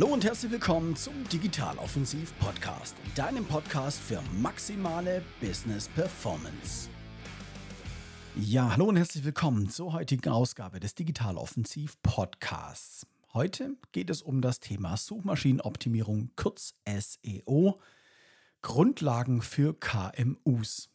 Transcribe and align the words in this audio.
Hallo 0.00 0.12
und 0.12 0.24
herzlich 0.24 0.52
willkommen 0.52 0.94
zum 0.94 1.28
Digitaloffensiv 1.28 2.32
Podcast, 2.38 2.94
deinem 3.16 3.44
Podcast 3.44 3.98
für 3.98 4.22
maximale 4.40 5.24
Business 5.40 5.88
Performance. 5.88 6.88
Ja, 8.36 8.70
hallo 8.70 8.84
und 8.84 8.96
herzlich 8.96 9.24
willkommen 9.24 9.68
zur 9.68 9.92
heutigen 9.92 10.28
Ausgabe 10.28 10.78
des 10.78 10.94
Digitaloffensiv 10.94 12.00
Podcasts. 12.02 13.08
Heute 13.34 13.74
geht 13.90 14.08
es 14.08 14.22
um 14.22 14.40
das 14.40 14.60
Thema 14.60 14.96
Suchmaschinenoptimierung, 14.96 16.30
kurz 16.36 16.76
SEO, 16.86 17.80
Grundlagen 18.62 19.42
für 19.42 19.74
KMUs. 19.74 20.90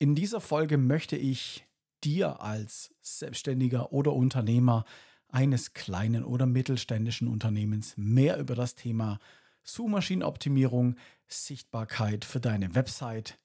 In 0.00 0.16
dieser 0.16 0.40
Folge 0.40 0.76
möchte 0.76 1.16
ich 1.16 1.68
dir 2.02 2.40
als 2.40 2.92
Selbstständiger 3.00 3.92
oder 3.92 4.12
Unternehmer 4.12 4.84
eines 5.34 5.74
kleinen 5.74 6.24
oder 6.24 6.46
mittelständischen 6.46 7.26
Unternehmens 7.26 7.94
mehr 7.96 8.38
über 8.38 8.54
das 8.54 8.76
Thema 8.76 9.18
Suchmaschinenoptimierung, 9.64 10.94
Sichtbarkeit 11.26 12.24
für 12.24 12.38
deine 12.38 12.76
Website 12.76 13.38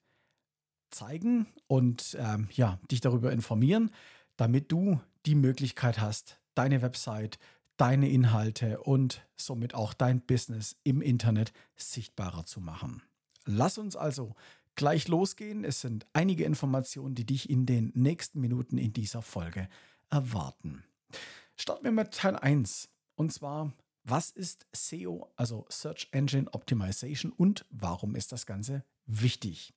zeigen 0.90 1.46
und 1.66 2.16
ähm, 2.20 2.48
ja, 2.52 2.78
dich 2.90 3.00
darüber 3.00 3.32
informieren, 3.32 3.90
damit 4.36 4.70
du 4.70 5.00
die 5.26 5.34
Möglichkeit 5.34 6.00
hast, 6.00 6.38
deine 6.54 6.80
Website, 6.80 7.40
deine 7.76 8.08
Inhalte 8.08 8.80
und 8.82 9.26
somit 9.36 9.74
auch 9.74 9.92
dein 9.92 10.20
Business 10.20 10.76
im 10.84 11.02
Internet 11.02 11.52
sichtbarer 11.76 12.44
zu 12.44 12.60
machen. 12.60 13.02
Lass 13.46 13.78
uns 13.78 13.96
also 13.96 14.36
gleich 14.76 15.08
losgehen. 15.08 15.64
Es 15.64 15.80
sind 15.80 16.06
einige 16.12 16.44
Informationen, 16.44 17.16
die 17.16 17.26
dich 17.26 17.50
in 17.50 17.66
den 17.66 17.90
nächsten 17.94 18.40
Minuten 18.40 18.78
in 18.78 18.92
dieser 18.92 19.22
Folge 19.22 19.68
erwarten. 20.08 20.84
Starten 21.60 21.84
wir 21.84 21.92
mit 21.92 22.14
Teil 22.14 22.36
1. 22.36 22.88
Und 23.16 23.34
zwar, 23.34 23.74
was 24.02 24.30
ist 24.30 24.66
SEO, 24.72 25.30
also 25.36 25.66
Search 25.68 26.08
Engine 26.10 26.48
Optimization 26.54 27.32
und 27.32 27.66
warum 27.68 28.14
ist 28.14 28.32
das 28.32 28.46
Ganze 28.46 28.82
wichtig? 29.04 29.74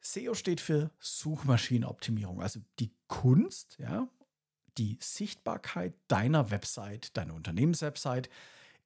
SEO 0.00 0.32
steht 0.32 0.58
für 0.58 0.90
Suchmaschinenoptimierung, 0.98 2.40
also 2.40 2.60
die 2.78 2.94
Kunst, 3.08 3.76
ja, 3.78 4.08
die 4.78 4.96
Sichtbarkeit 5.02 5.92
deiner 6.08 6.50
Website, 6.50 7.14
deiner 7.14 7.34
Unternehmenswebsite 7.34 8.30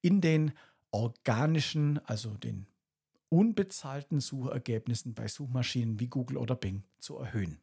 in 0.01 0.21
den 0.21 0.53
organischen, 0.91 2.05
also 2.07 2.35
den 2.35 2.67
unbezahlten 3.29 4.19
Suchergebnissen 4.19 5.15
bei 5.15 5.29
Suchmaschinen 5.29 6.01
wie 6.01 6.09
Google 6.09 6.39
oder 6.39 6.57
Bing 6.57 6.83
zu 6.99 7.19
erhöhen. 7.19 7.61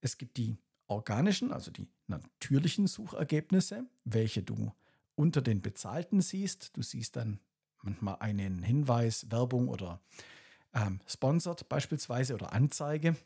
Es 0.00 0.16
gibt 0.16 0.38
die 0.38 0.56
organischen, 0.86 1.52
also 1.52 1.70
die 1.70 1.88
natürlichen 2.06 2.86
Suchergebnisse, 2.86 3.84
welche 4.04 4.42
du 4.42 4.72
unter 5.14 5.42
den 5.42 5.62
bezahlten 5.62 6.20
siehst. 6.20 6.76
Du 6.76 6.82
siehst 6.82 7.16
dann 7.16 7.40
manchmal 7.82 8.16
einen 8.20 8.62
Hinweis, 8.62 9.30
Werbung 9.30 9.68
oder 9.68 10.00
ähm, 10.74 11.00
Sponsored 11.06 11.68
beispielsweise 11.68 12.34
oder 12.34 12.52
Anzeige 12.52 13.16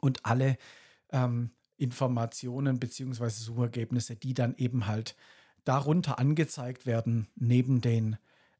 und 0.00 0.24
alle 0.26 0.58
ähm, 1.10 1.50
Informationen 1.76 2.78
bzw. 2.78 3.28
Suchergebnisse, 3.28 4.16
die 4.16 4.34
dann 4.34 4.54
eben 4.56 4.86
halt 4.86 5.16
darunter 5.64 6.18
angezeigt 6.18 6.86
werden, 6.86 7.28
neben 7.34 7.80
den 7.80 8.16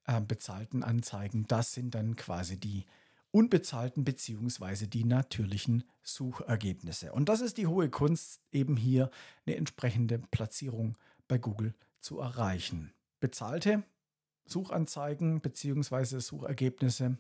äh, 0.07 0.21
bezahlten 0.21 0.83
Anzeigen. 0.83 1.47
Das 1.47 1.73
sind 1.73 1.95
dann 1.95 2.17
quasi 2.17 2.59
die 2.59 2.85
unbezahlten 3.35 4.05
beziehungsweise 4.05 4.87
die 4.87 5.03
natürlichen 5.03 5.83
Suchergebnisse. 6.05 7.13
Und 7.13 7.29
das 7.29 7.41
ist 7.41 7.59
die 7.59 7.67
hohe 7.67 7.91
Kunst, 7.91 8.41
eben 8.53 8.77
hier 8.77 9.11
eine 9.45 9.57
entsprechende 9.57 10.21
Platzierung 10.21 10.97
bei 11.27 11.39
Google 11.39 11.75
zu 12.01 12.21
erreichen. 12.21 12.95
Bezahlte 13.19 13.83
Suchanzeigen 14.47 15.41
beziehungsweise 15.41 16.21
Suchergebnisse 16.21 17.19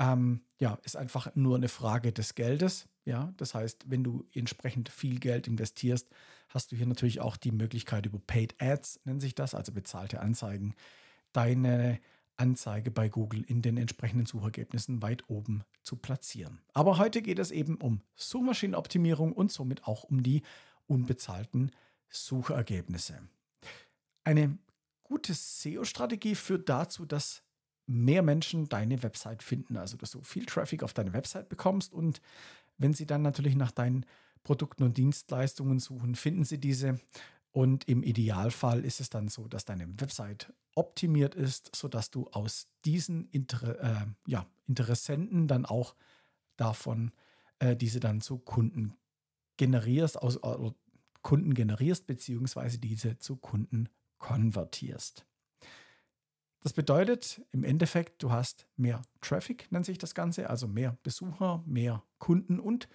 ähm, 0.00 0.40
ja, 0.58 0.80
ist 0.82 0.96
einfach 0.96 1.32
nur 1.36 1.54
eine 1.54 1.68
Frage 1.68 2.12
des 2.12 2.34
Geldes. 2.34 2.88
Ja, 3.04 3.32
das 3.36 3.54
heißt, 3.54 3.88
wenn 3.88 4.02
du 4.02 4.24
entsprechend 4.34 4.88
viel 4.88 5.20
Geld 5.20 5.46
investierst, 5.46 6.08
hast 6.48 6.72
du 6.72 6.76
hier 6.76 6.86
natürlich 6.86 7.20
auch 7.20 7.36
die 7.36 7.52
Möglichkeit 7.52 8.04
über 8.06 8.18
Paid 8.18 8.60
Ads, 8.60 8.98
nennt 9.04 9.20
sich 9.20 9.36
das, 9.36 9.54
also 9.54 9.70
bezahlte 9.70 10.18
Anzeigen, 10.18 10.74
deine 11.32 12.00
Anzeige 12.36 12.90
bei 12.90 13.08
Google 13.08 13.42
in 13.42 13.62
den 13.62 13.76
entsprechenden 13.76 14.26
Suchergebnissen 14.26 15.02
weit 15.02 15.28
oben 15.28 15.64
zu 15.82 15.96
platzieren. 15.96 16.60
Aber 16.72 16.98
heute 16.98 17.22
geht 17.22 17.38
es 17.38 17.50
eben 17.50 17.76
um 17.76 18.02
Suchmaschinenoptimierung 18.14 19.32
und 19.32 19.50
somit 19.50 19.84
auch 19.84 20.04
um 20.04 20.22
die 20.22 20.42
unbezahlten 20.86 21.72
Suchergebnisse. 22.08 23.20
Eine 24.24 24.58
gute 25.02 25.34
SEO-Strategie 25.34 26.34
führt 26.34 26.68
dazu, 26.68 27.04
dass 27.04 27.42
mehr 27.86 28.22
Menschen 28.22 28.68
deine 28.68 29.02
Website 29.02 29.42
finden, 29.42 29.76
also 29.76 29.96
dass 29.96 30.10
du 30.10 30.22
viel 30.22 30.44
Traffic 30.44 30.82
auf 30.82 30.92
deine 30.92 31.12
Website 31.12 31.48
bekommst 31.48 31.92
und 31.94 32.20
wenn 32.78 32.92
sie 32.92 33.06
dann 33.06 33.22
natürlich 33.22 33.54
nach 33.54 33.70
deinen 33.70 34.04
Produkten 34.42 34.82
und 34.82 34.96
Dienstleistungen 34.96 35.78
suchen, 35.78 36.14
finden 36.14 36.44
sie 36.44 36.58
diese 36.58 37.00
und 37.56 37.88
im 37.88 38.02
Idealfall 38.02 38.84
ist 38.84 39.00
es 39.00 39.08
dann 39.08 39.28
so, 39.28 39.48
dass 39.48 39.64
deine 39.64 39.88
Website 39.98 40.52
optimiert 40.74 41.34
ist, 41.34 41.74
sodass 41.74 42.10
du 42.10 42.28
aus 42.28 42.68
diesen 42.84 43.30
Inter 43.30 43.80
äh, 43.82 44.06
ja, 44.26 44.46
Interessenten 44.66 45.48
dann 45.48 45.64
auch 45.64 45.96
davon 46.58 47.12
äh, 47.58 47.74
diese 47.74 47.98
dann 47.98 48.20
zu 48.20 48.36
Kunden 48.36 48.92
generierst, 49.56 50.20
aus 50.20 50.36
äh, 50.36 50.70
Kunden 51.22 51.54
generierst, 51.54 52.06
beziehungsweise 52.06 52.78
diese 52.78 53.16
zu 53.16 53.36
Kunden 53.36 53.88
konvertierst. 54.18 55.24
Das 56.60 56.74
bedeutet 56.74 57.40
im 57.52 57.64
Endeffekt, 57.64 58.22
du 58.22 58.32
hast 58.32 58.66
mehr 58.76 59.00
Traffic, 59.22 59.72
nennt 59.72 59.86
sich 59.86 59.96
das 59.96 60.14
Ganze, 60.14 60.50
also 60.50 60.68
mehr 60.68 60.98
Besucher, 61.02 61.64
mehr 61.64 62.02
Kunden 62.18 62.60
und 62.60 62.86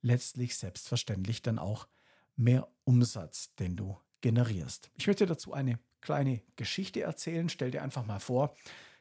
letztlich 0.00 0.56
selbstverständlich 0.56 1.42
dann 1.42 1.58
auch 1.58 1.88
mehr 2.36 2.68
Umsatz, 2.84 3.54
den 3.56 3.76
du 3.76 3.98
generierst. 4.20 4.90
Ich 4.94 5.06
möchte 5.06 5.26
dazu 5.26 5.52
eine 5.52 5.78
kleine 6.00 6.42
Geschichte 6.56 7.02
erzählen. 7.02 7.48
Stell 7.48 7.70
dir 7.70 7.82
einfach 7.82 8.06
mal 8.06 8.20
vor, 8.20 8.54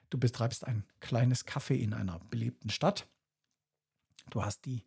du 0.10 0.18
betreibst 0.18 0.66
ein 0.66 0.86
kleines 1.00 1.46
Café 1.46 1.76
in 1.76 1.94
einer 1.94 2.20
belebten 2.20 2.70
Stadt. 2.70 3.08
Du 4.30 4.44
hast 4.44 4.66
die 4.66 4.84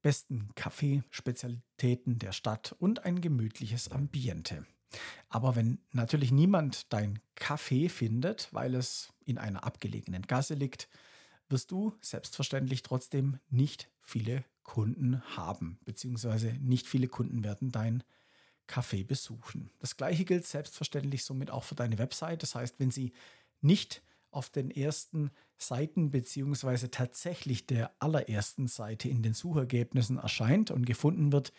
besten 0.00 0.50
Kaffeespezialitäten 0.54 2.18
der 2.18 2.32
Stadt 2.32 2.74
und 2.78 3.04
ein 3.04 3.20
gemütliches 3.20 3.90
Ambiente. 3.90 4.64
Aber 5.28 5.56
wenn 5.56 5.80
natürlich 5.92 6.32
niemand 6.32 6.92
dein 6.92 7.18
Kaffee 7.34 7.88
findet, 7.88 8.48
weil 8.52 8.74
es 8.74 9.12
in 9.24 9.36
einer 9.38 9.64
abgelegenen 9.64 10.22
Gasse 10.22 10.54
liegt, 10.54 10.88
wirst 11.48 11.70
du 11.70 11.96
selbstverständlich 12.00 12.82
trotzdem 12.82 13.38
nicht 13.48 13.90
viele 14.00 14.44
Kunden 14.68 15.22
haben, 15.34 15.78
beziehungsweise 15.86 16.52
nicht 16.60 16.86
viele 16.86 17.08
Kunden 17.08 17.42
werden 17.42 17.72
dein 17.72 18.04
Café 18.68 19.02
besuchen. 19.02 19.70
Das 19.78 19.96
gleiche 19.96 20.26
gilt 20.26 20.46
selbstverständlich 20.46 21.24
somit 21.24 21.50
auch 21.50 21.64
für 21.64 21.74
deine 21.74 21.96
Website. 21.96 22.42
Das 22.42 22.54
heißt, 22.54 22.78
wenn 22.78 22.90
sie 22.90 23.14
nicht 23.62 24.02
auf 24.30 24.50
den 24.50 24.70
ersten 24.70 25.30
Seiten 25.56 26.10
beziehungsweise 26.10 26.90
tatsächlich 26.90 27.66
der 27.66 27.90
allerersten 27.98 28.68
Seite 28.68 29.08
in 29.08 29.22
den 29.22 29.32
Suchergebnissen 29.32 30.18
erscheint 30.18 30.70
und 30.70 30.84
gefunden 30.84 31.32
wird, 31.32 31.54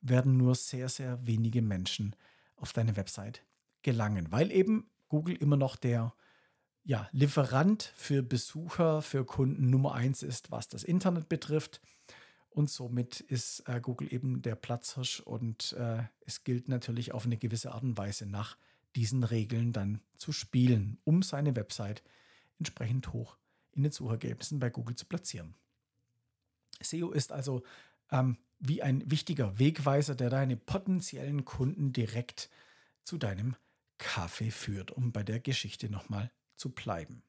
werden 0.00 0.38
nur 0.38 0.54
sehr, 0.54 0.88
sehr 0.88 1.26
wenige 1.26 1.60
Menschen 1.60 2.16
auf 2.56 2.72
deine 2.72 2.96
Website 2.96 3.44
gelangen, 3.82 4.32
weil 4.32 4.50
eben 4.50 4.88
Google 5.08 5.36
immer 5.36 5.58
noch 5.58 5.76
der 5.76 6.14
ja, 6.84 7.06
Lieferant 7.12 7.92
für 7.96 8.22
Besucher, 8.22 9.02
für 9.02 9.26
Kunden 9.26 9.68
Nummer 9.68 9.92
eins 9.92 10.22
ist, 10.22 10.50
was 10.50 10.68
das 10.68 10.84
Internet 10.84 11.28
betrifft. 11.28 11.82
Und 12.56 12.70
somit 12.70 13.20
ist 13.20 13.68
äh, 13.68 13.82
Google 13.82 14.10
eben 14.10 14.40
der 14.40 14.54
Platzhirsch 14.54 15.20
und 15.20 15.74
äh, 15.74 16.04
es 16.20 16.42
gilt 16.42 16.68
natürlich 16.68 17.12
auf 17.12 17.26
eine 17.26 17.36
gewisse 17.36 17.72
Art 17.72 17.82
und 17.82 17.98
Weise 17.98 18.24
nach 18.24 18.56
diesen 18.94 19.24
Regeln 19.24 19.74
dann 19.74 20.00
zu 20.16 20.32
spielen, 20.32 20.96
um 21.04 21.22
seine 21.22 21.54
Website 21.54 22.02
entsprechend 22.58 23.12
hoch 23.12 23.36
in 23.72 23.82
den 23.82 23.92
Suchergebnissen 23.92 24.58
bei 24.58 24.70
Google 24.70 24.96
zu 24.96 25.04
platzieren. 25.04 25.54
SEO 26.80 27.10
ist 27.10 27.30
also 27.30 27.62
ähm, 28.10 28.38
wie 28.58 28.82
ein 28.82 29.02
wichtiger 29.10 29.58
Wegweiser, 29.58 30.14
der 30.14 30.30
deine 30.30 30.56
potenziellen 30.56 31.44
Kunden 31.44 31.92
direkt 31.92 32.48
zu 33.04 33.18
deinem 33.18 33.54
Kaffee 33.98 34.50
führt, 34.50 34.92
um 34.92 35.12
bei 35.12 35.22
der 35.22 35.40
Geschichte 35.40 35.90
nochmal 35.90 36.32
zu 36.56 36.70
bleiben. 36.70 37.22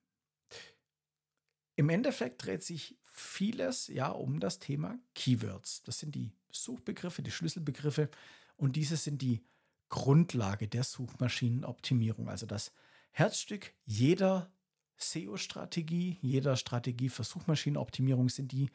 Im 1.75 1.89
Endeffekt 1.89 2.45
dreht 2.45 2.63
sich 2.63 2.97
vieles 3.19 3.87
ja 3.87 4.09
um 4.09 4.39
das 4.39 4.59
Thema 4.59 4.99
Keywords. 5.15 5.83
Das 5.83 5.99
sind 5.99 6.15
die 6.15 6.31
Suchbegriffe, 6.51 7.21
die 7.21 7.31
Schlüsselbegriffe 7.31 8.09
und 8.55 8.75
diese 8.75 8.97
sind 8.97 9.21
die 9.21 9.43
Grundlage 9.89 10.67
der 10.67 10.83
Suchmaschinenoptimierung, 10.83 12.29
also 12.29 12.45
das 12.45 12.71
Herzstück 13.11 13.73
jeder 13.85 14.51
SEO-Strategie, 14.97 16.17
jeder 16.21 16.55
Strategie 16.57 17.09
für 17.09 17.23
Suchmaschinenoptimierung 17.23 18.29
sind 18.29 18.51
die 18.51 18.69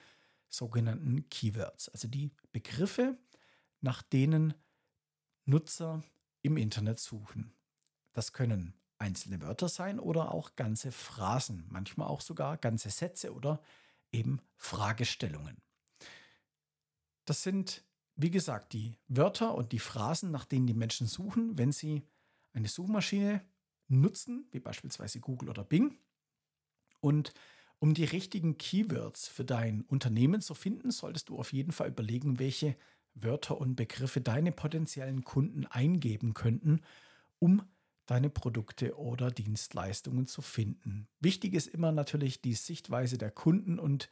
sogenannten 0.49 1.29
Keywords, 1.29 1.89
also 1.89 2.09
die 2.09 2.31
Begriffe, 2.53 3.19
nach 3.81 4.03
denen 4.03 4.55
Nutzer 5.45 6.03
im 6.43 6.57
Internet 6.57 6.99
suchen. 6.99 7.53
Das 8.13 8.33
können 8.33 8.75
einzelne 8.99 9.41
Wörter 9.41 9.69
sein 9.69 9.99
oder 9.99 10.33
auch 10.33 10.55
ganze 10.55 10.93
Phrasen, 10.93 11.67
manchmal 11.69 12.09
auch 12.09 12.21
sogar 12.21 12.57
ganze 12.57 12.91
Sätze 12.91 13.33
oder 13.35 13.61
eben 14.13 14.41
Fragestellungen. 14.57 15.57
Das 17.25 17.43
sind, 17.43 17.85
wie 18.15 18.31
gesagt, 18.31 18.73
die 18.73 18.99
Wörter 19.09 19.55
und 19.55 19.73
die 19.73 19.79
Phrasen, 19.79 20.31
nach 20.31 20.45
denen 20.45 20.67
die 20.67 20.75
Menschen 20.75 21.07
suchen, 21.07 21.59
wenn 21.59 21.73
sie 21.73 22.03
eine 22.53 22.69
Suchmaschine 22.69 23.45
nutzen, 23.89 24.47
wie 24.51 24.61
beispielsweise 24.61 25.21
Google 25.21 25.49
oder 25.49 25.65
Bing. 25.65 25.99
Und 27.01 27.33
um 27.79 27.95
die 27.95 28.05
richtigen 28.05 28.59
Keywords 28.59 29.29
für 29.29 29.45
dein 29.45 29.83
Unternehmen 29.83 30.41
zu 30.41 30.55
finden, 30.55 30.91
solltest 30.91 31.29
du 31.29 31.39
auf 31.39 31.53
jeden 31.53 31.73
Fall 31.73 31.89
überlegen, 31.89 32.39
welche 32.39 32.77
Wörter 33.15 33.59
und 33.59 33.75
Begriffe 33.77 34.21
deine 34.21 34.53
potenziellen 34.53 35.25
Kunden 35.25 35.67
eingeben 35.67 36.35
könnten, 36.35 36.81
um 37.39 37.63
deine 38.13 38.29
Produkte 38.29 38.99
oder 38.99 39.31
Dienstleistungen 39.31 40.27
zu 40.27 40.43
finden. 40.43 41.09
Wichtig 41.21 41.55
ist 41.55 41.69
immer 41.69 41.93
natürlich 41.93 42.43
die 42.43 42.53
Sichtweise 42.53 43.17
der 43.17 43.31
Kunden 43.31 43.79
und 43.79 44.11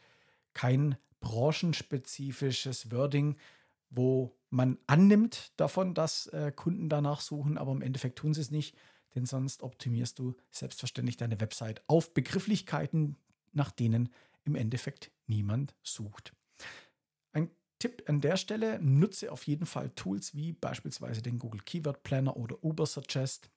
kein 0.54 0.96
branchenspezifisches 1.20 2.90
Wording, 2.90 3.36
wo 3.90 4.34
man 4.48 4.78
annimmt 4.86 5.52
davon, 5.58 5.92
dass 5.92 6.28
äh, 6.28 6.50
Kunden 6.50 6.88
danach 6.88 7.20
suchen, 7.20 7.58
aber 7.58 7.72
im 7.72 7.82
Endeffekt 7.82 8.18
tun 8.18 8.32
sie 8.32 8.40
es 8.40 8.50
nicht, 8.50 8.74
denn 9.14 9.26
sonst 9.26 9.62
optimierst 9.62 10.18
du 10.18 10.34
selbstverständlich 10.50 11.18
deine 11.18 11.38
Website 11.38 11.82
auf 11.86 12.14
Begrifflichkeiten, 12.14 13.16
nach 13.52 13.70
denen 13.70 14.08
im 14.44 14.54
Endeffekt 14.54 15.10
niemand 15.26 15.74
sucht. 15.82 16.32
Ein 17.32 17.50
Tipp 17.78 18.04
an 18.06 18.22
der 18.22 18.38
Stelle, 18.38 18.80
nutze 18.80 19.30
auf 19.30 19.46
jeden 19.46 19.66
Fall 19.66 19.90
Tools 19.90 20.34
wie 20.34 20.54
beispielsweise 20.54 21.20
den 21.20 21.38
Google 21.38 21.60
Keyword 21.60 22.02
Planner 22.02 22.38
oder 22.38 22.64
Ubersuggest. 22.64 23.50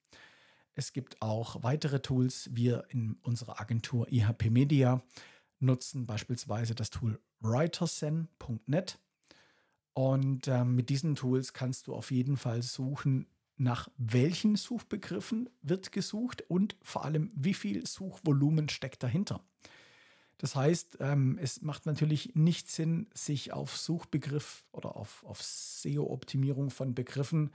Es 0.75 0.93
gibt 0.93 1.21
auch 1.21 1.63
weitere 1.63 1.99
Tools. 2.01 2.49
Wir 2.53 2.85
in 2.89 3.17
unserer 3.23 3.59
Agentur 3.59 4.11
IHP 4.11 4.49
Media 4.49 5.03
nutzen 5.59 6.05
beispielsweise 6.05 6.75
das 6.75 6.89
Tool 6.89 7.19
writersen.net. 7.41 8.99
Und 9.93 10.47
äh, 10.47 10.63
mit 10.63 10.89
diesen 10.89 11.15
Tools 11.15 11.53
kannst 11.53 11.87
du 11.87 11.93
auf 11.93 12.09
jeden 12.09 12.37
Fall 12.37 12.63
suchen, 12.63 13.27
nach 13.57 13.89
welchen 13.97 14.55
Suchbegriffen 14.55 15.49
wird 15.61 15.91
gesucht 15.91 16.43
und 16.49 16.75
vor 16.81 17.05
allem, 17.05 17.31
wie 17.35 17.53
viel 17.53 17.85
Suchvolumen 17.85 18.69
steckt 18.69 19.03
dahinter. 19.03 19.43
Das 20.39 20.55
heißt, 20.55 20.97
ähm, 20.99 21.37
es 21.39 21.61
macht 21.61 21.85
natürlich 21.85 22.33
nicht 22.33 22.69
Sinn, 22.69 23.07
sich 23.13 23.53
auf 23.53 23.77
Suchbegriff 23.77 24.65
oder 24.71 24.95
auf, 24.95 25.23
auf 25.25 25.41
SEO-Optimierung 25.41 26.71
von 26.71 26.95
Begriffen 26.95 27.51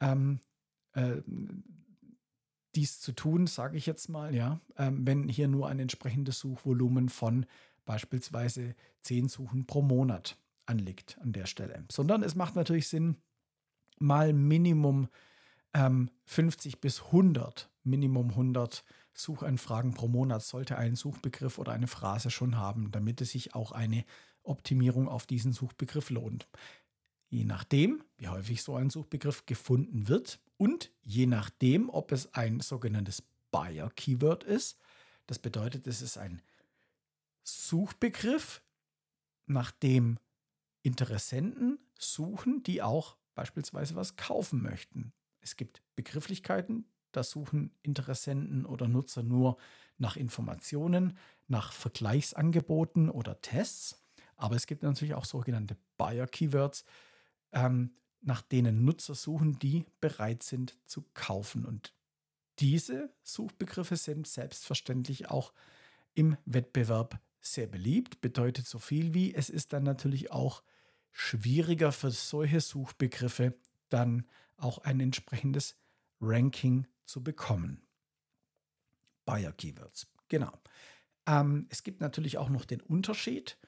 ähm, 0.00 0.40
äh, 0.94 1.18
dies 2.76 3.00
zu 3.00 3.12
tun, 3.12 3.46
sage 3.46 3.76
ich 3.76 3.86
jetzt 3.86 4.08
mal, 4.08 4.34
ja, 4.34 4.60
ähm, 4.76 5.06
wenn 5.06 5.28
hier 5.28 5.48
nur 5.48 5.68
ein 5.68 5.78
entsprechendes 5.78 6.38
Suchvolumen 6.38 7.08
von 7.08 7.46
beispielsweise 7.84 8.74
10 9.02 9.28
Suchen 9.28 9.66
pro 9.66 9.82
Monat 9.82 10.36
anliegt 10.66 11.18
an 11.22 11.32
der 11.32 11.46
Stelle. 11.46 11.84
Sondern 11.90 12.22
es 12.22 12.34
macht 12.34 12.56
natürlich 12.56 12.88
Sinn, 12.88 13.16
mal 13.98 14.32
Minimum 14.32 15.08
ähm, 15.72 16.10
50 16.26 16.80
bis 16.80 17.02
100, 17.04 17.70
Minimum 17.84 18.30
100 18.30 18.84
Suchanfragen 19.14 19.94
pro 19.94 20.08
Monat 20.08 20.42
sollte 20.42 20.76
ein 20.76 20.96
Suchbegriff 20.96 21.58
oder 21.58 21.72
eine 21.72 21.86
Phrase 21.86 22.30
schon 22.30 22.56
haben, 22.56 22.90
damit 22.90 23.20
es 23.20 23.30
sich 23.30 23.54
auch 23.54 23.72
eine 23.72 24.04
Optimierung 24.42 25.08
auf 25.08 25.26
diesen 25.26 25.52
Suchbegriff 25.52 26.10
lohnt. 26.10 26.48
Je 27.28 27.44
nachdem, 27.44 28.04
wie 28.18 28.28
häufig 28.28 28.62
so 28.62 28.76
ein 28.76 28.90
Suchbegriff 28.90 29.46
gefunden 29.46 30.08
wird 30.08 30.40
und 30.56 30.90
je 31.02 31.26
nachdem, 31.26 31.90
ob 31.90 32.12
es 32.12 32.32
ein 32.34 32.60
sogenanntes 32.60 33.22
Buyer-Keyword 33.50 34.44
ist, 34.44 34.78
das 35.26 35.38
bedeutet, 35.38 35.86
es 35.86 36.02
ist 36.02 36.18
ein 36.18 36.40
Suchbegriff, 37.42 38.62
nach 39.46 39.70
dem 39.70 40.18
Interessenten 40.82 41.78
suchen, 41.98 42.62
die 42.62 42.82
auch 42.82 43.16
beispielsweise 43.34 43.94
was 43.94 44.16
kaufen 44.16 44.62
möchten. 44.62 45.12
Es 45.40 45.56
gibt 45.56 45.82
Begrifflichkeiten, 45.94 46.84
da 47.12 47.22
suchen 47.22 47.70
Interessenten 47.82 48.66
oder 48.66 48.88
Nutzer 48.88 49.22
nur 49.22 49.56
nach 49.98 50.16
Informationen, 50.16 51.16
nach 51.48 51.72
Vergleichsangeboten 51.72 53.08
oder 53.08 53.40
Tests. 53.40 54.04
Aber 54.36 54.56
es 54.56 54.66
gibt 54.66 54.82
natürlich 54.82 55.14
auch 55.14 55.24
sogenannte 55.24 55.76
Buyer-Keywords, 55.96 56.84
ähm, 57.56 57.90
nach 58.20 58.42
denen 58.42 58.84
Nutzer 58.84 59.14
suchen, 59.14 59.58
die 59.58 59.86
bereit 60.00 60.42
sind 60.42 60.76
zu 60.84 61.04
kaufen. 61.14 61.64
Und 61.64 61.94
diese 62.58 63.10
Suchbegriffe 63.22 63.96
sind 63.96 64.26
selbstverständlich 64.26 65.30
auch 65.30 65.52
im 66.14 66.36
Wettbewerb 66.44 67.18
sehr 67.40 67.66
beliebt. 67.66 68.20
Bedeutet 68.20 68.66
so 68.66 68.78
viel 68.78 69.14
wie, 69.14 69.34
es 69.34 69.48
ist 69.48 69.72
dann 69.72 69.84
natürlich 69.84 70.30
auch 70.30 70.62
schwieriger 71.12 71.92
für 71.92 72.10
solche 72.10 72.60
Suchbegriffe 72.60 73.54
dann 73.88 74.26
auch 74.56 74.78
ein 74.78 75.00
entsprechendes 75.00 75.76
Ranking 76.20 76.86
zu 77.04 77.22
bekommen. 77.22 77.86
Buyer 79.24 79.52
Keywords, 79.52 80.06
genau. 80.28 80.52
Ähm, 81.26 81.66
es 81.70 81.82
gibt 81.82 82.00
natürlich 82.00 82.38
auch 82.38 82.48
noch 82.48 82.64
den 82.64 82.80
Unterschied, 82.80 83.58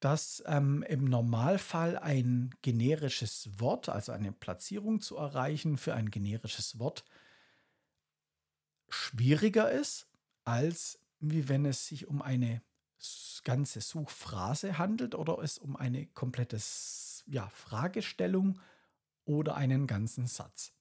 dass 0.00 0.42
ähm, 0.46 0.82
im 0.82 1.04
Normalfall 1.04 1.98
ein 1.98 2.54
generisches 2.62 3.48
Wort, 3.58 3.88
also 3.88 4.12
eine 4.12 4.32
Platzierung 4.32 5.00
zu 5.00 5.16
erreichen 5.16 5.78
für 5.78 5.94
ein 5.94 6.10
generisches 6.10 6.78
Wort, 6.78 7.04
schwieriger 8.88 9.70
ist, 9.70 10.08
als 10.44 10.98
wie 11.18 11.48
wenn 11.48 11.64
es 11.64 11.86
sich 11.86 12.06
um 12.06 12.22
eine 12.22 12.62
ganze 13.44 13.80
Suchphrase 13.80 14.78
handelt 14.78 15.14
oder 15.14 15.38
es 15.38 15.58
um 15.58 15.76
eine 15.76 16.06
komplette 16.06 16.58
ja, 17.26 17.48
Fragestellung 17.50 18.60
oder 19.24 19.56
einen 19.56 19.86
ganzen 19.86 20.26
Satz. 20.26 20.72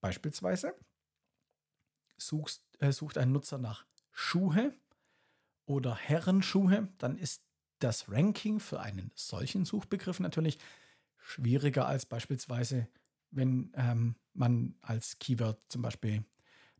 Beispielsweise 0.00 0.74
suchst, 2.18 2.62
äh, 2.78 2.92
sucht 2.92 3.18
ein 3.18 3.32
Nutzer 3.32 3.58
nach 3.58 3.86
Schuhe 4.12 4.74
oder 5.66 5.94
Herrenschuhe, 5.94 6.88
dann 6.98 7.16
ist 7.16 7.42
das 7.80 8.10
Ranking 8.10 8.60
für 8.60 8.80
einen 8.80 9.10
solchen 9.14 9.64
Suchbegriff 9.64 10.20
natürlich 10.20 10.58
schwieriger 11.18 11.86
als 11.86 12.06
beispielsweise, 12.06 12.88
wenn 13.30 13.72
ähm, 13.74 14.16
man 14.32 14.74
als 14.80 15.18
Keyword 15.18 15.60
zum 15.68 15.82
Beispiel 15.82 16.24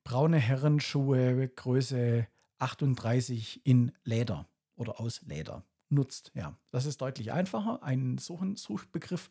braune 0.04 0.38
Herrenschuhe 0.38 1.48
Größe 1.48 2.26
38 2.58 3.66
in 3.66 3.92
Leder 4.04 4.48
oder 4.76 5.00
aus 5.00 5.22
Leder 5.22 5.64
nutzt. 5.88 6.32
Ja, 6.34 6.58
das 6.70 6.86
ist 6.86 7.00
deutlich 7.00 7.32
einfacher, 7.32 7.82
einen 7.82 8.18
solchen 8.18 8.56
Suchbegriff 8.56 9.30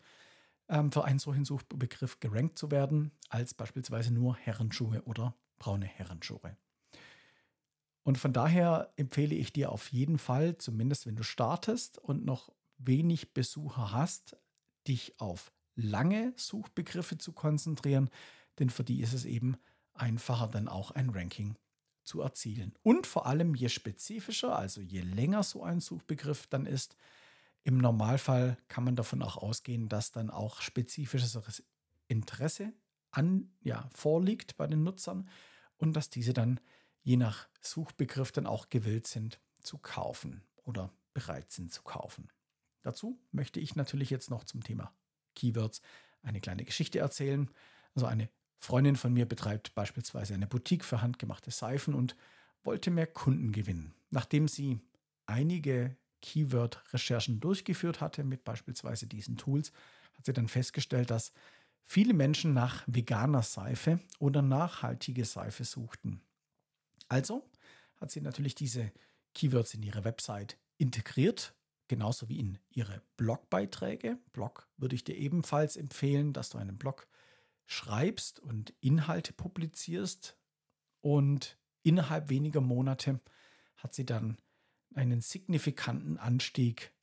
ähm, 0.68 0.92
für 0.92 1.04
einen 1.04 1.20
solchen 1.20 1.46
Suchbegriff 1.46 2.20
gerankt 2.20 2.58
zu 2.58 2.72
werden, 2.72 3.12
als 3.30 3.54
beispielsweise 3.54 4.14
nur 4.14 4.36
Herrenschuhe 4.38 5.04
oder 5.04 5.36
braune 5.58 5.86
Herrenschuhe. 5.86 6.56
Und 8.04 8.18
von 8.18 8.34
daher 8.34 8.92
empfehle 8.96 9.36
ich 9.36 9.54
dir 9.54 9.72
auf 9.72 9.92
jeden 9.92 10.18
Fall, 10.18 10.58
zumindest 10.58 11.06
wenn 11.06 11.16
du 11.16 11.24
startest 11.24 11.98
und 11.98 12.26
noch 12.26 12.52
wenig 12.78 13.34
Besucher 13.34 13.92
hast, 13.92 14.38
dich 14.88 15.20
auf 15.20 15.52
lange 15.76 16.34
Suchbegriffe 16.36 17.18
zu 17.18 17.34
konzentrieren, 17.34 18.10
denn 18.58 18.70
für 18.70 18.84
die 18.84 19.02
ist 19.02 19.14
es 19.14 19.26
eben 19.26 19.58
einfacher, 19.94 20.48
dann 20.48 20.68
auch 20.68 20.92
ein 20.92 21.10
Ranking 21.10 21.56
zu 22.04 22.22
erzielen. 22.22 22.74
Und 22.82 23.06
vor 23.06 23.28
allem, 23.28 23.54
je 23.56 23.70
spezifischer, 23.70 24.58
also 24.58 24.82
je 24.82 25.02
länger 25.02 25.44
so 25.44 25.64
ein 25.64 25.80
Suchbegriff 25.80 26.48
dann 26.48 26.66
ist, 26.66 26.96
im 27.64 27.78
Normalfall 27.78 28.58
kann 28.68 28.84
man 28.84 28.96
davon 28.96 29.22
auch 29.22 29.38
ausgehen, 29.38 29.90
dass 29.90 30.12
dann 30.12 30.30
auch 30.30 30.62
spezifisches 30.62 31.64
Interesse 32.08 32.74
an, 33.12 33.52
ja, 33.62 33.90
vorliegt 33.94 34.58
bei 34.58 34.66
den 34.66 34.84
Nutzern 34.84 35.30
und 35.78 35.94
dass 35.94 36.10
diese 36.10 36.34
dann 36.34 36.60
je 37.10 37.18
nach 37.18 37.48
Suchbegriff 37.60 38.32
dann 38.32 38.46
auch 38.46 38.70
gewillt 38.70 39.08
sind 39.08 39.40
zu 39.64 39.80
kaufen 39.80 40.44
oder 40.64 40.94
bereit 41.16 41.52
sind 41.52 41.74
zu 41.74 41.82
kaufen. 41.82 42.32
Dazu 42.84 43.20
möchte 43.32 43.60
ich 43.60 43.76
natürlich 43.76 44.12
jetzt 44.12 44.30
noch 44.30 44.44
zum 44.44 44.64
Thema 44.64 44.94
Keywords 45.34 45.82
eine 46.22 46.40
kleine 46.40 46.66
Geschichte 46.66 47.00
erzählen. 47.00 47.50
Also 47.96 48.06
eine 48.06 48.30
Freundin 48.60 48.96
von 48.96 49.12
mir 49.12 49.26
betreibt 49.26 49.74
beispielsweise 49.74 50.36
eine 50.36 50.46
Boutique 50.46 50.86
für 50.86 51.02
handgemachte 51.02 51.50
Seifen 51.50 51.96
und 51.96 52.16
wollte 52.62 52.92
mehr 52.92 53.08
Kunden 53.08 53.54
gewinnen. 53.54 53.96
Nachdem 54.12 54.48
sie 54.48 54.80
einige 55.26 55.98
Keyword-Recherchen 56.22 57.40
durchgeführt 57.40 58.02
hatte 58.02 58.24
mit 58.24 58.44
beispielsweise 58.44 59.08
diesen 59.08 59.36
Tools, 59.36 59.72
hat 60.14 60.28
sie 60.28 60.34
dann 60.34 60.48
festgestellt, 60.48 61.10
dass 61.10 61.34
viele 61.82 62.14
Menschen 62.14 62.54
nach 62.54 62.84
veganer 62.86 63.42
Seife 63.42 64.00
oder 64.20 64.44
nachhaltige 64.44 65.26
Seife 65.26 65.64
suchten. 65.64 66.22
Also 67.10 67.50
hat 67.98 68.12
sie 68.12 68.22
natürlich 68.22 68.56
diese 68.56 68.92
Keywords 69.34 69.74
in 69.74 69.84
ihre 69.84 70.06
Website 70.06 70.58
integriert, 70.78 71.54
genauso 71.88 72.30
wie 72.30 72.40
in 72.40 72.60
ihre 72.70 73.02
Blogbeiträge. 73.18 74.18
Blog 74.32 74.68
würde 74.78 74.96
ich 74.96 75.04
dir 75.04 75.18
ebenfalls 75.18 75.76
empfehlen, 75.76 76.34
dass 76.34 76.50
du 76.50 76.58
einen 76.58 76.78
Blog 76.78 77.08
schreibst 77.66 78.40
und 78.40 78.74
Inhalte 78.80 79.34
publizierst 79.34 80.38
und 81.02 81.58
innerhalb 81.84 82.30
weniger 82.30 82.62
Monate 82.62 83.20
hat 83.76 83.94
sie 83.94 84.06
dann 84.06 84.38
einen 84.96 85.22
signifikanten 85.22 86.18
Anstieg 86.18 86.94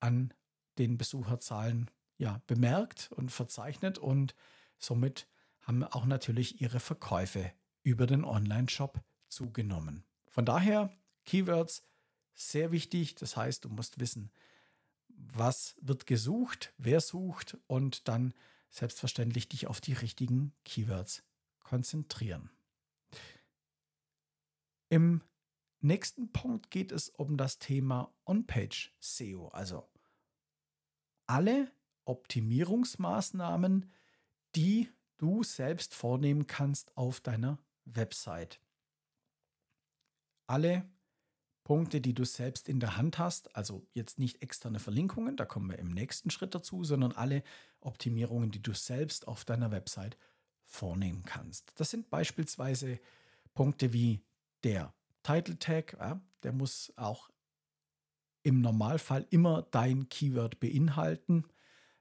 an 0.00 0.32
den 0.78 0.98
Besucherzahlen 0.98 1.90
ja, 2.18 2.40
bemerkt 2.46 3.10
und 3.12 3.30
verzeichnet 3.30 3.98
und 3.98 4.34
somit 4.78 5.28
haben 5.60 5.84
auch 5.84 6.06
natürlich 6.06 6.60
ihre 6.60 6.80
Verkäufe 6.80 7.52
über 7.82 8.06
den 8.06 8.24
Online-Shop 8.24 9.02
zugenommen. 9.28 10.04
Von 10.28 10.44
daher 10.44 10.90
Keywords 11.24 11.82
sehr 12.34 12.70
wichtig. 12.72 13.14
Das 13.14 13.36
heißt, 13.36 13.64
du 13.64 13.68
musst 13.68 13.98
wissen, 13.98 14.30
was 15.08 15.76
wird 15.80 16.06
gesucht, 16.06 16.72
wer 16.78 17.00
sucht 17.00 17.56
und 17.66 18.08
dann 18.08 18.34
selbstverständlich 18.68 19.48
dich 19.48 19.66
auf 19.66 19.80
die 19.80 19.94
richtigen 19.94 20.52
Keywords 20.64 21.22
konzentrieren. 21.60 22.50
Im 24.88 25.22
nächsten 25.80 26.30
Punkt 26.32 26.70
geht 26.70 26.92
es 26.92 27.08
um 27.08 27.36
das 27.36 27.58
Thema 27.58 28.12
On-Page 28.24 28.94
SEO, 29.00 29.48
also 29.48 29.88
alle 31.26 31.72
Optimierungsmaßnahmen, 32.04 33.90
die 34.54 34.88
du 35.16 35.42
selbst 35.42 35.94
vornehmen 35.94 36.46
kannst 36.46 36.96
auf 36.96 37.20
deiner 37.20 37.58
Website. 37.84 38.60
Alle 40.46 40.88
Punkte, 41.64 42.00
die 42.00 42.14
du 42.14 42.24
selbst 42.24 42.68
in 42.68 42.78
der 42.78 42.96
Hand 42.96 43.18
hast, 43.18 43.56
also 43.56 43.86
jetzt 43.92 44.20
nicht 44.20 44.40
externe 44.40 44.78
Verlinkungen, 44.78 45.36
da 45.36 45.44
kommen 45.44 45.68
wir 45.68 45.78
im 45.78 45.88
nächsten 45.88 46.30
Schritt 46.30 46.54
dazu, 46.54 46.84
sondern 46.84 47.12
alle 47.12 47.42
Optimierungen, 47.80 48.52
die 48.52 48.62
du 48.62 48.72
selbst 48.72 49.26
auf 49.26 49.44
deiner 49.44 49.72
Website 49.72 50.16
vornehmen 50.64 51.24
kannst. 51.24 51.72
Das 51.74 51.90
sind 51.90 52.08
beispielsweise 52.08 53.00
Punkte 53.54 53.92
wie 53.92 54.22
der 54.62 54.94
Title 55.24 55.58
Tag, 55.58 55.96
ja, 55.98 56.20
der 56.44 56.52
muss 56.52 56.92
auch 56.96 57.30
im 58.44 58.60
Normalfall 58.60 59.26
immer 59.30 59.62
dein 59.72 60.08
Keyword 60.08 60.60
beinhalten. 60.60 61.44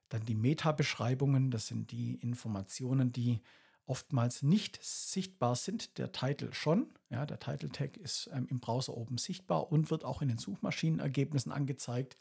Dann 0.09 0.25
die 0.25 0.35
Meta-Beschreibungen, 0.35 1.49
das 1.49 1.65
sind 1.65 1.89
die 1.89 2.15
Informationen, 2.15 3.11
die 3.11 3.41
oftmals 3.85 4.41
nicht 4.41 4.83
sichtbar 4.83 5.55
sind, 5.55 5.97
der 5.97 6.11
Titel 6.11 6.51
schon. 6.53 6.87
Ja, 7.09 7.25
der 7.25 7.39
Title 7.39 7.69
Tag 7.69 7.97
ist 7.97 8.29
ähm, 8.33 8.47
im 8.49 8.59
Browser 8.59 8.95
oben 8.95 9.17
sichtbar 9.17 9.71
und 9.71 9.91
wird 9.91 10.03
auch 10.03 10.21
in 10.21 10.27
den 10.27 10.37
Suchmaschinenergebnissen 10.37 11.51
angezeigt. 11.51 12.17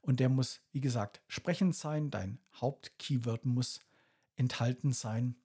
Und 0.00 0.20
der 0.20 0.28
muss, 0.28 0.60
wie 0.72 0.80
gesagt, 0.80 1.22
sprechend 1.28 1.74
sein. 1.74 2.10
Dein 2.10 2.38
Hauptkeyword 2.54 3.44
muss 3.44 3.80
enthalten 4.36 4.92
sein. 4.92 5.36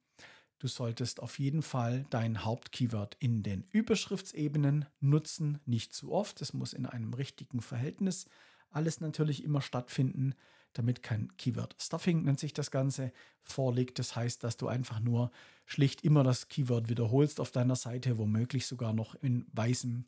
Du 0.59 0.67
solltest 0.67 1.21
auf 1.21 1.37
jeden 1.37 1.61
Fall 1.61 2.05
dein 2.09 2.43
Hauptkeyword 2.43 3.15
in 3.19 3.43
den 3.43 3.63
Überschriftsebenen 3.69 4.85
nutzen, 4.99 5.59
nicht 5.65 5.93
zu 5.93 6.11
oft. 6.11 6.41
Es 6.41 6.53
muss 6.53 6.73
in 6.73 6.87
einem 6.87 7.13
richtigen 7.13 7.61
Verhältnis 7.61 8.25
alles 8.71 8.99
natürlich 8.99 9.43
immer 9.43 9.61
stattfinden 9.61 10.33
damit 10.77 11.03
kein 11.03 11.35
Keyword 11.37 11.75
Stuffing 11.79 12.23
nennt 12.23 12.39
sich 12.39 12.53
das 12.53 12.71
Ganze 12.71 13.11
vorliegt. 13.43 13.99
Das 13.99 14.15
heißt, 14.15 14.43
dass 14.43 14.57
du 14.57 14.67
einfach 14.67 14.99
nur 14.99 15.31
schlicht 15.65 16.03
immer 16.03 16.23
das 16.23 16.47
Keyword 16.47 16.89
wiederholst 16.89 17.39
auf 17.39 17.51
deiner 17.51 17.75
Seite, 17.75 18.17
womöglich 18.17 18.65
sogar 18.65 18.93
noch 18.93 19.15
in 19.15 19.45
weißem 19.53 20.05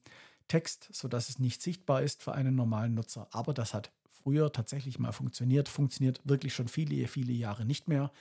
Text, 0.47 0.89
sodass 0.91 1.29
es 1.29 1.39
nicht 1.39 1.61
sichtbar 1.61 2.01
ist 2.01 2.23
für 2.23 2.33
einen 2.33 2.55
normalen 2.55 2.93
Nutzer. 2.93 3.27
Aber 3.31 3.53
das 3.53 3.73
hat 3.73 3.91
früher 4.11 4.51
tatsächlich 4.51 4.99
mal 4.99 5.11
funktioniert, 5.11 5.69
funktioniert 5.69 6.21
wirklich 6.23 6.53
schon 6.53 6.67
viele, 6.67 7.07
viele 7.07 7.33
Jahre 7.33 7.65
nicht 7.65 7.87
mehr 7.87 8.11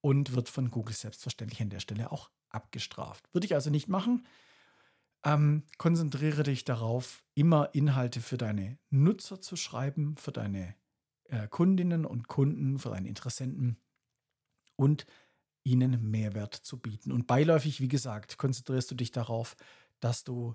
und 0.00 0.34
wird 0.34 0.48
von 0.48 0.70
Google 0.70 0.94
selbstverständlich 0.94 1.60
an 1.62 1.70
der 1.70 1.80
Stelle 1.80 2.10
auch 2.10 2.30
abgestraft. 2.48 3.24
Würde 3.32 3.46
ich 3.46 3.54
also 3.54 3.70
nicht 3.70 3.88
machen. 3.88 4.26
Ähm, 5.24 5.64
konzentriere 5.78 6.42
dich 6.42 6.64
darauf, 6.64 7.24
immer 7.34 7.70
Inhalte 7.74 8.20
für 8.20 8.36
deine 8.36 8.78
Nutzer 8.90 9.40
zu 9.40 9.56
schreiben, 9.56 10.16
für 10.16 10.32
deine 10.32 10.74
äh, 11.28 11.48
Kundinnen 11.48 12.04
und 12.04 12.28
Kunden, 12.28 12.78
für 12.78 12.90
deine 12.90 13.08
Interessenten 13.08 13.78
und 14.76 15.06
ihnen 15.64 16.10
Mehrwert 16.10 16.54
zu 16.54 16.78
bieten. 16.78 17.12
Und 17.12 17.26
beiläufig, 17.26 17.80
wie 17.80 17.88
gesagt, 17.88 18.38
konzentrierst 18.38 18.90
du 18.90 18.94
dich 18.94 19.10
darauf, 19.10 19.56
dass 20.00 20.22
du 20.22 20.54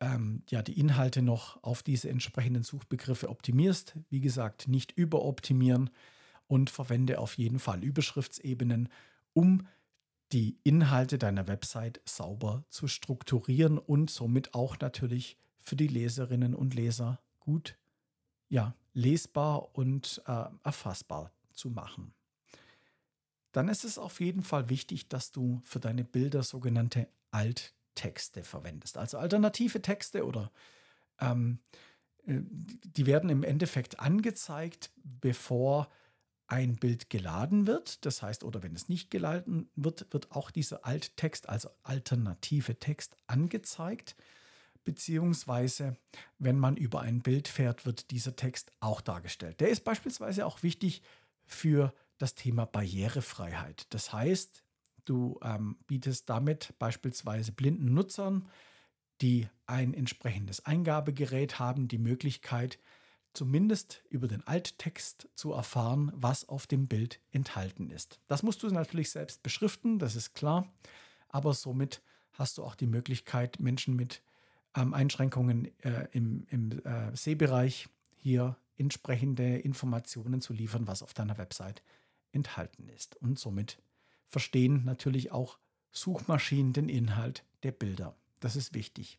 ähm, 0.00 0.42
ja, 0.50 0.62
die 0.62 0.78
Inhalte 0.78 1.22
noch 1.22 1.62
auf 1.62 1.82
diese 1.82 2.08
entsprechenden 2.10 2.62
Suchbegriffe 2.62 3.28
optimierst. 3.28 3.96
Wie 4.08 4.20
gesagt, 4.20 4.68
nicht 4.68 4.92
überoptimieren 4.92 5.90
und 6.46 6.70
verwende 6.70 7.18
auf 7.18 7.38
jeden 7.38 7.58
Fall 7.58 7.82
Überschriftsebenen, 7.82 8.88
um 9.32 9.66
die 10.32 10.58
Inhalte 10.64 11.18
deiner 11.18 11.48
Website 11.48 12.00
sauber 12.04 12.64
zu 12.68 12.88
strukturieren 12.88 13.78
und 13.78 14.10
somit 14.10 14.54
auch 14.54 14.78
natürlich 14.78 15.38
für 15.60 15.76
die 15.76 15.88
Leserinnen 15.88 16.54
und 16.54 16.74
Leser 16.74 17.20
gut 17.40 17.76
ja, 18.48 18.74
lesbar 18.92 19.74
und 19.76 20.22
äh, 20.26 20.44
erfassbar 20.62 21.32
zu 21.52 21.70
machen. 21.70 22.14
Dann 23.52 23.68
ist 23.68 23.84
es 23.84 23.98
auf 23.98 24.20
jeden 24.20 24.42
Fall 24.42 24.68
wichtig, 24.68 25.08
dass 25.08 25.32
du 25.32 25.60
für 25.64 25.80
deine 25.80 26.04
Bilder 26.04 26.42
sogenannte 26.42 27.08
Alttexte 27.30 28.42
verwendest. 28.42 28.98
Also 28.98 29.18
alternative 29.18 29.80
Texte 29.80 30.26
oder 30.26 30.52
ähm, 31.20 31.60
äh, 32.26 32.40
die 32.42 33.06
werden 33.06 33.30
im 33.30 33.42
Endeffekt 33.42 33.98
angezeigt, 34.00 34.92
bevor 35.02 35.88
ein 36.48 36.76
Bild 36.76 37.10
geladen 37.10 37.66
wird. 37.66 38.04
Das 38.04 38.22
heißt, 38.22 38.44
oder 38.44 38.62
wenn 38.62 38.74
es 38.74 38.88
nicht 38.88 39.10
geladen 39.10 39.68
wird, 39.74 40.06
wird 40.12 40.32
auch 40.32 40.50
dieser 40.50 40.84
Alttext, 40.84 41.48
also 41.48 41.70
alternative 41.82 42.78
Text, 42.78 43.16
angezeigt 43.26 44.16
beziehungsweise 44.86 45.96
wenn 46.38 46.58
man 46.58 46.76
über 46.78 47.00
ein 47.00 47.20
Bild 47.20 47.48
fährt, 47.48 47.84
wird 47.84 48.10
dieser 48.10 48.36
Text 48.36 48.72
auch 48.80 49.02
dargestellt. 49.02 49.60
Der 49.60 49.68
ist 49.68 49.84
beispielsweise 49.84 50.46
auch 50.46 50.62
wichtig 50.62 51.02
für 51.44 51.92
das 52.16 52.34
Thema 52.34 52.64
Barrierefreiheit. 52.64 53.86
Das 53.90 54.14
heißt, 54.14 54.62
du 55.04 55.38
ähm, 55.42 55.76
bietest 55.86 56.30
damit 56.30 56.72
beispielsweise 56.78 57.52
blinden 57.52 57.92
Nutzern, 57.92 58.48
die 59.20 59.48
ein 59.66 59.92
entsprechendes 59.92 60.64
Eingabegerät 60.64 61.58
haben, 61.58 61.88
die 61.88 61.98
Möglichkeit, 61.98 62.78
zumindest 63.32 64.02
über 64.08 64.28
den 64.28 64.46
Alttext 64.46 65.28
zu 65.34 65.52
erfahren, 65.52 66.12
was 66.14 66.48
auf 66.48 66.66
dem 66.66 66.86
Bild 66.86 67.20
enthalten 67.32 67.90
ist. 67.90 68.20
Das 68.28 68.42
musst 68.42 68.62
du 68.62 68.68
natürlich 68.68 69.10
selbst 69.10 69.42
beschriften, 69.42 69.98
das 69.98 70.16
ist 70.16 70.34
klar, 70.34 70.72
aber 71.28 71.54
somit 71.54 72.02
hast 72.32 72.58
du 72.58 72.64
auch 72.64 72.76
die 72.76 72.86
Möglichkeit, 72.86 73.58
Menschen 73.58 73.96
mit 73.96 74.22
ähm, 74.76 74.94
Einschränkungen 74.94 75.70
äh, 75.80 76.08
im, 76.12 76.46
im 76.50 76.84
äh, 76.84 77.14
Sehbereich 77.16 77.88
hier 78.16 78.56
entsprechende 78.76 79.58
Informationen 79.58 80.40
zu 80.40 80.52
liefern, 80.52 80.86
was 80.86 81.02
auf 81.02 81.14
deiner 81.14 81.38
Website 81.38 81.82
enthalten 82.32 82.88
ist. 82.88 83.16
Und 83.16 83.38
somit 83.38 83.78
verstehen 84.28 84.84
natürlich 84.84 85.32
auch 85.32 85.58
Suchmaschinen 85.92 86.72
den 86.72 86.88
Inhalt 86.88 87.44
der 87.62 87.72
Bilder. 87.72 88.14
Das 88.40 88.56
ist 88.56 88.74
wichtig. 88.74 89.18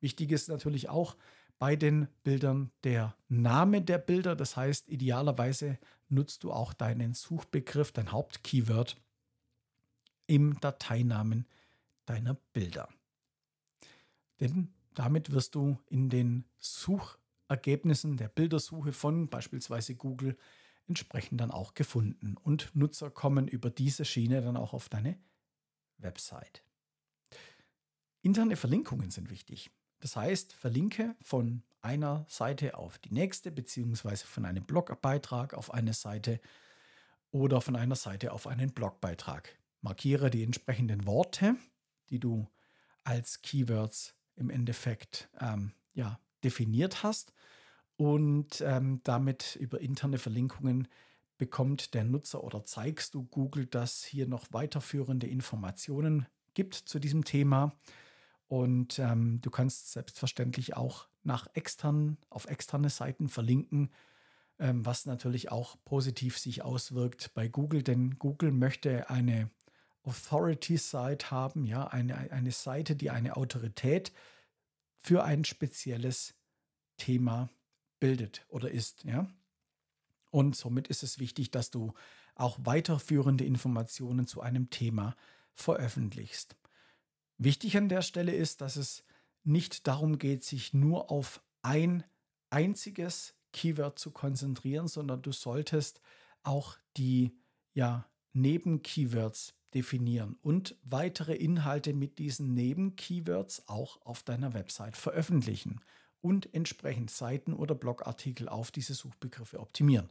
Wichtig 0.00 0.32
ist 0.32 0.48
natürlich 0.48 0.88
auch 0.88 1.16
bei 1.58 1.76
den 1.76 2.08
Bildern 2.24 2.70
der 2.84 3.14
Name 3.28 3.82
der 3.82 3.98
Bilder. 3.98 4.34
Das 4.34 4.56
heißt, 4.56 4.88
idealerweise 4.88 5.78
nutzt 6.08 6.44
du 6.44 6.52
auch 6.52 6.72
deinen 6.72 7.14
Suchbegriff, 7.14 7.92
dein 7.92 8.12
Hauptkeyword 8.12 8.96
im 10.26 10.58
Dateinamen 10.60 11.46
deiner 12.06 12.34
Bilder. 12.52 12.88
Denn 14.40 14.72
damit 14.98 15.30
wirst 15.30 15.54
du 15.54 15.78
in 15.88 16.10
den 16.10 16.44
Suchergebnissen 16.58 18.16
der 18.16 18.28
Bildersuche 18.28 18.92
von 18.92 19.28
beispielsweise 19.28 19.94
Google 19.94 20.36
entsprechend 20.88 21.40
dann 21.40 21.52
auch 21.52 21.74
gefunden. 21.74 22.36
Und 22.36 22.74
Nutzer 22.74 23.08
kommen 23.08 23.46
über 23.46 23.70
diese 23.70 24.04
Schiene 24.04 24.42
dann 24.42 24.56
auch 24.56 24.72
auf 24.72 24.88
deine 24.88 25.16
Website. 25.98 26.64
Interne 28.22 28.56
Verlinkungen 28.56 29.10
sind 29.10 29.30
wichtig. 29.30 29.70
Das 30.00 30.16
heißt, 30.16 30.52
verlinke 30.52 31.14
von 31.22 31.62
einer 31.80 32.26
Seite 32.28 32.76
auf 32.76 32.98
die 32.98 33.12
nächste, 33.12 33.52
beziehungsweise 33.52 34.26
von 34.26 34.44
einem 34.44 34.64
Blogbeitrag 34.64 35.54
auf 35.54 35.72
eine 35.72 35.94
Seite 35.94 36.40
oder 37.30 37.60
von 37.60 37.76
einer 37.76 37.96
Seite 37.96 38.32
auf 38.32 38.48
einen 38.48 38.72
Blogbeitrag. 38.72 39.56
Markiere 39.80 40.30
die 40.30 40.42
entsprechenden 40.42 41.06
Worte, 41.06 41.54
die 42.10 42.18
du 42.18 42.48
als 43.04 43.42
Keywords 43.42 44.17
im 44.38 44.50
Endeffekt 44.50 45.28
ähm, 45.40 45.72
ja, 45.94 46.18
definiert 46.44 47.02
hast. 47.02 47.32
Und 47.96 48.60
ähm, 48.60 49.00
damit 49.02 49.56
über 49.56 49.80
interne 49.80 50.18
Verlinkungen 50.18 50.88
bekommt 51.36 51.94
der 51.94 52.04
Nutzer 52.04 52.44
oder 52.44 52.64
zeigst 52.64 53.14
du 53.14 53.24
Google, 53.24 53.66
dass 53.66 54.04
hier 54.04 54.26
noch 54.26 54.46
weiterführende 54.50 55.26
Informationen 55.26 56.26
gibt 56.54 56.74
zu 56.74 56.98
diesem 56.98 57.24
Thema. 57.24 57.72
Und 58.46 58.98
ähm, 58.98 59.40
du 59.40 59.50
kannst 59.50 59.92
selbstverständlich 59.92 60.76
auch 60.76 61.08
nach 61.22 61.48
externen, 61.54 62.18
auf 62.30 62.46
externe 62.46 62.88
Seiten 62.88 63.28
verlinken, 63.28 63.90
ähm, 64.58 64.84
was 64.84 65.06
natürlich 65.06 65.52
auch 65.52 65.76
positiv 65.84 66.38
sich 66.38 66.62
auswirkt 66.62 67.32
bei 67.34 67.48
Google, 67.48 67.82
denn 67.82 68.18
Google 68.18 68.50
möchte 68.50 69.10
eine 69.10 69.50
Authority-Site 70.08 71.30
haben, 71.30 71.66
ja, 71.66 71.86
eine, 71.86 72.16
eine 72.32 72.52
Seite, 72.52 72.96
die 72.96 73.10
eine 73.10 73.36
Autorität 73.36 74.12
für 74.96 75.24
ein 75.24 75.44
spezielles 75.44 76.34
Thema 76.96 77.50
bildet 78.00 78.44
oder 78.48 78.70
ist, 78.70 79.04
ja. 79.04 79.26
Und 80.30 80.56
somit 80.56 80.88
ist 80.88 81.02
es 81.02 81.18
wichtig, 81.18 81.50
dass 81.50 81.70
du 81.70 81.94
auch 82.34 82.58
weiterführende 82.62 83.44
Informationen 83.44 84.26
zu 84.26 84.40
einem 84.42 84.70
Thema 84.70 85.16
veröffentlichst. 85.54 86.56
Wichtig 87.38 87.76
an 87.76 87.88
der 87.88 88.02
Stelle 88.02 88.34
ist, 88.34 88.60
dass 88.60 88.76
es 88.76 89.04
nicht 89.44 89.86
darum 89.86 90.18
geht, 90.18 90.44
sich 90.44 90.74
nur 90.74 91.10
auf 91.10 91.42
ein 91.62 92.04
einziges 92.50 93.34
Keyword 93.52 93.98
zu 93.98 94.10
konzentrieren, 94.10 94.88
sondern 94.88 95.22
du 95.22 95.32
solltest 95.32 96.00
auch 96.42 96.76
die 96.96 97.36
ja, 97.74 98.08
Nebenkeywords 98.32 99.54
definieren 99.74 100.36
und 100.42 100.76
weitere 100.82 101.34
Inhalte 101.34 101.92
mit 101.92 102.18
diesen 102.18 102.54
Nebenkeywords 102.54 103.68
auch 103.68 104.00
auf 104.02 104.22
deiner 104.22 104.54
Website 104.54 104.96
veröffentlichen 104.96 105.80
und 106.20 106.52
entsprechend 106.54 107.10
Seiten 107.10 107.52
oder 107.52 107.74
Blogartikel 107.74 108.48
auf 108.48 108.70
diese 108.70 108.94
Suchbegriffe 108.94 109.60
optimieren. 109.60 110.08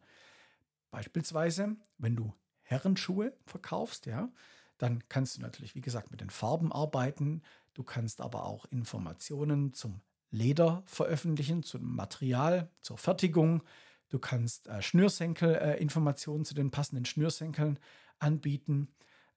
Beispielsweise, 0.92 1.76
wenn 1.98 2.16
du 2.16 2.34
Herrenschuhe 2.62 3.34
verkaufst, 3.46 4.06
ja, 4.06 4.30
dann 4.78 5.04
kannst 5.10 5.38
du 5.38 5.42
natürlich, 5.42 5.76
wie 5.76 5.82
gesagt, 5.82 6.12
mit 6.12 6.22
den 6.22 6.30
Farben 6.30 6.72
arbeiten. 6.72 7.42
Du 7.74 7.84
kannst 7.84 8.22
aber 8.22 8.46
auch 8.46 8.66
Informationen 8.66 9.74
zum 9.74 10.02
Leder 10.30 10.84
veröffentlichen, 10.86 11.64
zum 11.64 11.96
Material, 11.96 12.70
zur 12.82 12.98
Fertigung. 12.98 13.64
Du 14.10 14.20
kannst 14.20 14.68
äh, 14.68 14.82
Schnürsenkel-Informationen 14.82 16.42
äh, 16.42 16.46
zu 16.46 16.54
den 16.54 16.72
passenden 16.72 17.06
Schnürsenkeln 17.06 17.80
anbieten. 18.20 18.90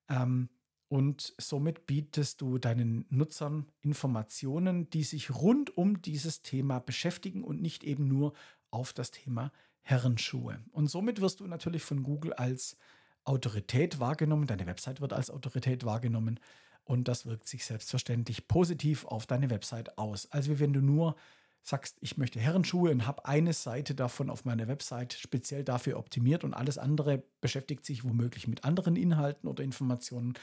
Ähm, 0.09 0.49
und 0.89 1.35
somit 1.39 1.87
bietest 1.87 2.41
du 2.41 2.59
deinen 2.59 3.07
Nutzern 3.11 3.71
Informationen, 3.81 4.91
die 4.91 5.05
sich 5.05 5.31
rund 5.31 5.77
um 5.77 6.03
dieses 6.03 6.43
Thema 6.43 6.81
beschäftigen 6.81 7.45
und 7.45 7.63
nicht 7.63 7.85
eben 7.85 8.09
nur 8.09 8.33
auf 8.73 8.93
das 8.93 9.13
Thema 9.13 9.53
Herrenschuhe. 9.83 10.61
Und 10.73 10.89
somit 10.89 11.21
wirst 11.21 11.41
du 11.41 11.47
natürlich 11.47 11.83
von 11.83 12.03
Google 12.03 12.33
als 12.33 12.77
Autorität 13.25 14.01
wahrgenommen, 14.01 14.47
deine 14.47 14.67
Website 14.67 15.01
wird 15.01 15.13
als 15.13 15.31
Autorität 15.31 15.85
wahrgenommen 15.85 16.41
und 16.85 17.07
das 17.07 17.25
wirkt 17.27 17.47
sich 17.47 17.65
selbstverständlich 17.65 18.49
positiv 18.49 19.05
auf 19.05 19.27
deine 19.27 19.51
Website 19.51 19.97
aus. 19.97 20.27
Also 20.33 20.59
wenn 20.59 20.73
du 20.73 20.81
nur 20.81 21.15
sagst, 21.63 21.99
ich 22.01 22.17
möchte 22.17 22.41
Herrenschuhe 22.41 22.91
und 22.91 23.07
habe 23.07 23.27
eine 23.27 23.53
Seite 23.53 23.95
davon 23.95 24.31
auf 24.31 24.45
meiner 24.45 24.69
Website 24.69 25.13
speziell 25.13 25.65
dafür 25.65 25.99
optimiert 25.99 26.45
und 26.45 26.55
alles 26.55 26.79
andere 26.79 27.23
beschäftigt 27.41 27.85
sich 27.85 28.05
womöglich 28.05 28.49
mit 28.49 28.65
anderen 28.65 28.97
Inhalten 28.97 29.49
oder 29.49 29.63
Informationen, 29.63 30.35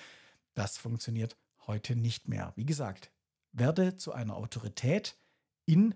das 0.53 0.77
funktioniert 0.77 1.37
heute 1.65 1.95
nicht 1.95 2.27
mehr. 2.27 2.53
Wie 2.55 2.65
gesagt, 2.65 3.11
werde 3.51 3.95
zu 3.95 4.11
einer 4.13 4.35
Autorität 4.35 5.17
in 5.65 5.95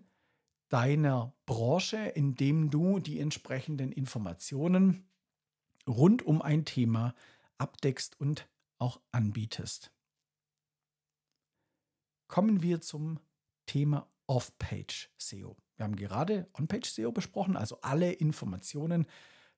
deiner 0.70 1.34
Branche, 1.46 1.98
indem 1.98 2.70
du 2.70 3.00
die 3.00 3.20
entsprechenden 3.20 3.92
Informationen 3.92 5.10
rund 5.88 6.24
um 6.24 6.42
ein 6.42 6.66
Thema 6.66 7.14
abdeckst 7.58 8.20
und 8.20 8.48
auch 8.78 9.00
anbietest. 9.12 9.92
Kommen 12.28 12.62
wir 12.62 12.82
zum 12.82 13.20
Thema 13.66 14.11
Off-Page 14.32 15.10
SEO. 15.18 15.58
Wir 15.76 15.84
haben 15.84 15.98
gerade 15.98 16.48
On-Page 16.54 16.90
SEO 16.90 17.12
besprochen, 17.12 17.58
also 17.58 17.82
alle 17.82 18.14
Informationen, 18.14 19.06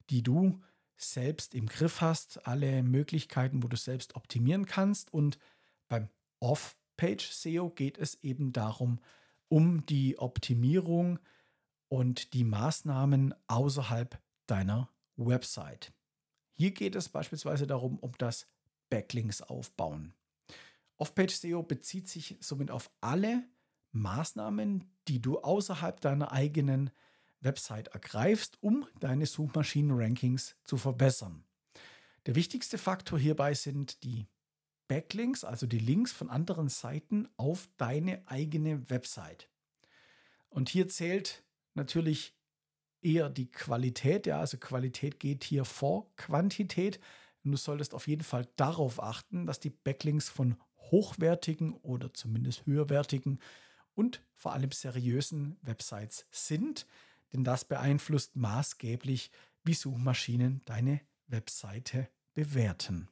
die 0.09 0.23
du 0.23 0.63
selbst 0.97 1.53
im 1.53 1.67
Griff 1.67 2.01
hast, 2.01 2.47
alle 2.47 2.81
Möglichkeiten, 2.81 3.61
wo 3.61 3.67
du 3.67 3.77
selbst 3.77 4.15
optimieren 4.15 4.65
kannst. 4.65 5.13
Und 5.13 5.37
beim 5.89 6.09
Off-Page 6.39 7.29
SEO 7.31 7.69
geht 7.69 7.99
es 7.99 8.15
eben 8.23 8.51
darum, 8.51 8.99
um 9.47 9.85
die 9.85 10.17
Optimierung 10.17 11.19
und 11.87 12.33
die 12.33 12.43
Maßnahmen 12.43 13.35
außerhalb 13.45 14.19
deiner 14.47 14.89
Website. 15.17 15.93
Hier 16.53 16.71
geht 16.71 16.95
es 16.95 17.09
beispielsweise 17.09 17.67
darum, 17.67 17.99
um 17.99 18.13
das 18.17 18.47
Backlinks 18.89 19.43
aufbauen. 19.43 20.15
Off-Page 20.97 21.35
SEO 21.35 21.61
bezieht 21.61 22.09
sich 22.09 22.37
somit 22.39 22.71
auf 22.71 22.89
alle 23.01 23.43
Maßnahmen, 23.93 24.91
die 25.07 25.21
du 25.21 25.39
außerhalb 25.39 26.01
deiner 26.01 26.31
eigenen 26.31 26.91
Website 27.39 27.89
ergreifst, 27.89 28.61
um 28.61 28.85
deine 28.99 29.25
Suchmaschinen-Rankings 29.25 30.55
zu 30.63 30.77
verbessern. 30.77 31.43
Der 32.25 32.35
wichtigste 32.35 32.77
Faktor 32.77 33.19
hierbei 33.19 33.53
sind 33.53 34.03
die 34.03 34.27
Backlinks, 34.87 35.43
also 35.43 35.65
die 35.65 35.79
Links 35.79 36.11
von 36.11 36.29
anderen 36.29 36.69
Seiten 36.69 37.27
auf 37.37 37.69
deine 37.77 38.27
eigene 38.27 38.89
Website. 38.89 39.49
Und 40.49 40.69
hier 40.69 40.87
zählt 40.87 41.43
natürlich 41.73 42.35
eher 43.01 43.29
die 43.29 43.51
Qualität. 43.51 44.25
Ja, 44.25 44.39
also 44.39 44.57
Qualität 44.57 45.19
geht 45.19 45.43
hier 45.43 45.65
vor 45.65 46.13
Quantität. 46.15 46.99
Du 47.43 47.57
solltest 47.57 47.93
auf 47.93 48.07
jeden 48.07 48.23
Fall 48.23 48.47
darauf 48.55 49.01
achten, 49.01 49.45
dass 49.45 49.59
die 49.59 49.69
Backlinks 49.69 50.29
von 50.29 50.55
hochwertigen 50.77 51.73
oder 51.73 52.13
zumindest 52.13 52.65
höherwertigen 52.65 53.39
und 53.95 54.23
vor 54.35 54.53
allem 54.53 54.71
seriösen 54.71 55.57
Websites 55.61 56.25
sind, 56.31 56.85
denn 57.31 57.43
das 57.43 57.65
beeinflusst 57.65 58.35
maßgeblich, 58.35 59.31
wie 59.63 59.73
Suchmaschinen 59.73 60.61
deine 60.65 61.01
Webseite 61.27 62.09
bewerten. 62.33 63.07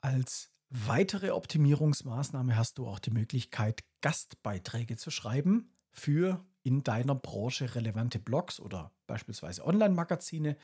Als 0.00 0.52
weitere 0.70 1.30
Optimierungsmaßnahme 1.30 2.56
hast 2.56 2.78
du 2.78 2.86
auch 2.86 2.98
die 2.98 3.10
Möglichkeit, 3.10 3.84
Gastbeiträge 4.00 4.96
zu 4.96 5.10
schreiben 5.10 5.72
für 5.90 6.44
in 6.62 6.84
deiner 6.84 7.14
Branche 7.14 7.74
relevante 7.74 8.18
Blogs 8.18 8.60
oder 8.60 8.92
beispielsweise 9.06 9.64
Online-Magazine. 9.64 10.56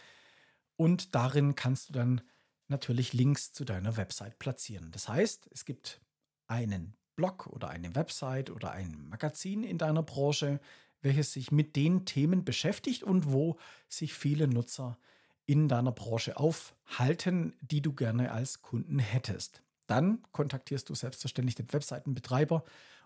Und 0.77 1.15
darin 1.15 1.55
kannst 1.55 1.89
du 1.89 1.93
dann 1.93 2.21
natürlich 2.69 3.13
Links 3.13 3.53
zu 3.53 3.65
deiner 3.65 3.97
Website 3.97 4.39
platzieren. 4.39 4.91
Das 4.93 5.09
heißt, 5.09 5.49
es 5.53 5.65
gibt 5.65 6.01
einen 6.47 6.97
Blog 7.17 7.47
oder 7.47 7.69
eine 7.69 7.95
Website 7.95 8.51
oder 8.51 8.73
ein 8.73 9.09
Magazin 9.09 9.65
in 9.65 9.79
deiner 9.79 10.03
Branche, 10.03 10.61
welches 11.03 11.33
sich 11.33 11.53
mit 11.53 11.77
den 11.77 12.05
Themen 12.05 12.45
beschäftigt 12.45 13.03
und 13.03 13.31
wo 13.31 13.59
sich 13.89 14.15
viele 14.15 14.49
Nutzer 14.49 14.99
in 15.47 15.69
deiner 15.69 15.93
Branche 15.93 16.37
aufhalten, 16.37 17.55
die 17.61 17.83
du 17.83 17.93
gerne 17.93 18.33
als 18.33 18.63
Kunden 18.63 18.99
hättest. 18.99 19.63
Dann 19.87 20.23
kontaktierst 20.33 20.89
du 20.89 20.95
selbstverständlich 20.95 21.55
den 21.55 21.71
Webseitenbetreiber 21.73 22.65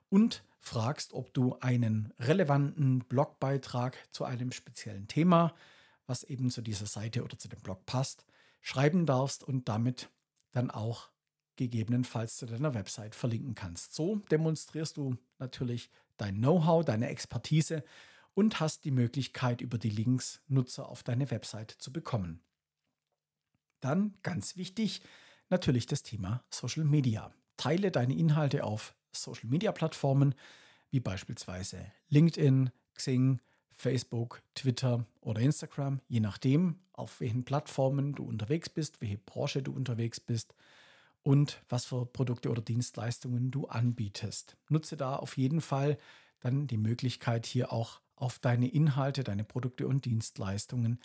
und 0.08 0.44
fragst, 0.60 1.12
ob 1.12 1.34
du 1.34 1.56
einen 1.60 2.12
relevanten 2.18 3.00
Blogbeitrag 3.00 3.96
zu 4.12 4.24
einem 4.24 4.52
speziellen 4.52 5.08
Thema, 5.08 5.54
was 6.06 6.22
eben 6.22 6.50
zu 6.50 6.62
dieser 6.62 6.86
Seite 6.86 7.24
oder 7.24 7.38
zu 7.38 7.48
dem 7.48 7.60
Blog 7.60 7.84
passt, 7.84 8.24
schreiben 8.60 9.06
darfst 9.06 9.44
und 9.44 9.68
damit 9.68 10.08
dann 10.52 10.70
auch 10.70 11.10
gegebenenfalls 11.58 12.36
zu 12.36 12.46
deiner 12.46 12.72
Website 12.72 13.14
verlinken 13.14 13.54
kannst. 13.54 13.94
So 13.94 14.16
demonstrierst 14.30 14.96
du 14.96 15.16
natürlich 15.38 15.90
dein 16.16 16.36
Know-how, 16.36 16.84
deine 16.84 17.08
Expertise 17.08 17.84
und 18.34 18.60
hast 18.60 18.84
die 18.84 18.90
Möglichkeit, 18.90 19.60
über 19.60 19.76
die 19.76 19.90
Links 19.90 20.40
Nutzer 20.48 20.88
auf 20.88 21.02
deine 21.02 21.30
Website 21.30 21.72
zu 21.72 21.92
bekommen. 21.92 22.40
Dann 23.80 24.14
ganz 24.22 24.56
wichtig, 24.56 25.02
natürlich 25.50 25.86
das 25.86 26.02
Thema 26.02 26.42
Social 26.50 26.84
Media. 26.84 27.32
Teile 27.56 27.90
deine 27.90 28.16
Inhalte 28.16 28.64
auf 28.64 28.94
Social-Media-Plattformen 29.12 30.34
wie 30.90 31.00
beispielsweise 31.00 31.84
LinkedIn, 32.08 32.70
Xing, 32.94 33.40
Facebook, 33.72 34.42
Twitter 34.54 35.04
oder 35.20 35.40
Instagram, 35.40 36.00
je 36.08 36.20
nachdem, 36.20 36.78
auf 36.92 37.20
welchen 37.20 37.44
Plattformen 37.44 38.14
du 38.14 38.24
unterwegs 38.24 38.68
bist, 38.68 39.00
welche 39.00 39.18
Branche 39.18 39.62
du 39.62 39.72
unterwegs 39.72 40.20
bist 40.20 40.54
und 41.28 41.62
was 41.68 41.84
für 41.84 42.06
Produkte 42.06 42.48
oder 42.48 42.62
Dienstleistungen 42.62 43.50
du 43.50 43.66
anbietest. 43.66 44.56
Nutze 44.70 44.96
da 44.96 45.14
auf 45.14 45.36
jeden 45.36 45.60
Fall 45.60 45.98
dann 46.40 46.66
die 46.66 46.78
Möglichkeit, 46.78 47.44
hier 47.44 47.70
auch 47.70 48.00
auf 48.16 48.38
deine 48.38 48.66
Inhalte, 48.66 49.24
deine 49.24 49.44
Produkte 49.44 49.86
und 49.86 50.06
Dienstleistungen 50.06 50.98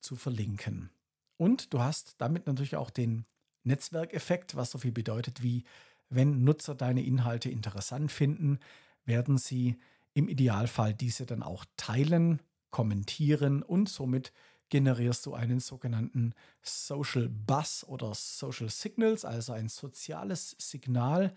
zu 0.00 0.16
verlinken. 0.16 0.90
Und 1.36 1.72
du 1.72 1.78
hast 1.78 2.16
damit 2.18 2.48
natürlich 2.48 2.74
auch 2.74 2.90
den 2.90 3.24
Netzwerkeffekt, 3.62 4.56
was 4.56 4.72
so 4.72 4.78
viel 4.78 4.90
bedeutet 4.90 5.44
wie 5.44 5.62
wenn 6.10 6.42
Nutzer 6.42 6.74
deine 6.74 7.04
Inhalte 7.04 7.48
interessant 7.48 8.10
finden, 8.10 8.58
werden 9.04 9.38
sie 9.38 9.76
im 10.12 10.28
Idealfall 10.28 10.92
diese 10.92 11.24
dann 11.24 11.44
auch 11.44 11.64
teilen, 11.76 12.42
kommentieren 12.70 13.62
und 13.62 13.88
somit 13.88 14.32
generierst 14.68 15.24
du 15.26 15.34
einen 15.34 15.60
sogenannten 15.60 16.34
Social 16.62 17.28
Buzz 17.28 17.84
oder 17.88 18.14
Social 18.14 18.68
Signals, 18.70 19.24
also 19.24 19.52
ein 19.52 19.68
soziales 19.68 20.56
Signal. 20.58 21.34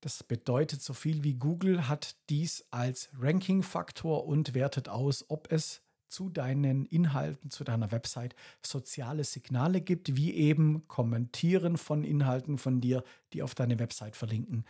Das 0.00 0.22
bedeutet 0.22 0.82
so 0.82 0.94
viel 0.94 1.24
wie 1.24 1.34
Google 1.34 1.88
hat 1.88 2.16
dies 2.28 2.64
als 2.70 3.10
Ranking-Faktor 3.18 4.26
und 4.26 4.54
wertet 4.54 4.88
aus, 4.88 5.24
ob 5.28 5.50
es 5.52 5.82
zu 6.08 6.30
deinen 6.30 6.86
Inhalten, 6.86 7.50
zu 7.50 7.64
deiner 7.64 7.92
Website 7.92 8.34
soziale 8.62 9.24
Signale 9.24 9.80
gibt, 9.80 10.16
wie 10.16 10.34
eben 10.34 10.86
Kommentieren 10.88 11.76
von 11.76 12.02
Inhalten 12.02 12.58
von 12.58 12.80
dir, 12.80 13.04
die 13.32 13.42
auf 13.42 13.54
deine 13.54 13.78
Website 13.78 14.16
verlinken 14.16 14.64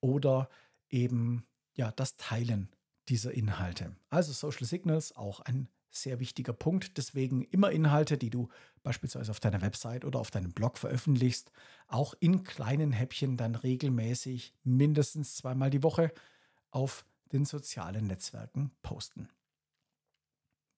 oder 0.00 0.48
eben 0.90 1.44
ja 1.74 1.92
das 1.92 2.16
Teilen 2.16 2.68
dieser 3.08 3.32
Inhalte. 3.32 3.94
Also 4.10 4.32
Social 4.32 4.66
Signals 4.66 5.16
auch 5.16 5.40
ein 5.40 5.68
sehr 6.02 6.20
wichtiger 6.20 6.52
Punkt. 6.52 6.96
Deswegen 6.98 7.42
immer 7.42 7.70
Inhalte, 7.70 8.18
die 8.18 8.30
du 8.30 8.48
beispielsweise 8.82 9.30
auf 9.30 9.40
deiner 9.40 9.62
Website 9.62 10.04
oder 10.04 10.20
auf 10.20 10.30
deinem 10.30 10.52
Blog 10.52 10.78
veröffentlichst, 10.78 11.50
auch 11.88 12.14
in 12.20 12.44
kleinen 12.44 12.92
Häppchen 12.92 13.36
dann 13.36 13.54
regelmäßig 13.54 14.54
mindestens 14.64 15.36
zweimal 15.36 15.70
die 15.70 15.82
Woche 15.82 16.12
auf 16.70 17.04
den 17.32 17.44
sozialen 17.44 18.06
Netzwerken 18.06 18.70
posten. 18.82 19.28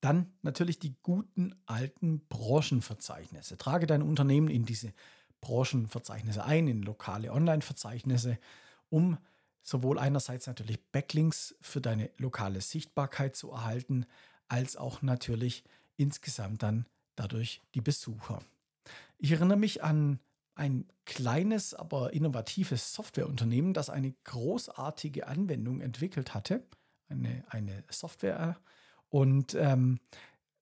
Dann 0.01 0.33
natürlich 0.43 0.79
die 0.79 0.97
guten 1.03 1.55
alten 1.67 2.21
Branchenverzeichnisse. 2.29 3.59
Trage 3.59 3.87
dein 3.87 4.03
Unternehmen 4.03 4.49
in 4.49 4.65
diese 4.65 4.93
Branchenverzeichnisse 5.41 6.45
ein, 6.45 6.69
in 6.69 6.83
lokale 6.83 7.33
Online-Verzeichnisse, 7.33 8.39
um 8.91 9.19
sowohl 9.63 9.99
einerseits 9.99 10.47
natürlich 10.47 10.83
Backlinks 10.93 11.55
für 11.61 11.81
deine 11.81 12.11
lokale 12.17 12.61
Sichtbarkeit 12.61 13.37
zu 13.37 13.51
erhalten, 13.51 14.07
als 14.49 14.77
auch 14.77 15.03
natürlich 15.03 15.65
insgesamt 15.97 16.63
dann 16.63 16.87
dadurch 17.17 17.63
die 17.75 17.81
Besucher. 17.81 18.41
Ich 19.19 19.33
erinnere 19.33 19.59
mich 19.59 19.83
an 19.83 20.21
ein 20.55 20.87
kleines, 21.05 21.75
aber 21.75 22.13
innovatives 22.13 22.95
Softwareunternehmen, 22.95 23.75
das 23.75 23.91
eine 23.91 24.13
großartige 24.25 25.27
Anwendung 25.27 25.81
entwickelt 25.81 26.35
hatte, 26.35 26.67
eine, 27.09 27.45
eine 27.49 27.85
Software. 27.91 28.59
Und 29.09 29.55
ähm, 29.55 30.01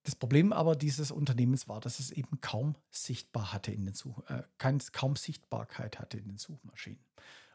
das 0.02 0.14
Problem 0.14 0.52
aber 0.52 0.76
dieses 0.76 1.10
Unternehmens 1.10 1.66
war, 1.66 1.80
dass 1.80 1.98
es 1.98 2.10
eben 2.10 2.40
kaum 2.40 2.76
sichtbar 2.90 3.52
hatte 3.52 3.72
in 3.72 3.86
den 3.86 3.94
Such 3.94 4.22
äh, 4.28 4.42
kaum 4.92 5.16
Sichtbarkeit 5.16 5.98
hatte 5.98 6.18
in 6.18 6.28
den 6.28 6.38
Suchmaschinen. 6.38 7.00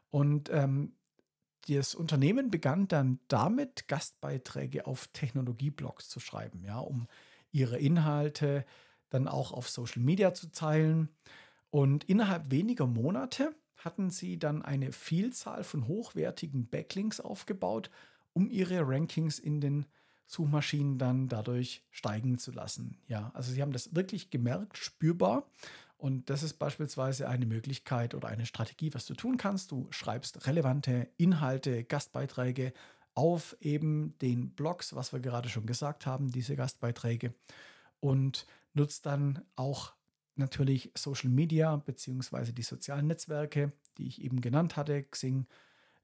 Und 0.09 0.49
ähm, 0.51 0.93
das 1.67 1.95
Unternehmen 1.95 2.51
begann 2.51 2.87
dann 2.87 3.19
damit, 3.27 3.87
Gastbeiträge 3.87 4.85
auf 4.87 5.07
Technologieblogs 5.07 6.09
zu 6.09 6.19
schreiben, 6.19 6.63
ja, 6.65 6.79
um 6.79 7.07
ihre 7.51 7.77
Inhalte 7.77 8.65
dann 9.09 9.27
auch 9.27 9.51
auf 9.51 9.69
Social 9.69 10.01
Media 10.01 10.33
zu 10.33 10.51
teilen. 10.51 11.09
Und 11.69 12.03
innerhalb 12.05 12.51
weniger 12.51 12.87
Monate 12.87 13.55
hatten 13.77 14.09
sie 14.09 14.37
dann 14.37 14.61
eine 14.61 14.91
Vielzahl 14.91 15.63
von 15.63 15.87
hochwertigen 15.87 16.67
Backlinks 16.67 17.19
aufgebaut, 17.19 17.89
um 18.33 18.49
ihre 18.49 18.87
Rankings 18.87 19.39
in 19.39 19.59
den 19.61 19.85
Suchmaschinen 20.25 20.97
dann 20.97 21.27
dadurch 21.27 21.83
steigen 21.91 22.37
zu 22.37 22.51
lassen. 22.51 22.97
Ja, 23.07 23.31
also 23.33 23.51
sie 23.51 23.61
haben 23.61 23.73
das 23.73 23.93
wirklich 23.95 24.29
gemerkt, 24.29 24.77
spürbar. 24.77 25.45
Und 26.01 26.31
das 26.31 26.41
ist 26.41 26.55
beispielsweise 26.55 27.29
eine 27.29 27.45
Möglichkeit 27.45 28.15
oder 28.15 28.27
eine 28.27 28.47
Strategie, 28.47 28.91
was 28.91 29.05
du 29.05 29.13
tun 29.13 29.37
kannst. 29.37 29.69
Du 29.69 29.85
schreibst 29.91 30.47
relevante 30.47 31.09
Inhalte, 31.17 31.83
Gastbeiträge 31.83 32.73
auf 33.13 33.55
eben 33.59 34.17
den 34.17 34.49
Blogs, 34.55 34.95
was 34.95 35.13
wir 35.13 35.19
gerade 35.19 35.47
schon 35.47 35.67
gesagt 35.67 36.07
haben, 36.07 36.31
diese 36.31 36.55
Gastbeiträge. 36.55 37.35
Und 37.99 38.47
nutzt 38.73 39.05
dann 39.05 39.45
auch 39.55 39.93
natürlich 40.33 40.91
Social 40.97 41.29
Media 41.29 41.75
beziehungsweise 41.75 42.51
die 42.51 42.63
sozialen 42.63 43.05
Netzwerke, 43.05 43.71
die 43.99 44.07
ich 44.07 44.23
eben 44.23 44.41
genannt 44.41 44.77
hatte, 44.77 45.03
Xing, 45.03 45.45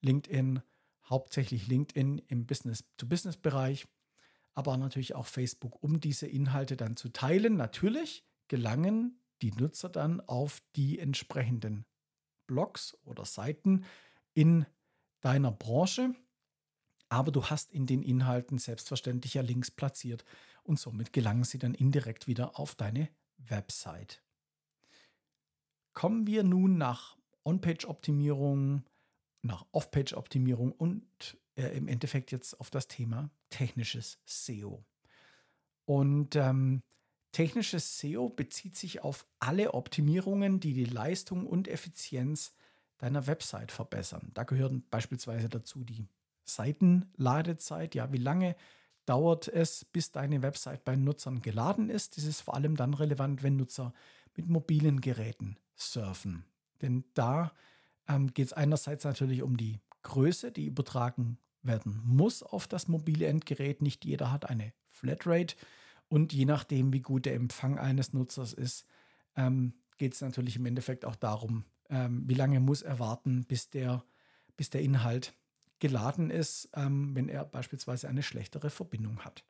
LinkedIn, 0.01 0.61
hauptsächlich 1.09 1.65
LinkedIn 1.65 2.19
im 2.27 2.45
Business-to-Business-Bereich, 2.45 3.87
aber 4.53 4.77
natürlich 4.77 5.15
auch 5.15 5.25
Facebook, 5.25 5.81
um 5.81 5.99
diese 5.99 6.27
Inhalte 6.27 6.77
dann 6.77 6.97
zu 6.97 7.09
teilen. 7.09 7.55
Natürlich 7.55 8.27
gelangen 8.47 9.19
die 9.41 9.51
Nutzer 9.51 9.89
dann 9.89 10.21
auf 10.21 10.61
die 10.75 10.99
entsprechenden 10.99 11.85
Blogs 12.47 12.97
oder 13.03 13.25
Seiten 13.25 13.85
in 14.33 14.65
deiner 15.21 15.51
Branche. 15.51 16.15
Aber 17.09 17.31
du 17.31 17.45
hast 17.45 17.71
in 17.71 17.85
den 17.85 18.03
Inhalten 18.03 18.57
selbstverständlich 18.57 19.35
ja 19.35 19.41
Links 19.41 19.71
platziert 19.71 20.25
und 20.63 20.79
somit 20.79 21.13
gelangen 21.13 21.43
sie 21.43 21.57
dann 21.57 21.73
indirekt 21.73 22.27
wieder 22.27 22.59
auf 22.59 22.75
deine 22.75 23.09
Website. 23.37 24.21
Kommen 25.93 26.27
wir 26.27 26.43
nun 26.43 26.77
nach 26.77 27.17
On-Page-Optimierung, 27.43 28.83
nach 29.41 29.65
Off-Page-Optimierung 29.71 30.73
und 30.73 31.37
äh, 31.55 31.69
im 31.77 31.87
Endeffekt 31.87 32.31
jetzt 32.31 32.59
auf 32.59 32.69
das 32.69 32.87
Thema 32.87 33.31
technisches 33.49 34.19
SEO. 34.25 34.83
Und 35.85 36.35
ähm, 36.35 36.83
Technisches 37.31 37.99
SEO 37.99 38.29
bezieht 38.29 38.75
sich 38.75 39.03
auf 39.03 39.25
alle 39.39 39.73
Optimierungen, 39.73 40.59
die 40.59 40.73
die 40.73 40.85
Leistung 40.85 41.45
und 41.45 41.67
Effizienz 41.67 42.53
deiner 42.97 43.27
Website 43.27 43.71
verbessern. 43.71 44.31
Da 44.33 44.43
gehören 44.43 44.83
beispielsweise 44.89 45.49
dazu 45.49 45.83
die 45.83 46.07
Seitenladezeit. 46.45 47.95
Ja, 47.95 48.11
wie 48.11 48.17
lange 48.17 48.55
dauert 49.05 49.47
es, 49.47 49.85
bis 49.85 50.11
deine 50.11 50.41
Website 50.41 50.83
bei 50.83 50.95
Nutzern 50.95 51.41
geladen 51.41 51.89
ist? 51.89 52.17
Das 52.17 52.23
ist 52.23 52.41
vor 52.41 52.55
allem 52.55 52.75
dann 52.75 52.93
relevant, 52.93 53.43
wenn 53.43 53.57
Nutzer 53.57 53.93
mit 54.35 54.47
mobilen 54.47 55.01
Geräten 55.01 55.57
surfen. 55.75 56.45
Denn 56.81 57.03
da 57.13 57.51
ähm, 58.07 58.33
geht 58.33 58.47
es 58.47 58.53
einerseits 58.53 59.03
natürlich 59.03 59.43
um 59.43 59.57
die 59.57 59.79
Größe, 60.03 60.51
die 60.51 60.65
übertragen 60.65 61.37
werden 61.63 62.01
muss 62.05 62.43
auf 62.43 62.67
das 62.67 62.87
mobile 62.87 63.27
Endgerät. 63.27 63.81
Nicht 63.81 64.05
jeder 64.05 64.31
hat 64.31 64.49
eine 64.49 64.73
Flatrate. 64.89 65.55
Und 66.09 66.33
je 66.33 66.45
nachdem, 66.45 66.93
wie 66.93 67.01
gut 67.01 67.25
der 67.25 67.35
Empfang 67.35 67.77
eines 67.77 68.13
Nutzers 68.13 68.53
ist, 68.53 68.85
ähm, 69.35 69.73
geht 69.97 70.13
es 70.13 70.21
natürlich 70.21 70.55
im 70.55 70.65
Endeffekt 70.65 71.05
auch 71.05 71.15
darum, 71.15 71.65
ähm, 71.89 72.23
wie 72.27 72.33
lange 72.33 72.59
muss 72.59 72.81
er 72.81 72.99
warten, 72.99 73.43
bis 73.45 73.69
der, 73.69 74.03
bis 74.55 74.69
der 74.69 74.81
Inhalt 74.81 75.33
geladen 75.79 76.29
ist, 76.29 76.69
ähm, 76.73 77.15
wenn 77.15 77.29
er 77.29 77.45
beispielsweise 77.45 78.07
eine 78.07 78.23
schlechtere 78.23 78.69
Verbindung 78.69 79.19
hat. 79.19 79.43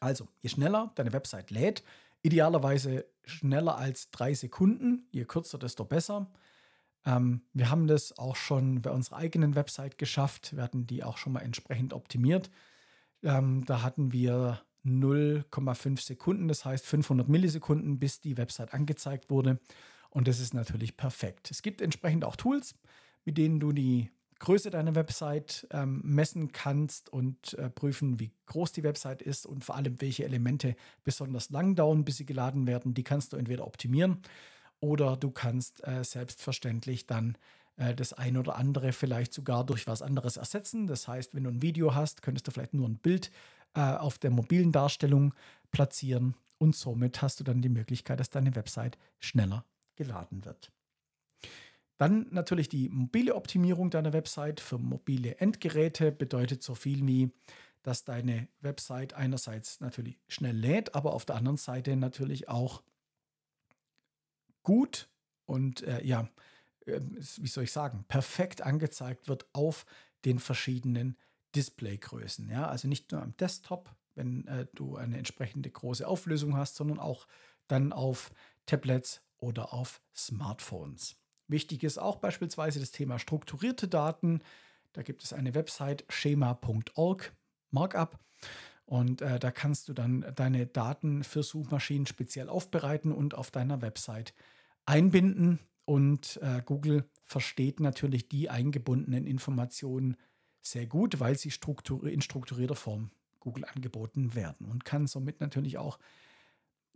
Also, 0.00 0.28
je 0.40 0.50
schneller 0.50 0.92
deine 0.94 1.12
Website 1.12 1.50
lädt, 1.50 1.84
idealerweise 2.22 3.06
schneller 3.24 3.76
als 3.76 4.10
drei 4.10 4.34
Sekunden, 4.34 5.06
je 5.12 5.24
kürzer, 5.24 5.58
desto 5.58 5.84
besser. 5.84 6.30
Ähm, 7.04 7.42
wir 7.52 7.70
haben 7.70 7.86
das 7.86 8.18
auch 8.18 8.36
schon 8.36 8.82
bei 8.82 8.90
unserer 8.90 9.16
eigenen 9.16 9.54
Website 9.54 9.98
geschafft. 9.98 10.56
Wir 10.56 10.62
hatten 10.62 10.86
die 10.86 11.04
auch 11.04 11.18
schon 11.18 11.34
mal 11.34 11.40
entsprechend 11.40 11.92
optimiert. 11.92 12.50
Ähm, 13.22 13.64
da 13.66 13.82
hatten 13.82 14.12
wir 14.12 14.62
0,5 14.84 16.00
Sekunden, 16.00 16.48
das 16.48 16.64
heißt 16.64 16.84
500 16.86 17.28
Millisekunden, 17.28 17.98
bis 17.98 18.20
die 18.20 18.36
Website 18.36 18.74
angezeigt 18.74 19.30
wurde. 19.30 19.58
Und 20.10 20.28
das 20.28 20.40
ist 20.40 20.54
natürlich 20.54 20.96
perfekt. 20.96 21.50
Es 21.50 21.62
gibt 21.62 21.80
entsprechend 21.80 22.24
auch 22.24 22.36
Tools, 22.36 22.74
mit 23.24 23.38
denen 23.38 23.60
du 23.60 23.72
die 23.72 24.10
Größe 24.38 24.70
deiner 24.70 24.94
Website 24.94 25.66
ähm, 25.70 26.02
messen 26.04 26.52
kannst 26.52 27.08
und 27.08 27.54
äh, 27.54 27.70
prüfen, 27.70 28.20
wie 28.20 28.30
groß 28.46 28.72
die 28.72 28.82
Website 28.82 29.22
ist 29.22 29.46
und 29.46 29.64
vor 29.64 29.76
allem, 29.76 30.00
welche 30.00 30.24
Elemente 30.24 30.76
besonders 31.02 31.50
lang 31.50 31.74
dauern, 31.74 32.04
bis 32.04 32.18
sie 32.18 32.26
geladen 32.26 32.66
werden. 32.66 32.94
Die 32.94 33.04
kannst 33.04 33.32
du 33.32 33.36
entweder 33.36 33.66
optimieren 33.66 34.22
oder 34.80 35.16
du 35.16 35.30
kannst 35.30 35.86
äh, 35.86 36.04
selbstverständlich 36.04 37.06
dann 37.06 37.38
äh, 37.76 37.94
das 37.94 38.12
ein 38.12 38.36
oder 38.36 38.56
andere 38.56 38.92
vielleicht 38.92 39.32
sogar 39.32 39.64
durch 39.64 39.86
was 39.86 40.02
anderes 40.02 40.36
ersetzen. 40.36 40.86
Das 40.86 41.08
heißt, 41.08 41.34
wenn 41.34 41.44
du 41.44 41.50
ein 41.50 41.62
Video 41.62 41.94
hast, 41.94 42.22
könntest 42.22 42.46
du 42.46 42.50
vielleicht 42.50 42.74
nur 42.74 42.88
ein 42.88 42.98
Bild 42.98 43.30
äh, 43.74 43.80
auf 43.80 44.18
der 44.18 44.30
mobilen 44.30 44.72
Darstellung 44.72 45.34
platzieren 45.70 46.34
und 46.58 46.76
somit 46.76 47.22
hast 47.22 47.40
du 47.40 47.44
dann 47.44 47.62
die 47.62 47.68
Möglichkeit, 47.68 48.20
dass 48.20 48.30
deine 48.30 48.54
Website 48.54 48.98
schneller 49.18 49.64
geladen 49.96 50.44
wird. 50.44 50.72
Dann 51.98 52.26
natürlich 52.30 52.68
die 52.68 52.88
mobile 52.88 53.34
Optimierung 53.34 53.90
deiner 53.90 54.12
Website 54.12 54.60
für 54.60 54.78
mobile 54.78 55.38
Endgeräte 55.38 56.10
bedeutet 56.10 56.62
so 56.62 56.74
viel 56.74 57.06
wie, 57.06 57.30
dass 57.82 58.04
deine 58.04 58.48
Website 58.60 59.14
einerseits 59.14 59.80
natürlich 59.80 60.18
schnell 60.26 60.56
lädt, 60.56 60.94
aber 60.94 61.12
auf 61.12 61.24
der 61.24 61.36
anderen 61.36 61.58
Seite 61.58 61.96
natürlich 61.96 62.48
auch 62.48 62.82
gut 64.62 65.08
und 65.44 65.82
äh, 65.82 66.02
ja, 66.04 66.28
äh, 66.86 67.00
wie 67.02 67.46
soll 67.46 67.64
ich 67.64 67.72
sagen, 67.72 68.04
perfekt 68.08 68.62
angezeigt 68.62 69.28
wird 69.28 69.46
auf 69.52 69.84
den 70.24 70.38
verschiedenen 70.38 71.16
Displaygrößen. 71.54 72.48
Ja? 72.50 72.68
Also 72.68 72.88
nicht 72.88 73.12
nur 73.12 73.22
am 73.22 73.36
Desktop, 73.36 73.94
wenn 74.14 74.46
äh, 74.46 74.66
du 74.74 74.96
eine 74.96 75.18
entsprechende 75.18 75.70
große 75.70 76.06
Auflösung 76.06 76.56
hast, 76.56 76.76
sondern 76.76 76.98
auch 76.98 77.26
dann 77.68 77.92
auf 77.92 78.30
Tablets 78.66 79.22
oder 79.38 79.72
auf 79.72 80.00
Smartphones. 80.14 81.16
Wichtig 81.48 81.84
ist 81.84 81.98
auch 81.98 82.16
beispielsweise 82.16 82.80
das 82.80 82.90
Thema 82.90 83.18
strukturierte 83.18 83.88
Daten. 83.88 84.40
Da 84.92 85.02
gibt 85.02 85.24
es 85.24 85.32
eine 85.32 85.54
Website 85.54 86.04
schema.org 86.08 87.32
Markup 87.70 88.18
und 88.86 89.22
äh, 89.22 89.38
da 89.38 89.50
kannst 89.50 89.88
du 89.88 89.92
dann 89.92 90.24
deine 90.34 90.66
Daten 90.66 91.24
für 91.24 91.42
Suchmaschinen 91.42 92.06
speziell 92.06 92.48
aufbereiten 92.48 93.12
und 93.12 93.34
auf 93.34 93.50
deiner 93.50 93.82
Website 93.82 94.34
einbinden. 94.84 95.58
Und 95.86 96.38
äh, 96.42 96.62
Google 96.64 97.04
versteht 97.22 97.80
natürlich 97.80 98.28
die 98.28 98.50
eingebundenen 98.50 99.26
Informationen 99.26 100.16
sehr 100.66 100.86
gut, 100.86 101.20
weil 101.20 101.36
sie 101.36 101.48
in 101.48 102.20
strukturierter 102.20 102.74
Form 102.74 103.10
Google 103.40 103.64
angeboten 103.66 104.34
werden 104.34 104.66
und 104.66 104.84
kann 104.84 105.06
somit 105.06 105.40
natürlich 105.40 105.78
auch 105.78 105.98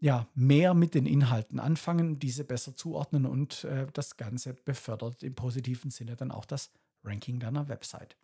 ja, 0.01 0.29
mehr 0.35 0.75
mit 0.75 0.95
den 0.95 1.07
Inhalten 1.07 1.59
anfangen, 1.59 2.19
diese 2.19 2.45
besser 2.45 2.77
zuordnen 2.77 3.27
und 3.27 3.65
äh, 3.65 3.87
das 3.93 4.17
Ganze 4.17 4.55
befördert 4.55 5.23
im 5.23 5.35
positiven 5.35 5.91
Sinne 5.91 6.15
dann 6.17 6.31
auch 6.31 6.45
das 6.45 6.71
Ranking 7.03 7.41
deiner 7.41 7.69
Website. 7.69 8.17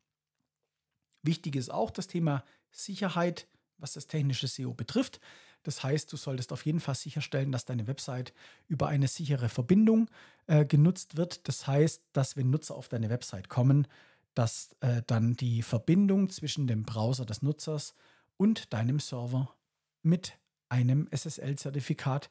Wichtig 1.22 1.56
ist 1.56 1.70
auch 1.70 1.90
das 1.90 2.06
Thema 2.06 2.44
Sicherheit, 2.70 3.48
was 3.78 3.94
das 3.94 4.06
technische 4.06 4.46
SEO 4.46 4.72
betrifft. 4.72 5.20
Das 5.64 5.82
heißt, 5.82 6.12
du 6.12 6.16
solltest 6.16 6.52
auf 6.52 6.64
jeden 6.64 6.80
Fall 6.80 6.94
sicherstellen, 6.94 7.50
dass 7.50 7.64
deine 7.64 7.86
Website 7.86 8.32
über 8.68 8.88
eine 8.88 9.08
sichere 9.08 9.48
Verbindung 9.48 10.08
äh, 10.46 10.64
genutzt 10.64 11.16
wird. 11.16 11.48
Das 11.48 11.66
heißt, 11.66 12.02
dass 12.12 12.36
wenn 12.36 12.50
Nutzer 12.50 12.76
auf 12.76 12.88
deine 12.88 13.10
Website 13.10 13.48
kommen, 13.48 13.88
dass 14.34 14.76
äh, 14.80 15.02
dann 15.06 15.34
die 15.36 15.62
Verbindung 15.62 16.28
zwischen 16.30 16.66
dem 16.66 16.84
Browser 16.84 17.24
des 17.24 17.42
Nutzers 17.42 17.94
und 18.36 18.72
deinem 18.72 19.00
Server 19.00 19.54
mit 20.02 20.38
einem 20.68 21.08
SSL-Zertifikat 21.10 22.30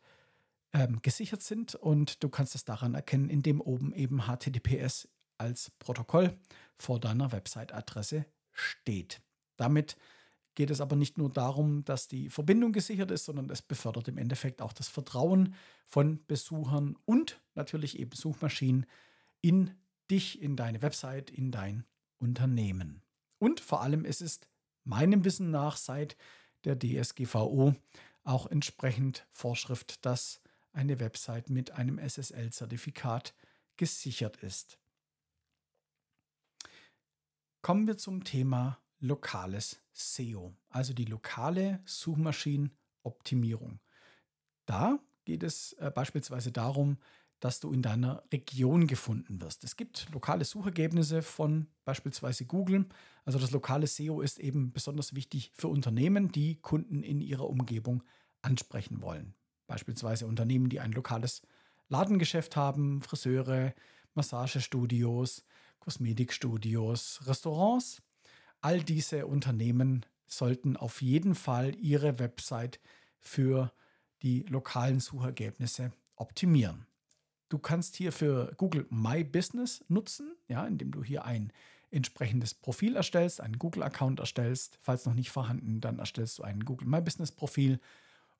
ähm, 0.73 1.01
gesichert 1.01 1.41
sind 1.41 1.75
und 1.75 2.23
du 2.23 2.29
kannst 2.29 2.55
es 2.55 2.65
daran 2.65 2.95
erkennen, 2.95 3.29
indem 3.29 3.61
oben 3.61 3.93
eben 3.93 4.23
HTTPS 4.23 5.07
als 5.37 5.71
Protokoll 5.79 6.37
vor 6.77 6.99
deiner 6.99 7.31
Website-Adresse 7.31 8.25
steht. 8.51 9.21
Damit 9.55 9.97
geht 10.55 10.69
es 10.69 10.81
aber 10.81 10.95
nicht 10.95 11.17
nur 11.17 11.31
darum, 11.31 11.83
dass 11.83 12.07
die 12.07 12.29
Verbindung 12.29 12.73
gesichert 12.73 13.11
ist, 13.11 13.25
sondern 13.25 13.49
es 13.49 13.61
befördert 13.61 14.07
im 14.07 14.17
Endeffekt 14.17 14.61
auch 14.61 14.73
das 14.73 14.87
Vertrauen 14.87 15.55
von 15.87 16.23
Besuchern 16.27 16.95
und 17.05 17.41
natürlich 17.55 17.99
eben 17.99 18.11
Suchmaschinen 18.15 18.85
in 19.41 19.71
dich, 20.11 20.41
in 20.41 20.55
deine 20.55 20.81
Website, 20.81 21.31
in 21.31 21.51
dein 21.51 21.85
Unternehmen. 22.23 23.01
Und 23.37 23.59
vor 23.59 23.81
allem 23.81 24.05
ist 24.05 24.21
es 24.21 24.39
meinem 24.85 25.25
Wissen 25.25 25.51
nach 25.51 25.75
seit 25.75 26.15
der 26.63 26.79
DSGVO 26.79 27.75
auch 28.23 28.47
entsprechend 28.47 29.27
Vorschrift, 29.31 30.05
dass 30.05 30.39
eine 30.71 31.01
Website 31.01 31.49
mit 31.49 31.71
einem 31.71 31.99
SSL-Zertifikat 31.99 33.33
gesichert 33.75 34.37
ist. 34.37 34.79
Kommen 37.61 37.85
wir 37.87 37.97
zum 37.97 38.23
Thema 38.23 38.79
lokales 38.99 39.81
SEO, 39.91 40.53
also 40.69 40.93
die 40.93 41.05
lokale 41.05 41.81
Suchmaschinenoptimierung. 41.85 43.79
Da 44.65 44.99
geht 45.25 45.43
es 45.43 45.73
äh, 45.73 45.91
beispielsweise 45.93 46.53
darum, 46.53 46.97
dass 47.43 47.59
du 47.59 47.73
in 47.73 47.81
deiner 47.81 48.23
Region 48.31 48.87
gefunden 48.87 49.41
wirst. 49.41 49.65
Es 49.65 49.75
gibt 49.75 50.07
lokale 50.13 50.45
Suchergebnisse 50.45 51.21
von 51.21 51.67
beispielsweise 51.83 52.45
Google. 52.45 52.85
Also 53.25 53.37
das 53.37 53.51
lokale 53.51 53.85
SEO 53.85 54.21
ist 54.21 54.39
eben 54.39 54.71
besonders 54.71 55.13
wichtig 55.13 55.51
für 55.53 55.67
Unternehmen, 55.67 56.31
die 56.31 56.55
Kunden 56.55 57.03
in 57.03 57.19
ihrer 57.19 57.49
Umgebung 57.49 58.01
ansprechen 58.41 59.01
wollen. 59.01 59.33
Beispielsweise 59.67 60.25
Unternehmen, 60.25 60.69
die 60.69 60.79
ein 60.79 60.93
lokales 60.93 61.41
Ladengeschäft 61.89 62.55
haben, 62.55 63.01
Friseure, 63.01 63.73
Massagestudios, 64.13 65.43
Kosmetikstudios, 65.79 67.23
Restaurants. 67.25 68.01
All 68.61 68.81
diese 68.81 69.27
Unternehmen 69.27 70.05
sollten 70.27 70.77
auf 70.77 71.01
jeden 71.01 71.35
Fall 71.35 71.75
ihre 71.75 72.19
Website 72.19 72.79
für 73.19 73.73
die 74.21 74.43
lokalen 74.43 75.01
Suchergebnisse 75.01 75.91
optimieren. 76.15 76.87
Du 77.53 77.59
kannst 77.59 77.95
hier 77.95 78.11
für 78.11 78.51
Google 78.57 78.87
My 78.89 79.23
Business 79.23 79.85
nutzen, 79.87 80.35
ja, 80.47 80.65
indem 80.65 80.89
du 80.89 81.03
hier 81.03 81.23
ein 81.23 81.53
entsprechendes 81.91 82.55
Profil 82.55 82.95
erstellst, 82.95 83.41
einen 83.41 83.59
Google-Account 83.59 84.19
erstellst. 84.19 84.79
Falls 84.81 85.05
noch 85.05 85.13
nicht 85.13 85.29
vorhanden, 85.29 85.79
dann 85.79 85.99
erstellst 85.99 86.39
du 86.39 86.43
ein 86.43 86.61
Google 86.65 86.87
My 86.87 86.99
Business 86.99 87.31
Profil, 87.31 87.79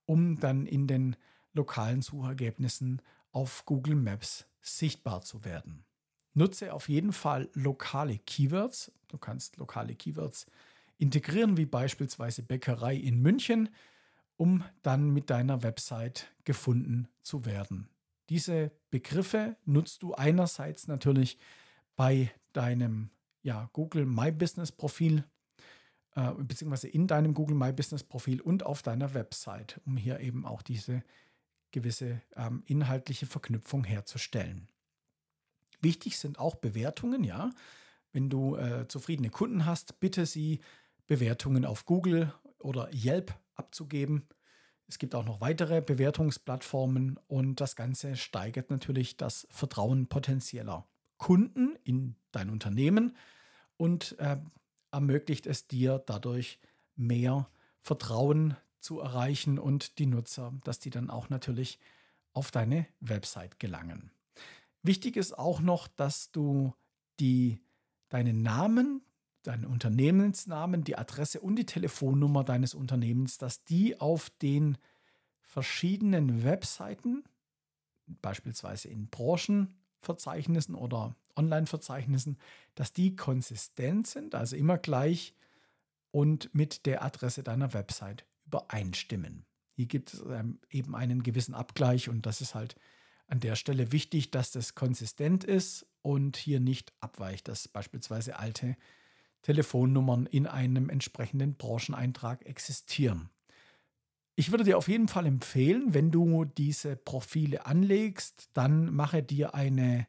um 0.08 0.40
dann 0.40 0.66
in 0.66 0.88
den 0.88 1.16
lokalen 1.54 2.02
Suchergebnissen 2.02 3.04
auf 3.32 3.68
Google 3.68 3.94
Maps 3.94 4.48
sichtbar 4.62 5.22
zu 5.22 5.46
werden. 5.46 5.86
Nutze 6.34 6.74
auf 6.74 6.90
jeden 6.90 7.14
Fall 7.14 7.50
lokale 7.54 8.18
Keywords. 8.18 8.92
Du 9.10 9.20
kannst 9.20 9.58
lokale 9.58 9.94
Keywords 9.94 10.48
integrieren, 10.98 11.56
wie 11.56 11.68
beispielsweise 11.68 12.42
Bäckerei 12.42 12.96
in 12.96 13.22
München, 13.22 13.70
um 14.38 14.64
dann 14.82 15.12
mit 15.12 15.30
deiner 15.30 15.62
Website 15.62 16.32
gefunden 16.46 17.08
zu 17.22 17.46
werden. 17.46 17.90
Diese 18.34 18.72
Begriffe 18.90 19.58
nutzt 19.64 20.02
du 20.02 20.16
einerseits 20.16 20.88
natürlich 20.88 21.38
bei 21.96 22.32
deinem 22.52 23.12
ja, 23.44 23.70
Google 23.74 24.08
My 24.08 24.32
Business 24.32 24.72
Profil, 24.72 25.24
äh, 26.16 26.32
beziehungsweise 26.40 26.88
in 26.88 27.06
deinem 27.06 27.36
Google 27.36 27.56
My 27.56 27.72
Business 27.72 28.04
Profil 28.04 28.42
und 28.42 28.66
auf 28.66 28.82
deiner 28.82 29.14
Website, 29.14 29.80
um 29.86 29.98
hier 29.98 30.20
eben 30.20 30.48
auch 30.48 30.64
diese 30.64 31.04
gewisse 31.70 32.24
ähm, 32.36 32.64
inhaltliche 32.66 33.28
Verknüpfung 33.28 33.84
herzustellen. 33.84 34.68
Wichtig 35.82 36.18
sind 36.18 36.40
auch 36.40 36.56
Bewertungen, 36.56 37.24
ja. 37.24 37.52
Wenn 38.14 38.32
du 38.32 38.56
äh, 38.56 38.88
zufriedene 38.88 39.30
Kunden 39.30 39.68
hast, 39.68 40.00
bitte 40.00 40.26
sie 40.26 40.60
Bewertungen 41.06 41.66
auf 41.66 41.86
Google 41.86 42.34
oder 42.58 42.90
Yelp 42.92 43.32
abzugeben. 43.54 44.28
Es 44.88 45.00
gibt 45.00 45.16
auch 45.16 45.26
noch 45.26 45.42
weitere 45.42 45.82
Bewertungsplattformen 45.82 47.20
und 47.28 47.62
das 47.62 47.76
Ganze 47.76 48.16
steigert 48.16 48.70
natürlich 48.70 49.18
das 49.18 49.48
Vertrauen 49.50 50.08
potenzieller 50.08 50.86
Kunden 51.18 51.78
in 51.84 52.16
dein 52.32 52.50
Unternehmen 52.50 53.16
und 53.78 54.18
äh, 54.20 54.38
ermöglicht 54.92 55.48
es 55.48 55.68
dir 55.68 56.04
dadurch 56.06 56.60
mehr 56.96 57.48
Vertrauen 57.80 58.56
zu 58.80 59.00
erreichen 59.00 59.58
und 59.58 59.98
die 60.00 60.06
Nutzer, 60.06 60.54
dass 60.64 60.80
die 60.80 60.90
dann 60.90 61.10
auch 61.10 61.30
natürlich 61.30 61.80
auf 62.34 62.52
deine 62.52 62.86
Website 63.00 63.60
gelangen. 63.60 64.12
Wichtig 64.82 65.16
ist 65.16 65.38
auch 65.38 65.62
noch, 65.62 65.88
dass 65.88 66.32
du 66.32 66.74
die, 67.20 67.60
deinen 68.10 68.42
Namen, 68.42 69.02
deinen 69.44 69.66
Unternehmensnamen, 69.66 70.84
die 70.84 70.98
Adresse 70.98 71.42
und 71.42 71.56
die 71.56 71.66
Telefonnummer 71.66 72.44
deines 72.44 72.74
Unternehmens, 72.74 73.38
dass 73.38 73.64
die 73.64 74.00
auf 74.00 74.30
den 74.42 74.78
verschiedenen 75.42 76.44
Webseiten, 76.44 77.24
beispielsweise 78.08 78.90
in 78.90 79.08
Branchenverzeichnissen 79.10 80.76
oder 80.76 81.16
Online-Verzeichnissen, 81.36 82.38
dass 82.76 82.94
die 82.94 83.16
konsistent 83.16 84.08
sind, 84.08 84.36
also 84.36 84.56
immer 84.56 84.78
gleich 84.78 85.36
und 86.12 86.54
mit 86.54 86.86
der 86.86 87.04
Adresse 87.04 87.44
deiner 87.44 87.74
Website 87.74 88.26
übereinstimmen. 88.46 89.46
Hier 89.76 89.88
gibt 89.88 90.14
es 90.14 90.22
ähm, 90.30 90.60
eben 90.70 90.96
einen 90.96 91.24
gewissen 91.24 91.56
Abgleich 91.56 92.10
und 92.10 92.26
das 92.26 92.42
ist 92.42 92.56
halt 92.56 92.76
an 93.28 93.40
der 93.40 93.56
Stelle 93.56 93.92
wichtig, 93.92 94.32
dass 94.32 94.52
das 94.52 94.76
konsistent 94.76 95.44
ist 95.44 95.88
und 96.02 96.38
hier 96.38 96.60
nicht 96.60 96.94
abweicht, 97.00 97.48
dass 97.48 97.68
beispielsweise 97.68 98.38
alte 98.38 98.76
Telefonnummern 99.44 100.26
in 100.26 100.48
einem 100.48 100.90
entsprechenden 100.90 101.56
Brancheneintrag 101.56 102.46
existieren. 102.46 103.30
Ich 104.36 104.52
würde 104.52 104.64
dir 104.64 104.78
auf 104.78 104.88
jeden 104.88 105.08
Fall 105.08 105.28
empfehlen, 105.28 105.94
wenn 105.94 106.10
du 106.10 106.46
diese 106.46 106.96
Profile 106.96 107.68
anlegst, 107.68 108.50
dann 108.54 108.92
mache 108.92 109.22
dir 109.22 109.54
eine, 109.54 110.08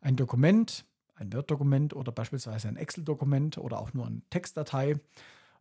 ein 0.00 0.14
Dokument, 0.14 0.84
ein 1.16 1.32
Word-Dokument 1.32 1.94
oder 1.94 2.12
beispielsweise 2.12 2.68
ein 2.68 2.76
Excel-Dokument 2.76 3.58
oder 3.58 3.80
auch 3.80 3.92
nur 3.92 4.06
eine 4.06 4.22
Textdatei 4.30 5.00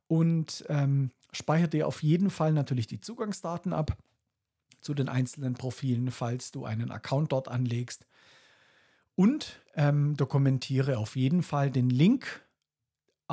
und 0.08 0.64
ähm, 0.70 1.10
speichere 1.32 1.70
dir 1.70 1.88
auf 1.88 2.04
jeden 2.04 2.30
Fall 2.30 2.54
natürlich 2.54 2.86
die 2.86 3.02
Zugangsdaten 3.02 3.74
ab 3.74 3.98
zu 4.80 4.94
den 4.94 5.10
einzelnen 5.10 5.56
Profilen, 5.56 6.12
falls 6.12 6.52
du 6.52 6.66
einen 6.66 6.92
Account 6.92 7.32
dort 7.32 7.48
anlegst. 7.48 8.06
Und 9.16 9.62
ähm, 9.76 10.16
dokumentiere 10.18 10.98
auf 10.98 11.16
jeden 11.16 11.42
Fall 11.42 11.72
den 11.72 11.90
Link 11.90 12.44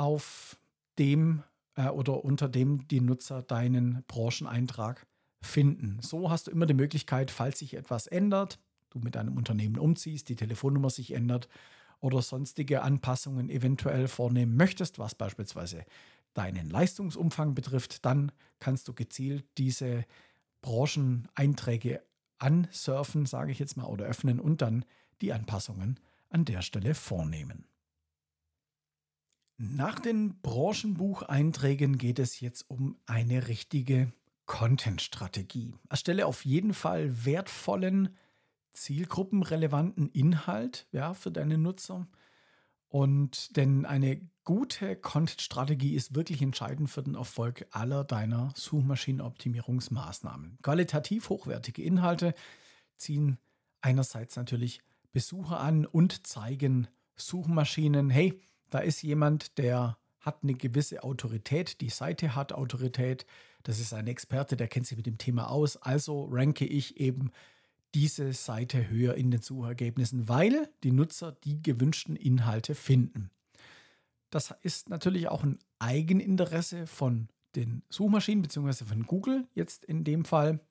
auf 0.01 0.57
dem 0.97 1.43
äh, 1.75 1.87
oder 1.89 2.25
unter 2.25 2.49
dem 2.49 2.87
die 2.87 3.01
Nutzer 3.01 3.43
deinen 3.43 4.03
Brancheneintrag 4.07 5.05
finden. 5.43 5.99
So 6.01 6.31
hast 6.31 6.47
du 6.47 6.51
immer 6.51 6.65
die 6.65 6.73
Möglichkeit, 6.73 7.29
falls 7.29 7.59
sich 7.59 7.75
etwas 7.75 8.07
ändert, 8.07 8.57
du 8.89 8.97
mit 8.97 9.13
deinem 9.13 9.37
Unternehmen 9.37 9.77
umziehst, 9.77 10.27
die 10.29 10.35
Telefonnummer 10.35 10.89
sich 10.89 11.11
ändert 11.13 11.47
oder 11.99 12.23
sonstige 12.23 12.81
Anpassungen 12.81 13.51
eventuell 13.51 14.07
vornehmen 14.07 14.57
möchtest, 14.57 14.97
was 14.97 15.13
beispielsweise 15.13 15.85
deinen 16.33 16.71
Leistungsumfang 16.71 17.53
betrifft, 17.53 18.03
dann 18.03 18.31
kannst 18.59 18.87
du 18.87 18.93
gezielt 18.93 19.45
diese 19.59 20.05
Brancheneinträge 20.63 22.01
ansurfen, 22.39 23.27
sage 23.27 23.51
ich 23.51 23.59
jetzt 23.59 23.77
mal, 23.77 23.85
oder 23.85 24.05
öffnen 24.05 24.39
und 24.39 24.63
dann 24.63 24.83
die 25.21 25.31
Anpassungen 25.31 25.99
an 26.29 26.45
der 26.45 26.63
Stelle 26.63 26.95
vornehmen. 26.95 27.65
Nach 29.63 29.99
den 29.99 30.41
Branchenbucheinträgen 30.41 31.99
geht 31.99 32.17
es 32.17 32.39
jetzt 32.39 32.67
um 32.67 32.97
eine 33.05 33.47
richtige 33.47 34.11
Content-Strategie. 34.47 35.75
Erstelle 35.87 36.25
auf 36.25 36.45
jeden 36.45 36.73
Fall 36.73 37.25
wertvollen, 37.25 38.17
zielgruppenrelevanten 38.71 40.09
Inhalt 40.09 40.87
ja, 40.91 41.13
für 41.13 41.29
deine 41.29 41.59
Nutzer 41.59 42.07
Und 42.87 43.55
denn 43.55 43.85
eine 43.85 44.27
gute 44.45 44.95
Content-Strategie 44.95 45.93
ist 45.93 46.15
wirklich 46.15 46.41
entscheidend 46.41 46.89
für 46.89 47.03
den 47.03 47.13
Erfolg 47.13 47.67
aller 47.69 48.03
deiner 48.03 48.51
Suchmaschinenoptimierungsmaßnahmen. 48.55 50.57
Qualitativ 50.63 51.29
hochwertige 51.29 51.83
Inhalte 51.83 52.33
ziehen 52.97 53.37
einerseits 53.81 54.37
natürlich 54.37 54.81
Besucher 55.11 55.59
an 55.59 55.85
und 55.85 56.25
zeigen 56.25 56.87
Suchmaschinen, 57.15 58.09
hey, 58.09 58.41
da 58.71 58.79
ist 58.79 59.03
jemand, 59.03 59.59
der 59.59 59.97
hat 60.19 60.39
eine 60.41 60.55
gewisse 60.55 61.03
Autorität, 61.03 61.81
die 61.81 61.89
Seite 61.89 62.35
hat 62.35 62.53
Autorität, 62.53 63.25
das 63.63 63.79
ist 63.79 63.93
ein 63.93 64.07
Experte, 64.07 64.57
der 64.57 64.67
kennt 64.67 64.87
sich 64.87 64.97
mit 64.97 65.05
dem 65.05 65.17
Thema 65.17 65.49
aus, 65.49 65.77
also 65.77 66.27
ranke 66.31 66.65
ich 66.65 66.99
eben 66.99 67.31
diese 67.93 68.33
Seite 68.33 68.89
höher 68.89 69.15
in 69.15 69.29
den 69.31 69.41
Suchergebnissen, 69.41 70.29
weil 70.29 70.69
die 70.83 70.91
Nutzer 70.91 71.33
die 71.43 71.61
gewünschten 71.61 72.15
Inhalte 72.15 72.73
finden. 72.73 73.29
Das 74.29 74.55
ist 74.61 74.89
natürlich 74.89 75.27
auch 75.27 75.43
ein 75.43 75.59
Eigeninteresse 75.79 76.87
von 76.87 77.27
den 77.55 77.83
Suchmaschinen 77.89 78.43
bzw. 78.43 78.85
von 78.85 79.05
Google 79.05 79.47
jetzt 79.53 79.83
in 79.83 80.05
dem 80.05 80.23
Fall. 80.23 80.61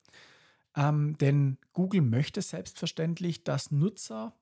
Ähm, 0.75 1.17
denn 1.19 1.57
Google 1.73 2.01
möchte 2.01 2.41
selbstverständlich, 2.41 3.43
dass 3.43 3.71
Nutzer 3.71 4.35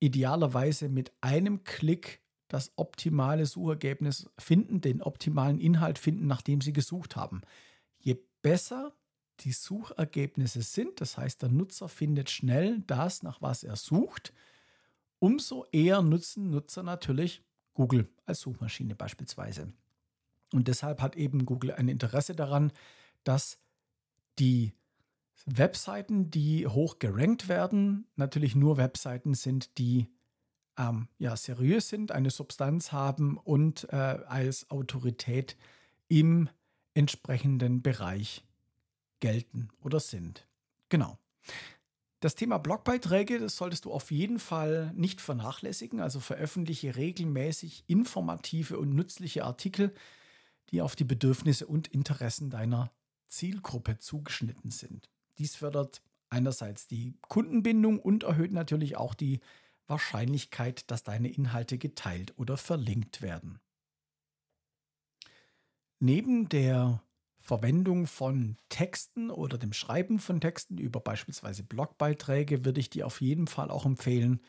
idealerweise 0.00 0.90
mit 0.90 1.12
einem 1.22 1.64
Klick 1.64 2.20
das 2.48 2.72
optimale 2.76 3.46
Suchergebnis 3.46 4.30
finden, 4.38 4.80
den 4.80 5.02
optimalen 5.02 5.58
Inhalt 5.58 5.98
finden, 5.98 6.26
nachdem 6.26 6.60
sie 6.60 6.72
gesucht 6.72 7.16
haben. 7.16 7.42
Je 7.98 8.18
besser 8.42 8.94
die 9.40 9.52
Suchergebnisse 9.52 10.62
sind, 10.62 11.00
das 11.00 11.18
heißt, 11.18 11.42
der 11.42 11.48
Nutzer 11.48 11.88
findet 11.88 12.30
schnell 12.30 12.80
das, 12.86 13.22
nach 13.22 13.42
was 13.42 13.64
er 13.64 13.76
sucht, 13.76 14.32
umso 15.18 15.66
eher 15.72 16.02
nutzen 16.02 16.50
Nutzer 16.50 16.82
natürlich 16.82 17.42
Google 17.72 18.08
als 18.26 18.40
Suchmaschine 18.40 18.94
beispielsweise. 18.94 19.72
Und 20.52 20.68
deshalb 20.68 21.00
hat 21.00 21.16
eben 21.16 21.46
Google 21.46 21.72
ein 21.72 21.88
Interesse 21.88 22.34
daran, 22.34 22.72
dass 23.24 23.58
die 24.38 24.72
Webseiten, 25.46 26.30
die 26.30 26.66
hoch 26.66 26.98
gerankt 26.98 27.48
werden, 27.48 28.06
natürlich 28.16 28.54
nur 28.54 28.76
Webseiten 28.76 29.34
sind, 29.34 29.78
die 29.78 30.13
ähm, 30.78 31.08
ja, 31.18 31.36
seriös 31.36 31.88
sind, 31.88 32.12
eine 32.12 32.30
Substanz 32.30 32.92
haben 32.92 33.38
und 33.38 33.88
äh, 33.90 33.96
als 33.96 34.70
Autorität 34.70 35.56
im 36.08 36.48
entsprechenden 36.94 37.82
Bereich 37.82 38.44
gelten 39.20 39.68
oder 39.82 40.00
sind. 40.00 40.46
Genau. 40.88 41.18
Das 42.20 42.34
Thema 42.34 42.58
Blogbeiträge, 42.58 43.38
das 43.38 43.56
solltest 43.56 43.84
du 43.84 43.92
auf 43.92 44.10
jeden 44.10 44.38
Fall 44.38 44.92
nicht 44.94 45.20
vernachlässigen. 45.20 46.00
Also 46.00 46.20
veröffentliche 46.20 46.96
regelmäßig 46.96 47.84
informative 47.86 48.78
und 48.78 48.94
nützliche 48.94 49.44
Artikel, 49.44 49.94
die 50.70 50.80
auf 50.80 50.96
die 50.96 51.04
Bedürfnisse 51.04 51.66
und 51.66 51.88
Interessen 51.88 52.48
deiner 52.48 52.90
Zielgruppe 53.28 53.98
zugeschnitten 53.98 54.70
sind. 54.70 55.10
Dies 55.36 55.56
fördert 55.56 56.00
einerseits 56.30 56.86
die 56.86 57.18
Kundenbindung 57.28 57.98
und 57.98 58.22
erhöht 58.22 58.52
natürlich 58.52 58.96
auch 58.96 59.14
die 59.14 59.40
Wahrscheinlichkeit, 59.86 60.90
dass 60.90 61.02
deine 61.02 61.28
Inhalte 61.28 61.78
geteilt 61.78 62.34
oder 62.36 62.56
verlinkt 62.56 63.22
werden. 63.22 63.60
Neben 66.00 66.48
der 66.48 67.02
Verwendung 67.40 68.06
von 68.06 68.56
Texten 68.68 69.30
oder 69.30 69.58
dem 69.58 69.72
Schreiben 69.72 70.18
von 70.18 70.40
Texten 70.40 70.78
über 70.78 71.00
beispielsweise 71.00 71.62
Blogbeiträge 71.62 72.64
würde 72.64 72.80
ich 72.80 72.90
dir 72.90 73.06
auf 73.06 73.20
jeden 73.20 73.46
Fall 73.46 73.70
auch 73.70 73.84
empfehlen, 73.84 74.40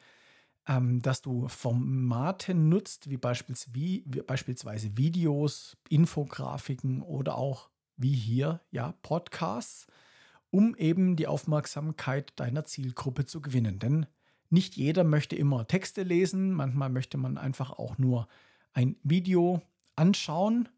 ähm, 0.67 1.01
dass 1.01 1.21
du 1.21 1.47
Formate 1.47 2.53
nutzt, 2.53 3.09
wie 3.09 3.17
beispielsweise 3.17 4.97
Videos, 4.97 5.77
Infografiken 5.89 7.01
oder 7.01 7.37
auch 7.37 7.69
wie 7.97 8.13
hier, 8.15 8.61
ja, 8.71 8.93
Podcasts, 9.03 9.87
um 10.51 10.75
eben 10.75 11.15
die 11.15 11.27
Aufmerksamkeit 11.27 12.33
deiner 12.39 12.65
Zielgruppe 12.65 13.25
zu 13.25 13.41
gewinnen. 13.41 13.79
Denn 13.79 14.07
nicht 14.49 14.75
jeder 14.75 15.03
möchte 15.03 15.35
immer 15.35 15.67
Texte 15.67 16.03
lesen, 16.03 16.51
manchmal 16.51 16.89
möchte 16.89 17.17
man 17.17 17.37
einfach 17.37 17.71
auch 17.71 17.97
nur 17.97 18.27
ein 18.73 18.95
Video 19.03 19.61
anschauen. 19.95 20.69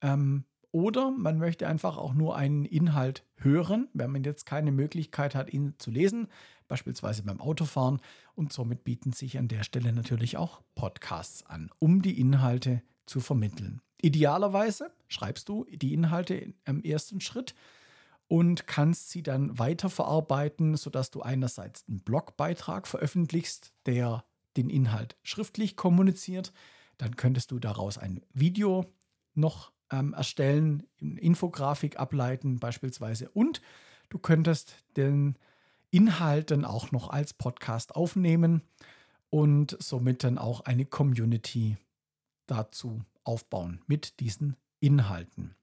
Ähm, 0.00 0.44
oder 0.72 1.10
man 1.10 1.38
möchte 1.38 1.66
einfach 1.66 1.96
auch 1.96 2.12
nur 2.12 2.36
einen 2.36 2.66
Inhalt 2.66 3.24
hören, 3.36 3.88
wenn 3.94 4.10
man 4.10 4.24
jetzt 4.24 4.44
keine 4.44 4.72
Möglichkeit 4.72 5.34
hat, 5.34 5.50
ihn 5.50 5.74
zu 5.78 5.90
lesen, 5.90 6.28
beispielsweise 6.68 7.22
beim 7.22 7.40
Autofahren. 7.40 8.00
Und 8.34 8.52
somit 8.52 8.84
bieten 8.84 9.12
sich 9.12 9.38
an 9.38 9.48
der 9.48 9.62
Stelle 9.62 9.92
natürlich 9.94 10.36
auch 10.36 10.60
Podcasts 10.74 11.46
an, 11.46 11.70
um 11.78 12.02
die 12.02 12.20
Inhalte 12.20 12.82
zu 13.06 13.20
vermitteln. 13.20 13.80
Idealerweise 14.02 14.92
schreibst 15.08 15.48
du 15.48 15.64
die 15.70 15.94
Inhalte 15.94 16.52
im 16.66 16.82
ersten 16.82 17.22
Schritt 17.22 17.54
und 18.28 18.66
kannst 18.66 19.10
sie 19.10 19.22
dann 19.22 19.58
weiterverarbeiten, 19.58 20.76
sodass 20.76 21.10
du 21.10 21.22
einerseits 21.22 21.84
einen 21.88 22.00
Blogbeitrag 22.00 22.86
veröffentlichst, 22.86 23.72
der 23.86 24.24
den 24.56 24.70
Inhalt 24.70 25.16
schriftlich 25.22 25.76
kommuniziert. 25.76 26.52
Dann 26.98 27.16
könntest 27.16 27.50
du 27.50 27.58
daraus 27.58 27.98
ein 27.98 28.22
Video 28.32 28.86
noch 29.34 29.72
ähm, 29.90 30.14
erstellen, 30.14 30.84
Infografik 30.98 31.98
ableiten 31.98 32.58
beispielsweise 32.58 33.28
und 33.30 33.60
du 34.08 34.18
könntest 34.18 34.76
den 34.96 35.36
Inhalt 35.90 36.50
dann 36.50 36.64
auch 36.64 36.90
noch 36.90 37.10
als 37.10 37.32
Podcast 37.32 37.94
aufnehmen 37.94 38.62
und 39.30 39.76
somit 39.80 40.24
dann 40.24 40.38
auch 40.38 40.60
eine 40.62 40.84
Community 40.84 41.76
dazu 42.46 43.02
aufbauen 43.24 43.80
mit 43.86 44.20
diesen 44.20 44.56
Inhalten. 44.80 45.54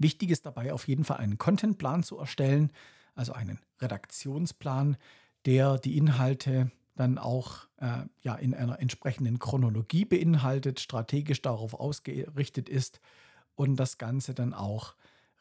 Wichtig 0.00 0.30
ist 0.30 0.46
dabei 0.46 0.72
auf 0.72 0.88
jeden 0.88 1.04
Fall 1.04 1.18
einen 1.18 1.36
Contentplan 1.36 2.02
zu 2.02 2.18
erstellen, 2.18 2.72
also 3.14 3.34
einen 3.34 3.60
Redaktionsplan, 3.82 4.96
der 5.44 5.76
die 5.76 5.98
Inhalte 5.98 6.72
dann 6.96 7.18
auch 7.18 7.68
äh, 7.76 8.04
ja, 8.22 8.34
in 8.34 8.54
einer 8.54 8.80
entsprechenden 8.80 9.38
Chronologie 9.38 10.06
beinhaltet, 10.06 10.80
strategisch 10.80 11.42
darauf 11.42 11.74
ausgerichtet 11.74 12.70
ist 12.70 13.00
und 13.56 13.76
das 13.76 13.98
Ganze 13.98 14.32
dann 14.32 14.54
auch 14.54 14.94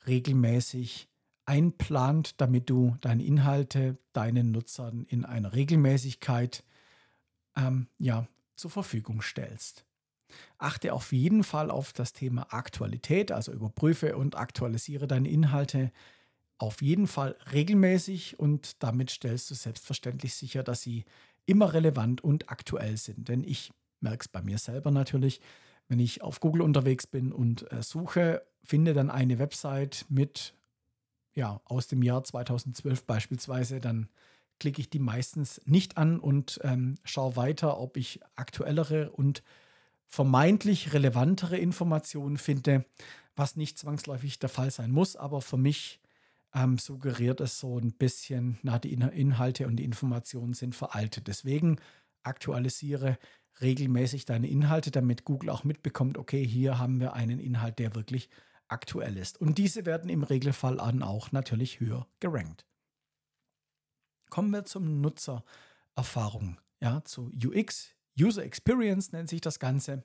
regelmäßig 0.08 1.08
einplant, 1.46 2.42
damit 2.42 2.70
du 2.70 2.98
deine 3.00 3.24
Inhalte 3.24 3.98
deinen 4.12 4.52
Nutzern 4.52 5.06
in 5.06 5.24
einer 5.24 5.54
Regelmäßigkeit 5.54 6.66
ähm, 7.56 7.88
ja, 7.98 8.28
zur 8.58 8.72
Verfügung 8.72 9.22
stellst. 9.22 9.86
Achte 10.58 10.94
auf 10.94 11.12
jeden 11.12 11.44
Fall 11.44 11.72
auf 11.72 11.94
das 11.94 12.14
Thema 12.14 12.54
Aktualität, 12.54 13.32
also 13.32 13.52
überprüfe 13.52 14.18
und 14.18 14.36
aktualisiere 14.36 15.08
deine 15.08 15.30
Inhalte 15.30 15.92
auf 16.60 16.82
jeden 16.82 17.08
Fall 17.08 17.38
regelmäßig 17.54 18.38
und 18.38 18.84
damit 18.84 19.10
stellst 19.10 19.50
du 19.50 19.56
selbstverständlich 19.56 20.36
sicher, 20.36 20.62
dass 20.62 20.82
sie 20.82 21.06
immer 21.46 21.74
relevant 21.74 22.22
und 22.22 22.50
aktuell 22.50 22.98
sind. 22.98 23.30
Denn 23.30 23.44
ich 23.44 23.72
merke 24.02 24.22
es 24.22 24.28
bei 24.28 24.42
mir 24.42 24.58
selber 24.58 24.92
natürlich, 24.92 25.42
wenn 25.88 26.00
ich 26.00 26.22
auf 26.22 26.40
Google 26.40 26.62
unterwegs 26.62 27.08
bin 27.08 27.32
und 27.32 27.72
äh, 27.72 27.82
suche, 27.82 28.46
finde 28.64 28.94
dann 28.94 29.10
eine 29.10 29.40
Website 29.40 30.06
mit, 30.10 30.54
ja, 31.34 31.62
aus 31.66 31.88
dem 31.88 32.04
Jahr 32.04 32.24
2012 32.24 33.06
beispielsweise, 33.06 33.80
dann 33.80 34.10
klicke 34.60 34.82
ich 34.82 34.90
die 34.90 35.00
meistens 35.00 35.62
nicht 35.66 35.98
an 35.98 36.20
und 36.20 36.60
ähm, 36.64 36.96
schaue 37.06 37.38
weiter, 37.38 37.80
ob 37.80 37.98
ich 37.98 38.20
aktuellere 38.36 39.12
und 39.12 39.42
vermeintlich 40.10 40.92
relevantere 40.94 41.58
Informationen 41.58 42.38
finde, 42.38 42.86
was 43.36 43.56
nicht 43.56 43.78
zwangsläufig 43.78 44.40
der 44.40 44.50
Fall 44.50 44.72
sein 44.72 44.92
muss, 44.92 45.16
aber 45.16 45.40
für 45.42 45.58
mich 45.58 46.02
ähm, 46.54 46.78
suggeriert 46.78 47.40
es 47.42 47.60
so 47.60 47.78
ein 47.78 47.94
bisschen, 47.94 48.58
na, 48.64 48.80
die 48.80 48.92
Inhalte 48.92 49.68
und 49.68 49.78
die 49.78 49.86
Informationen 49.86 50.54
sind 50.54 50.76
veraltet. 50.76 51.28
Deswegen 51.28 51.80
aktualisiere 52.24 53.18
regelmäßig 53.62 54.26
deine 54.26 54.50
Inhalte, 54.50 54.90
damit 54.90 55.26
Google 55.26 55.52
auch 55.52 55.64
mitbekommt, 55.64 56.18
okay, 56.18 56.46
hier 56.46 56.80
haben 56.80 57.00
wir 57.00 57.14
einen 57.14 57.40
Inhalt, 57.40 57.78
der 57.78 57.94
wirklich 57.94 58.30
aktuell 58.68 59.16
ist. 59.16 59.40
Und 59.40 59.58
diese 59.58 59.86
werden 59.86 60.10
im 60.10 60.24
Regelfall 60.24 60.80
an 60.80 61.04
auch 61.04 61.32
natürlich 61.32 61.80
höher 61.80 62.08
gerankt. 62.20 62.66
Kommen 64.30 64.52
wir 64.52 64.66
zum 64.66 65.02
Nutzererfahrung, 65.02 66.60
ja, 66.82 67.04
zu 67.04 67.32
UX, 67.44 67.96
User 68.20 68.44
Experience 68.44 69.12
nennt 69.12 69.30
sich 69.30 69.42
das 69.42 69.60
Ganze. 69.60 70.04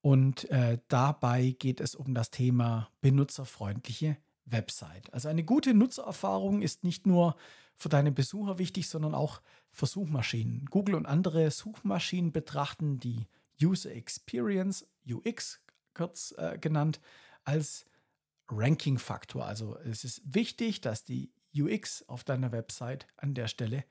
Und 0.00 0.48
äh, 0.50 0.78
dabei 0.88 1.56
geht 1.58 1.80
es 1.80 1.94
um 1.94 2.14
das 2.14 2.30
Thema 2.30 2.90
benutzerfreundliche 3.00 4.16
Website. 4.46 5.12
Also 5.12 5.28
eine 5.28 5.44
gute 5.44 5.74
Nutzererfahrung 5.74 6.62
ist 6.62 6.84
nicht 6.84 7.06
nur 7.06 7.36
für 7.74 7.88
deine 7.88 8.12
Besucher 8.12 8.58
wichtig, 8.58 8.88
sondern 8.88 9.14
auch 9.14 9.40
für 9.70 9.86
Suchmaschinen. 9.86 10.66
Google 10.66 10.94
und 10.94 11.06
andere 11.06 11.50
Suchmaschinen 11.50 12.32
betrachten 12.32 12.98
die 12.98 13.26
User 13.60 13.92
Experience, 13.92 14.86
UX 15.08 15.60
kurz 15.94 16.34
äh, 16.38 16.58
genannt, 16.58 17.00
als 17.44 17.84
Ranking-Faktor. 18.48 19.44
Also 19.44 19.76
es 19.78 20.04
ist 20.04 20.22
wichtig, 20.24 20.80
dass 20.80 21.04
die 21.04 21.32
UX 21.54 22.08
auf 22.08 22.24
deiner 22.24 22.52
Website 22.52 23.06
an 23.16 23.34
der 23.34 23.48
Stelle 23.48 23.84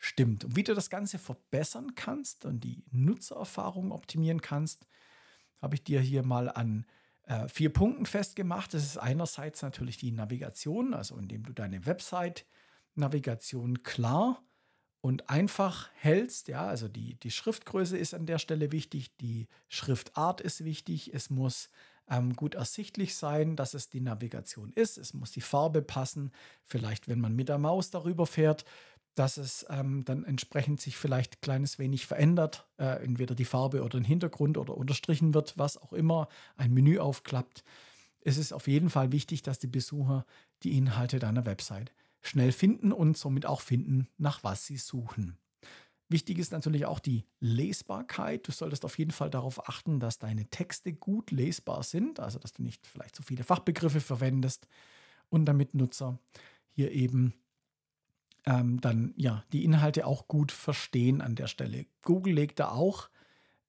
stimmt. 0.00 0.44
Und 0.44 0.56
wie 0.56 0.64
du 0.64 0.74
das 0.74 0.90
Ganze 0.90 1.18
verbessern 1.18 1.94
kannst 1.94 2.46
und 2.46 2.64
die 2.64 2.82
Nutzererfahrung 2.90 3.92
optimieren 3.92 4.40
kannst, 4.40 4.86
habe 5.60 5.74
ich 5.74 5.84
dir 5.84 6.00
hier 6.00 6.24
mal 6.24 6.48
an 6.48 6.86
äh, 7.24 7.46
vier 7.48 7.70
Punkten 7.70 8.06
festgemacht. 8.06 8.72
Das 8.72 8.82
ist 8.82 8.96
einerseits 8.96 9.60
natürlich 9.60 9.98
die 9.98 10.10
Navigation, 10.10 10.94
also 10.94 11.16
indem 11.16 11.44
du 11.44 11.52
deine 11.52 11.84
Website-Navigation 11.84 13.82
klar 13.82 14.42
und 15.02 15.28
einfach 15.28 15.90
hältst. 15.94 16.48
Ja, 16.48 16.66
also 16.66 16.88
die, 16.88 17.16
die 17.16 17.30
Schriftgröße 17.30 17.98
ist 17.98 18.14
an 18.14 18.24
der 18.24 18.38
Stelle 18.38 18.72
wichtig, 18.72 19.14
die 19.18 19.48
Schriftart 19.68 20.40
ist 20.40 20.64
wichtig, 20.64 21.12
es 21.12 21.28
muss 21.28 21.68
ähm, 22.08 22.34
gut 22.34 22.54
ersichtlich 22.54 23.14
sein, 23.14 23.54
dass 23.54 23.74
es 23.74 23.90
die 23.90 24.00
Navigation 24.00 24.72
ist, 24.72 24.96
es 24.96 25.12
muss 25.12 25.30
die 25.30 25.42
Farbe 25.42 25.82
passen, 25.82 26.32
vielleicht 26.64 27.06
wenn 27.06 27.20
man 27.20 27.36
mit 27.36 27.50
der 27.50 27.58
Maus 27.58 27.90
darüber 27.90 28.26
fährt, 28.26 28.64
dass 29.20 29.36
es 29.36 29.66
ähm, 29.68 30.02
dann 30.06 30.24
entsprechend 30.24 30.80
sich 30.80 30.96
vielleicht 30.96 31.34
ein 31.34 31.40
kleines 31.42 31.78
wenig 31.78 32.06
verändert, 32.06 32.66
äh, 32.78 33.04
entweder 33.04 33.34
die 33.34 33.44
Farbe 33.44 33.82
oder 33.82 33.98
ein 33.98 34.04
Hintergrund 34.04 34.56
oder 34.56 34.74
unterstrichen 34.74 35.34
wird, 35.34 35.58
was 35.58 35.76
auch 35.76 35.92
immer, 35.92 36.26
ein 36.56 36.72
Menü 36.72 36.98
aufklappt. 36.98 37.62
Es 38.22 38.38
ist 38.38 38.54
auf 38.54 38.66
jeden 38.66 38.88
Fall 38.88 39.12
wichtig, 39.12 39.42
dass 39.42 39.58
die 39.58 39.66
Besucher 39.66 40.24
die 40.62 40.74
Inhalte 40.74 41.18
deiner 41.18 41.44
Website 41.44 41.92
schnell 42.22 42.50
finden 42.50 42.92
und 42.92 43.18
somit 43.18 43.44
auch 43.44 43.60
finden, 43.60 44.08
nach 44.16 44.42
was 44.42 44.64
sie 44.64 44.78
suchen. 44.78 45.36
Wichtig 46.08 46.38
ist 46.38 46.52
natürlich 46.52 46.86
auch 46.86 46.98
die 46.98 47.26
Lesbarkeit. 47.40 48.48
Du 48.48 48.52
solltest 48.52 48.86
auf 48.86 48.98
jeden 48.98 49.10
Fall 49.10 49.28
darauf 49.28 49.68
achten, 49.68 50.00
dass 50.00 50.18
deine 50.18 50.46
Texte 50.46 50.94
gut 50.94 51.30
lesbar 51.30 51.82
sind, 51.82 52.20
also 52.20 52.38
dass 52.38 52.54
du 52.54 52.62
nicht 52.62 52.86
vielleicht 52.86 53.16
zu 53.16 53.22
viele 53.22 53.44
Fachbegriffe 53.44 54.00
verwendest 54.00 54.66
und 55.28 55.44
damit 55.44 55.74
Nutzer 55.74 56.18
hier 56.70 56.92
eben 56.92 57.34
ähm, 58.46 58.80
dann 58.80 59.14
ja 59.16 59.44
die 59.52 59.64
Inhalte 59.64 60.06
auch 60.06 60.28
gut 60.28 60.52
verstehen 60.52 61.20
an 61.20 61.34
der 61.34 61.46
Stelle. 61.46 61.86
Google 62.02 62.34
legt 62.34 62.60
da 62.60 62.70
auch 62.70 63.08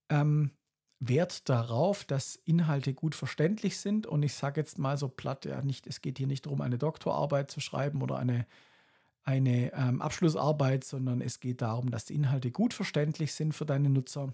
ähm, 0.10 0.52
Wert 1.00 1.50
darauf, 1.50 2.06
dass 2.06 2.36
Inhalte 2.46 2.94
gut 2.94 3.16
verständlich 3.16 3.80
sind. 3.80 4.06
Und 4.06 4.22
ich 4.24 4.36
sage 4.36 4.62
jetzt 4.62 4.78
mal 4.78 4.98
so 4.98 5.10
platt, 5.10 5.46
ja, 5.46 5.62
nicht, 5.62 5.88
es 5.88 6.02
geht 6.02 6.20
hier 6.20 6.28
nicht 6.28 6.46
darum, 6.46 6.62
eine 6.62 6.78
Doktorarbeit 6.78 7.50
zu 7.50 7.60
schreiben 7.60 8.04
oder 8.04 8.18
eine, 8.18 8.46
eine 9.24 9.74
ähm, 9.74 10.02
Abschlussarbeit, 10.02 10.84
sondern 10.84 11.22
es 11.22 11.40
geht 11.40 11.62
darum, 11.62 11.90
dass 11.90 12.06
die 12.06 12.14
Inhalte 12.16 12.52
gut 12.52 12.74
verständlich 12.74 13.34
sind 13.34 13.54
für 13.54 13.66
deine 13.66 13.90
Nutzer. 13.90 14.34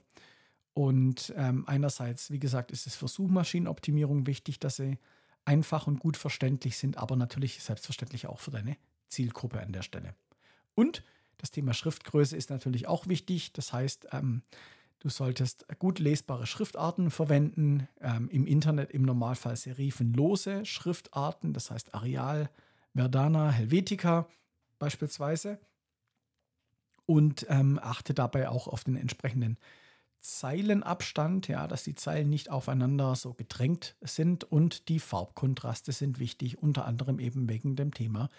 Und 0.74 1.34
ähm, 1.38 1.64
einerseits, 1.68 2.32
wie 2.32 2.40
gesagt, 2.40 2.72
ist 2.72 2.86
es 2.86 2.96
für 2.96 3.08
Suchmaschinenoptimierung 3.08 4.28
wichtig, 4.28 4.60
dass 4.60 4.76
sie 4.76 5.00
einfach 5.46 5.88
und 5.88 6.00
gut 6.00 6.18
verständlich 6.18 6.78
sind, 6.78 6.98
aber 6.98 7.16
natürlich 7.16 7.64
selbstverständlich 7.64 8.28
auch 8.28 8.40
für 8.40 8.52
deine 8.52 8.76
Zielgruppe 9.08 9.62
an 9.62 9.72
der 9.72 9.82
Stelle. 9.82 10.14
Und 10.78 11.04
das 11.38 11.52
Thema 11.52 11.74
Schriftgröße 11.74 12.38
ist 12.38 12.50
natürlich 12.52 12.88
auch 12.88 13.08
wichtig. 13.08 13.52
Das 13.54 13.74
heißt, 13.74 14.08
ähm, 14.12 14.44
Du 15.00 15.10
solltest 15.10 15.68
gut 15.78 16.00
lesbare 16.00 16.48
Schriftarten 16.48 17.12
verwenden. 17.12 17.88
Ähm, 18.02 18.30
Im 18.30 18.48
Internet 18.48 18.92
im 18.92 19.04
Normalfall 19.04 19.56
serifenlose 19.56 20.66
Schriftarten, 20.66 21.54
das 21.54 21.70
heißt 21.70 21.94
Arial, 21.94 22.50
Verdana, 22.96 23.52
Helvetica 23.52 24.28
beispielsweise. 24.80 25.60
Und 27.06 27.46
ähm, 27.50 27.80
achte 27.82 28.14
dabei 28.14 28.50
auch 28.50 28.68
auf 28.68 28.84
den 28.84 28.96
entsprechenden 28.96 29.58
Zeilenabstand, 30.20 31.48
ja, 31.48 31.68
dass 31.68 31.84
die 31.84 31.96
Zeilen 31.96 32.30
nicht 32.30 32.50
aufeinander 32.50 33.16
so 33.16 33.34
gedrängt 33.36 33.96
sind 34.02 34.44
und 34.44 34.90
die 34.90 35.00
Farbkontraste 35.00 35.92
sind 35.92 36.18
wichtig, 36.18 36.58
unter 36.58 36.86
anderem 36.86 37.20
eben 37.20 37.48
wegen 37.48 37.76
dem 37.76 37.94
Thema 37.94 38.30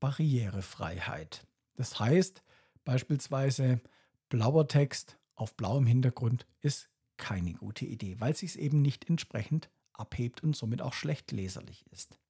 Barrierefreiheit. 0.00 1.46
Das 1.82 1.98
heißt 1.98 2.44
beispielsweise 2.84 3.80
blauer 4.28 4.68
Text 4.68 5.18
auf 5.34 5.56
blauem 5.56 5.84
Hintergrund 5.84 6.46
ist 6.60 6.88
keine 7.16 7.54
gute 7.54 7.86
Idee, 7.86 8.20
weil 8.20 8.36
sich 8.36 8.50
es 8.50 8.56
eben 8.56 8.82
nicht 8.82 9.08
entsprechend 9.08 9.68
abhebt 9.92 10.44
und 10.44 10.54
somit 10.54 10.80
auch 10.80 10.92
schlecht 10.92 11.32
leserlich 11.32 11.84
ist. 11.90 12.20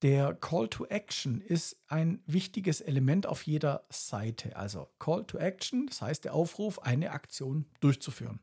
Der 0.00 0.32
Call 0.32 0.68
to 0.68 0.86
Action 0.86 1.42
ist 1.42 1.78
ein 1.88 2.22
wichtiges 2.24 2.80
Element 2.80 3.26
auf 3.26 3.42
jeder 3.42 3.84
Seite. 3.90 4.56
Also 4.56 4.88
Call 4.98 5.26
to 5.26 5.36
Action, 5.36 5.86
das 5.86 6.00
heißt 6.00 6.24
der 6.24 6.32
Aufruf, 6.32 6.78
eine 6.78 7.10
Aktion 7.10 7.66
durchzuführen. 7.80 8.40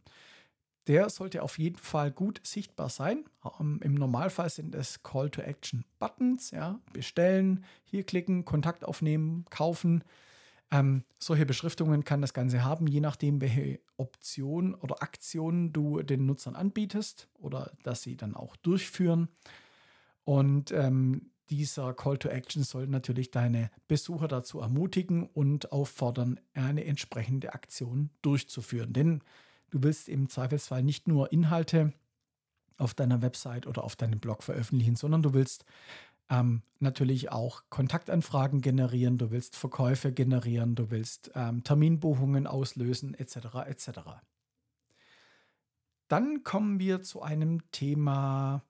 Der 0.87 1.09
sollte 1.09 1.43
auf 1.43 1.57
jeden 1.57 1.77
Fall 1.77 2.11
gut 2.11 2.41
sichtbar 2.43 2.89
sein. 2.89 3.23
Ähm, 3.59 3.79
Im 3.83 3.93
Normalfall 3.93 4.49
sind 4.49 4.75
es 4.75 5.01
Call 5.03 5.29
to 5.29 5.41
Action 5.41 5.85
Buttons, 5.99 6.51
ja, 6.51 6.79
bestellen, 6.91 7.63
hier 7.85 8.03
klicken, 8.03 8.43
Kontakt 8.45 8.83
aufnehmen, 8.83 9.45
kaufen, 9.49 10.03
ähm, 10.73 11.03
solche 11.19 11.45
Beschriftungen 11.45 12.03
kann 12.03 12.21
das 12.21 12.33
Ganze 12.33 12.63
haben, 12.63 12.87
je 12.87 12.99
nachdem, 12.99 13.41
welche 13.41 13.79
Option 13.95 14.73
oder 14.73 15.03
Aktionen 15.03 15.71
du 15.71 16.01
den 16.01 16.25
Nutzern 16.25 16.55
anbietest 16.55 17.29
oder 17.35 17.71
dass 17.83 18.01
sie 18.01 18.17
dann 18.17 18.35
auch 18.35 18.55
durchführen. 18.55 19.27
Und 20.23 20.71
ähm, 20.71 21.29
dieser 21.51 21.93
Call 21.93 22.17
to 22.17 22.27
Action 22.27 22.63
soll 22.63 22.87
natürlich 22.87 23.29
deine 23.29 23.69
Besucher 23.87 24.27
dazu 24.27 24.61
ermutigen 24.61 25.27
und 25.27 25.71
auffordern, 25.71 26.39
eine 26.55 26.85
entsprechende 26.85 27.53
Aktion 27.53 28.09
durchzuführen. 28.23 28.93
Denn 28.93 29.21
du 29.73 29.81
willst 29.81 30.07
im 30.07 30.29
Zweifelsfall 30.29 30.83
nicht 30.83 31.07
nur 31.07 31.31
Inhalte 31.31 31.93
auf 32.77 32.93
deiner 32.93 33.21
Website 33.21 33.65
oder 33.65 33.83
auf 33.83 33.95
deinem 33.95 34.19
Blog 34.19 34.43
veröffentlichen, 34.43 34.95
sondern 34.95 35.23
du 35.23 35.33
willst 35.33 35.65
ähm, 36.29 36.61
natürlich 36.79 37.31
auch 37.31 37.63
Kontaktanfragen 37.69 38.61
generieren, 38.61 39.17
du 39.17 39.31
willst 39.31 39.55
Verkäufe 39.55 40.11
generieren, 40.11 40.75
du 40.75 40.91
willst 40.91 41.31
ähm, 41.33 41.63
Terminbuchungen 41.63 42.45
auslösen, 42.45 43.15
etc. 43.15 43.37
etc. 43.65 43.89
Dann 46.07 46.43
kommen 46.43 46.79
wir 46.79 47.01
zu 47.01 47.23
einem 47.23 47.69
Thema 47.71 48.63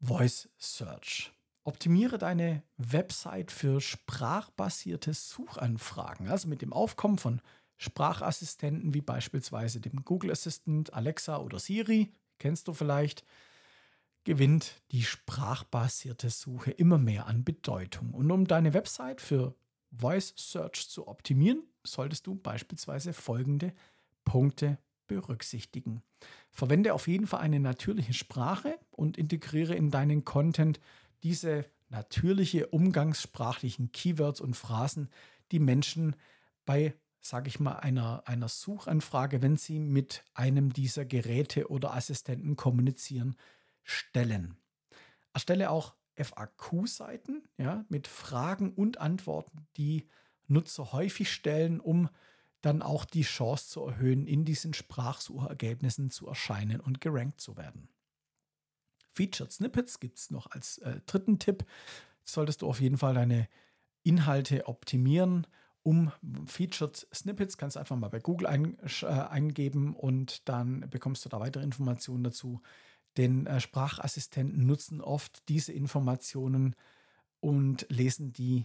Voice 0.00 0.48
Search. 0.56 1.32
Optimiere 1.64 2.18
deine 2.18 2.62
Website 2.76 3.50
für 3.50 3.80
sprachbasierte 3.80 5.14
Suchanfragen. 5.14 6.28
Also 6.28 6.46
mit 6.46 6.62
dem 6.62 6.72
Aufkommen 6.72 7.18
von 7.18 7.40
Sprachassistenten 7.76 8.94
wie 8.94 9.00
beispielsweise 9.00 9.80
dem 9.80 10.04
Google 10.04 10.30
Assistant, 10.30 10.92
Alexa 10.94 11.38
oder 11.38 11.58
Siri, 11.58 12.12
kennst 12.38 12.68
du 12.68 12.74
vielleicht, 12.74 13.24
gewinnt 14.24 14.82
die 14.90 15.02
sprachbasierte 15.02 16.30
Suche 16.30 16.70
immer 16.70 16.98
mehr 16.98 17.26
an 17.26 17.44
Bedeutung. 17.44 18.14
Und 18.14 18.30
um 18.30 18.46
deine 18.46 18.72
Website 18.72 19.20
für 19.20 19.54
Voice 19.92 20.34
Search 20.36 20.88
zu 20.88 21.06
optimieren, 21.06 21.62
solltest 21.84 22.26
du 22.26 22.34
beispielsweise 22.34 23.12
folgende 23.12 23.72
Punkte 24.24 24.78
berücksichtigen. 25.06 26.02
Verwende 26.50 26.94
auf 26.94 27.06
jeden 27.06 27.26
Fall 27.26 27.40
eine 27.40 27.60
natürliche 27.60 28.14
Sprache 28.14 28.78
und 28.90 29.18
integriere 29.18 29.74
in 29.74 29.90
deinen 29.90 30.24
Content 30.24 30.80
diese 31.22 31.66
natürliche 31.90 32.68
umgangssprachlichen 32.68 33.92
Keywords 33.92 34.40
und 34.40 34.56
Phrasen, 34.56 35.10
die 35.52 35.58
Menschen 35.58 36.16
bei, 36.64 36.94
sage 37.24 37.48
ich 37.48 37.58
mal, 37.58 37.76
einer, 37.76 38.22
einer 38.26 38.48
Suchanfrage, 38.48 39.40
wenn 39.40 39.56
sie 39.56 39.78
mit 39.78 40.24
einem 40.34 40.72
dieser 40.72 41.06
Geräte 41.06 41.70
oder 41.70 41.94
Assistenten 41.94 42.54
kommunizieren, 42.54 43.36
stellen. 43.82 44.56
Erstelle 45.32 45.70
auch 45.70 45.94
FAQ-Seiten 46.16 47.42
ja, 47.56 47.84
mit 47.88 48.08
Fragen 48.08 48.72
und 48.74 48.98
Antworten, 48.98 49.66
die 49.76 50.06
Nutzer 50.48 50.92
häufig 50.92 51.32
stellen, 51.32 51.80
um 51.80 52.10
dann 52.60 52.82
auch 52.82 53.06
die 53.06 53.22
Chance 53.22 53.68
zu 53.68 53.86
erhöhen, 53.86 54.26
in 54.26 54.44
diesen 54.44 54.74
Sprachsuchergebnissen 54.74 56.10
zu 56.10 56.26
erscheinen 56.26 56.80
und 56.80 57.00
gerankt 57.00 57.40
zu 57.40 57.56
werden. 57.56 57.88
Featured 59.12 59.52
Snippets 59.52 59.98
gibt 59.98 60.18
es 60.18 60.30
noch 60.30 60.50
als 60.50 60.78
äh, 60.78 61.00
dritten 61.06 61.38
Tipp. 61.38 61.64
Solltest 62.22 62.62
du 62.62 62.68
auf 62.68 62.80
jeden 62.80 62.98
Fall 62.98 63.14
deine 63.14 63.48
Inhalte 64.02 64.66
optimieren. 64.66 65.46
Um 65.84 66.10
Featured 66.46 67.06
Snippets 67.14 67.58
kannst 67.58 67.76
du 67.76 67.80
einfach 67.80 67.96
mal 67.96 68.08
bei 68.08 68.18
Google 68.18 68.46
ein, 68.46 68.78
äh, 69.02 69.06
eingeben 69.06 69.94
und 69.94 70.48
dann 70.48 70.88
bekommst 70.88 71.24
du 71.24 71.28
da 71.28 71.40
weitere 71.40 71.62
Informationen 71.62 72.24
dazu. 72.24 72.62
Denn 73.18 73.46
äh, 73.46 73.60
Sprachassistenten 73.60 74.66
nutzen 74.66 75.02
oft 75.02 75.46
diese 75.48 75.72
Informationen 75.72 76.74
und 77.40 77.86
lesen 77.90 78.32
die 78.32 78.64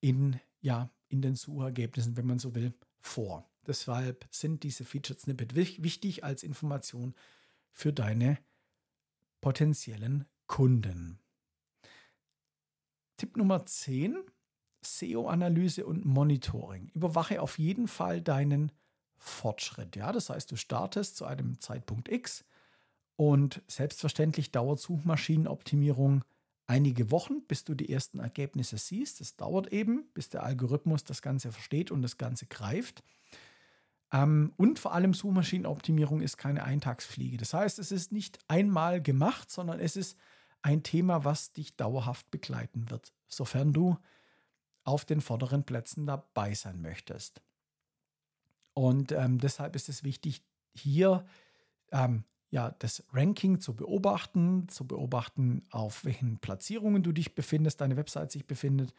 in, 0.00 0.38
ja, 0.60 0.90
in 1.08 1.22
den 1.22 1.34
Suchergebnissen, 1.34 2.18
wenn 2.18 2.26
man 2.26 2.38
so 2.38 2.54
will, 2.54 2.74
vor. 2.98 3.50
Deshalb 3.66 4.26
sind 4.30 4.62
diese 4.62 4.84
Featured 4.84 5.18
Snippet 5.18 5.54
wichtig 5.54 6.24
als 6.24 6.42
Information 6.42 7.14
für 7.72 7.92
deine 7.92 8.38
potenziellen 9.40 10.26
Kunden. 10.46 11.18
Tipp 13.16 13.36
Nummer 13.36 13.64
10, 13.64 14.18
SEO-Analyse 14.82 15.84
und 15.84 16.04
Monitoring. 16.04 16.90
Überwache 16.94 17.42
auf 17.42 17.58
jeden 17.58 17.88
Fall 17.88 18.20
deinen 18.20 18.72
Fortschritt. 19.18 19.96
Ja, 19.96 20.12
das 20.12 20.30
heißt, 20.30 20.50
du 20.50 20.56
startest 20.56 21.16
zu 21.16 21.26
einem 21.26 21.60
Zeitpunkt 21.60 22.08
X, 22.08 22.44
und 23.20 23.60
selbstverständlich 23.66 24.50
dauert 24.50 24.80
Suchmaschinenoptimierung 24.80 26.24
einige 26.66 27.10
Wochen, 27.10 27.42
bis 27.46 27.64
du 27.64 27.74
die 27.74 27.92
ersten 27.92 28.18
Ergebnisse 28.18 28.78
siehst. 28.78 29.20
Es 29.20 29.36
dauert 29.36 29.74
eben, 29.74 30.06
bis 30.14 30.30
der 30.30 30.42
Algorithmus 30.42 31.04
das 31.04 31.20
Ganze 31.20 31.52
versteht 31.52 31.90
und 31.90 32.00
das 32.00 32.16
Ganze 32.16 32.46
greift. 32.46 33.04
Ähm, 34.10 34.54
und 34.56 34.78
vor 34.78 34.94
allem 34.94 35.12
Suchmaschinenoptimierung 35.12 36.22
ist 36.22 36.38
keine 36.38 36.64
Eintagsfliege. 36.64 37.36
Das 37.36 37.52
heißt, 37.52 37.78
es 37.78 37.92
ist 37.92 38.10
nicht 38.10 38.38
einmal 38.48 39.02
gemacht, 39.02 39.50
sondern 39.50 39.80
es 39.80 39.96
ist 39.96 40.16
ein 40.62 40.82
Thema, 40.82 41.22
was 41.22 41.52
dich 41.52 41.76
dauerhaft 41.76 42.30
begleiten 42.30 42.88
wird, 42.88 43.12
sofern 43.28 43.74
du 43.74 43.98
auf 44.90 45.04
den 45.04 45.20
vorderen 45.20 45.62
Plätzen 45.62 46.04
dabei 46.04 46.52
sein 46.54 46.82
möchtest. 46.82 47.40
Und 48.74 49.12
ähm, 49.12 49.38
deshalb 49.38 49.76
ist 49.76 49.88
es 49.88 50.02
wichtig, 50.02 50.42
hier 50.74 51.24
ähm, 51.92 52.24
ja, 52.50 52.74
das 52.80 53.04
Ranking 53.12 53.60
zu 53.60 53.76
beobachten, 53.76 54.68
zu 54.68 54.88
beobachten, 54.88 55.64
auf 55.70 56.04
welchen 56.04 56.38
Platzierungen 56.38 57.04
du 57.04 57.12
dich 57.12 57.36
befindest, 57.36 57.80
deine 57.80 57.96
Website 57.96 58.32
sich 58.32 58.48
befindet 58.48 58.92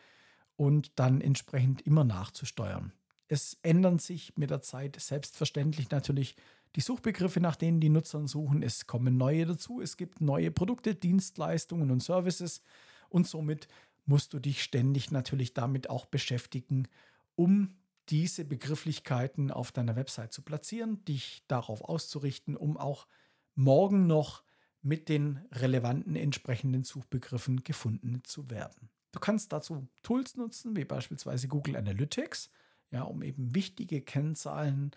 und 0.56 0.98
dann 0.98 1.20
entsprechend 1.20 1.82
immer 1.82 2.06
nachzusteuern. 2.06 2.94
Es 3.28 3.58
ändern 3.62 4.00
sich 4.00 4.38
mit 4.38 4.50
der 4.50 4.62
Zeit 4.62 4.98
selbstverständlich 4.98 5.92
natürlich 5.92 6.38
die 6.78 6.82
Suchbegriffe, 6.82 7.42
nach 7.42 7.58
denen 7.58 7.82
die 7.82 7.90
Nutzer 7.90 8.26
suchen. 8.30 8.64
Es 8.64 8.88
kommen 8.88 9.18
neue 9.18 9.46
dazu. 9.46 9.82
Es 9.82 9.98
gibt 9.98 10.22
neue 10.22 10.52
Produkte, 10.52 10.96
Dienstleistungen 10.96 11.92
und 11.92 12.02
Services. 12.02 12.62
Und 13.10 13.28
somit 13.28 13.68
musst 14.06 14.34
du 14.34 14.40
dich 14.40 14.64
ständig 14.64 15.12
natürlich 15.12 15.54
damit 15.54 15.90
auch 15.90 16.06
beschäftigen, 16.06 16.88
um 17.36 17.78
diese 18.10 18.44
Begrifflichkeiten 18.46 19.52
auf 19.52 19.72
deiner 19.72 19.96
Website 19.96 20.34
zu 20.34 20.42
platzieren, 20.42 21.04
dich 21.06 21.44
darauf 21.48 21.82
auszurichten, 21.84 22.58
um 22.58 22.78
auch 22.78 23.08
morgen 23.56 24.08
noch 24.08 24.44
mit 24.82 25.10
den 25.10 25.46
relevanten 25.52 26.16
entsprechenden 26.16 26.84
Suchbegriffen 26.84 27.64
gefunden 27.64 28.22
zu 28.24 28.50
werden. 28.50 28.90
Du 29.12 29.20
kannst 29.20 29.52
dazu 29.54 29.88
Tools 30.04 30.36
nutzen, 30.36 30.76
wie 30.76 30.86
beispielsweise 30.86 31.48
Google 31.48 31.76
Analytics, 31.76 32.50
ja, 32.90 33.04
um 33.04 33.22
eben 33.22 33.54
wichtige 33.54 34.02
Kennzahlen 34.02 34.92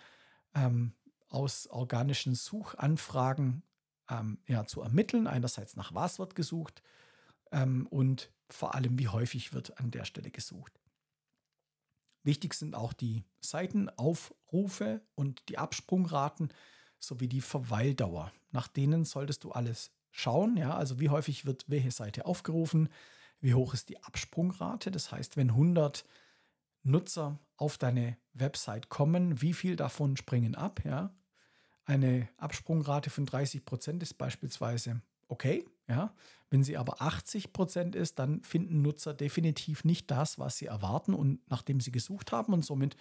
ähm, 0.54 0.92
aus 1.28 1.66
organischen 1.66 2.34
Suchanfragen 2.34 3.62
ähm, 4.08 4.38
ja, 4.46 4.66
zu 4.66 4.80
ermitteln. 4.80 5.26
Einerseits 5.26 5.76
nach 5.76 5.94
was 5.94 6.18
wird 6.18 6.34
gesucht 6.34 6.82
ähm, 7.52 7.86
und 7.88 8.30
vor 8.54 8.74
allem 8.74 8.98
wie 8.98 9.08
häufig 9.08 9.52
wird 9.52 9.78
an 9.78 9.90
der 9.90 10.04
Stelle 10.04 10.30
gesucht. 10.30 10.80
Wichtig 12.22 12.54
sind 12.54 12.74
auch 12.74 12.92
die 12.92 13.24
Seitenaufrufe 13.40 15.02
und 15.14 15.48
die 15.48 15.58
Absprungraten 15.58 16.52
sowie 16.98 17.28
die 17.28 17.42
Verweildauer. 17.42 18.32
Nach 18.50 18.68
denen 18.68 19.04
solltest 19.04 19.44
du 19.44 19.52
alles 19.52 19.90
schauen. 20.10 20.56
Ja, 20.56 20.76
also 20.76 21.00
wie 21.00 21.10
häufig 21.10 21.44
wird 21.44 21.64
welche 21.68 21.90
Seite 21.90 22.24
aufgerufen, 22.24 22.88
wie 23.40 23.54
hoch 23.54 23.74
ist 23.74 23.88
die 23.88 24.02
Absprungrate. 24.02 24.90
Das 24.90 25.12
heißt, 25.12 25.36
wenn 25.36 25.50
100 25.50 26.06
Nutzer 26.82 27.38
auf 27.56 27.76
deine 27.76 28.16
Website 28.32 28.88
kommen, 28.88 29.42
wie 29.42 29.52
viel 29.52 29.76
davon 29.76 30.16
springen 30.16 30.54
ab? 30.54 30.80
Ja, 30.84 31.14
eine 31.84 32.28
Absprungrate 32.38 33.10
von 33.10 33.26
30 33.26 33.64
Prozent 33.64 34.02
ist 34.02 34.14
beispielsweise 34.14 35.02
okay. 35.28 35.64
Ja, 35.86 36.14
wenn 36.48 36.62
sie 36.62 36.78
aber 36.78 37.02
80 37.02 37.52
Prozent 37.52 37.94
ist, 37.94 38.18
dann 38.18 38.42
finden 38.42 38.80
Nutzer 38.80 39.12
definitiv 39.12 39.84
nicht 39.84 40.10
das, 40.10 40.38
was 40.38 40.56
sie 40.56 40.66
erwarten 40.66 41.12
und 41.12 41.40
nachdem 41.50 41.80
sie 41.80 41.92
gesucht 41.92 42.32
haben. 42.32 42.54
Und 42.54 42.64
somit 42.64 42.96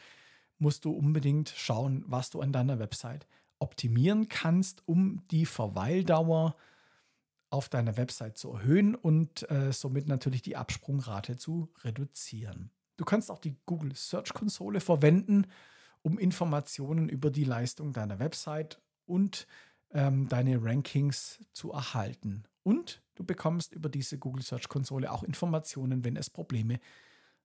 musst 0.57 0.85
du 0.85 0.91
unbedingt 0.91 1.53
schauen, 1.55 2.03
was 2.07 2.29
du 2.29 2.41
an 2.41 2.51
deiner 2.51 2.79
Website 2.79 3.27
optimieren 3.59 4.27
kannst, 4.27 4.85
um 4.85 5.21
die 5.31 5.45
Verweildauer 5.45 6.55
auf 7.49 7.69
deiner 7.69 7.95
Website 7.95 8.37
zu 8.37 8.51
erhöhen 8.51 8.95
und 8.95 9.49
äh, 9.49 9.71
somit 9.71 10.07
natürlich 10.07 10.41
die 10.41 10.57
Absprungrate 10.57 11.37
zu 11.37 11.69
reduzieren. 11.83 12.71
Du 12.97 13.05
kannst 13.05 13.29
auch 13.29 13.39
die 13.39 13.55
Google 13.65 13.95
Search 13.95 14.33
Konsole 14.33 14.79
verwenden, 14.79 15.45
um 16.01 16.17
Informationen 16.17 17.07
über 17.07 17.29
die 17.29 17.43
Leistung 17.43 17.93
deiner 17.93 18.19
Website 18.19 18.81
und 19.05 19.47
ähm, 19.93 20.27
deine 20.27 20.63
Rankings 20.63 21.39
zu 21.53 21.71
erhalten. 21.71 22.43
Und 22.63 23.01
du 23.15 23.23
bekommst 23.23 23.73
über 23.73 23.89
diese 23.89 24.17
Google 24.17 24.43
Search 24.43 24.69
Konsole 24.69 25.11
auch 25.11 25.23
Informationen, 25.23 26.03
wenn 26.03 26.15
es 26.15 26.29
Probleme 26.29 26.79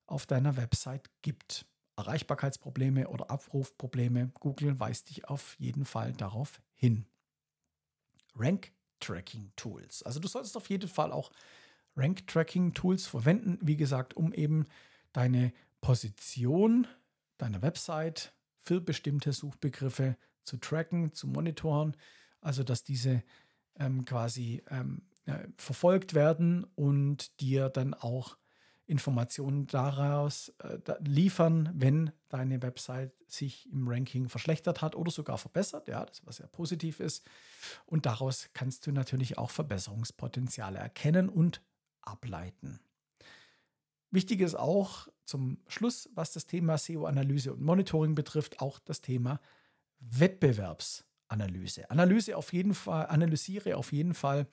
auf 0.06 0.26
deiner 0.26 0.56
Website 0.56 1.10
gibt. 1.22 1.66
Erreichbarkeitsprobleme 1.96 3.08
oder 3.08 3.30
Abrufprobleme. 3.30 4.30
Google 4.40 4.78
weist 4.78 5.10
dich 5.10 5.28
auf 5.28 5.56
jeden 5.58 5.84
Fall 5.84 6.12
darauf 6.12 6.60
hin. 6.74 7.06
Rank 8.36 8.72
Tracking 9.00 9.52
Tools. 9.56 10.02
Also 10.04 10.20
du 10.20 10.28
solltest 10.28 10.56
auf 10.56 10.68
jeden 10.68 10.88
Fall 10.88 11.12
auch 11.12 11.32
Rank 11.96 12.26
Tracking 12.28 12.72
Tools 12.72 13.06
verwenden, 13.06 13.58
wie 13.60 13.76
gesagt, 13.76 14.16
um 14.16 14.32
eben 14.32 14.66
deine 15.12 15.52
Position 15.80 16.86
deiner 17.38 17.62
Website 17.62 18.32
für 18.60 18.80
bestimmte 18.80 19.32
Suchbegriffe 19.32 20.16
zu 20.44 20.56
tracken, 20.56 21.12
zu 21.12 21.26
monitoren, 21.26 21.96
also 22.40 22.62
dass 22.62 22.84
diese 22.84 23.22
ähm, 23.78 24.04
quasi 24.04 24.62
ähm, 24.70 25.02
äh, 25.26 25.48
verfolgt 25.56 26.14
werden 26.14 26.64
und 26.74 27.40
dir 27.40 27.68
dann 27.68 27.94
auch 27.94 28.36
Informationen 28.86 29.66
daraus 29.66 30.48
äh, 30.60 30.78
liefern, 31.00 31.70
wenn 31.74 32.10
deine 32.30 32.62
Website 32.62 33.12
sich 33.26 33.70
im 33.70 33.86
Ranking 33.86 34.30
verschlechtert 34.30 34.80
hat 34.80 34.96
oder 34.96 35.10
sogar 35.10 35.36
verbessert, 35.36 35.88
ja, 35.88 36.06
das 36.06 36.24
was 36.24 36.36
sehr 36.36 36.46
positiv 36.46 36.98
ist. 36.98 37.26
Und 37.84 38.06
daraus 38.06 38.48
kannst 38.54 38.86
du 38.86 38.92
natürlich 38.92 39.36
auch 39.36 39.50
Verbesserungspotenziale 39.50 40.78
erkennen 40.78 41.28
und 41.28 41.60
ableiten. 42.00 42.80
Wichtig 44.10 44.40
ist 44.40 44.54
auch 44.54 45.08
zum 45.26 45.58
Schluss, 45.66 46.08
was 46.14 46.32
das 46.32 46.46
Thema 46.46 46.78
SEO-Analyse 46.78 47.52
und 47.52 47.60
Monitoring 47.60 48.14
betrifft, 48.14 48.60
auch 48.60 48.78
das 48.78 49.02
Thema 49.02 49.38
Wettbewerbsanalyse. 50.00 51.07
Analyse 51.28 52.36
auf 52.36 52.52
jeden 52.52 52.74
Fall, 52.74 53.06
analysiere 53.06 53.76
auf 53.76 53.92
jeden 53.92 54.14
Fall 54.14 54.46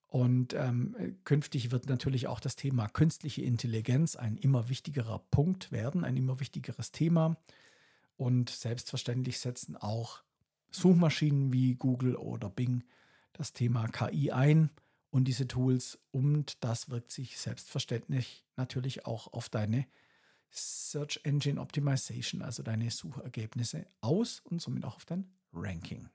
Und 0.08 0.54
ähm, 0.54 1.16
künftig 1.24 1.72
wird 1.72 1.88
natürlich 1.88 2.28
auch 2.28 2.38
das 2.38 2.54
Thema 2.54 2.86
künstliche 2.88 3.42
Intelligenz 3.42 4.14
ein 4.14 4.36
immer 4.36 4.68
wichtigerer 4.68 5.18
Punkt 5.30 5.72
werden, 5.72 6.04
ein 6.04 6.16
immer 6.16 6.38
wichtigeres 6.38 6.92
Thema. 6.92 7.36
Und 8.16 8.50
selbstverständlich 8.50 9.40
setzen 9.40 9.76
auch 9.76 10.22
Suchmaschinen 10.70 11.52
wie 11.52 11.74
Google 11.74 12.14
oder 12.14 12.48
Bing 12.48 12.84
das 13.34 13.52
Thema 13.52 13.86
KI 13.88 14.32
ein 14.32 14.70
und 15.10 15.24
diese 15.26 15.46
Tools 15.46 15.98
und 16.10 16.64
das 16.64 16.88
wirkt 16.88 17.12
sich 17.12 17.38
selbstverständlich 17.38 18.44
natürlich 18.56 19.06
auch 19.06 19.32
auf 19.32 19.48
deine 19.48 19.86
Search 20.50 21.20
Engine 21.24 21.60
Optimization, 21.60 22.42
also 22.42 22.62
deine 22.62 22.90
Suchergebnisse 22.90 23.86
aus 24.00 24.40
und 24.40 24.62
somit 24.62 24.84
auch 24.84 24.96
auf 24.96 25.04
dein 25.04 25.30
Ranking. 25.52 26.08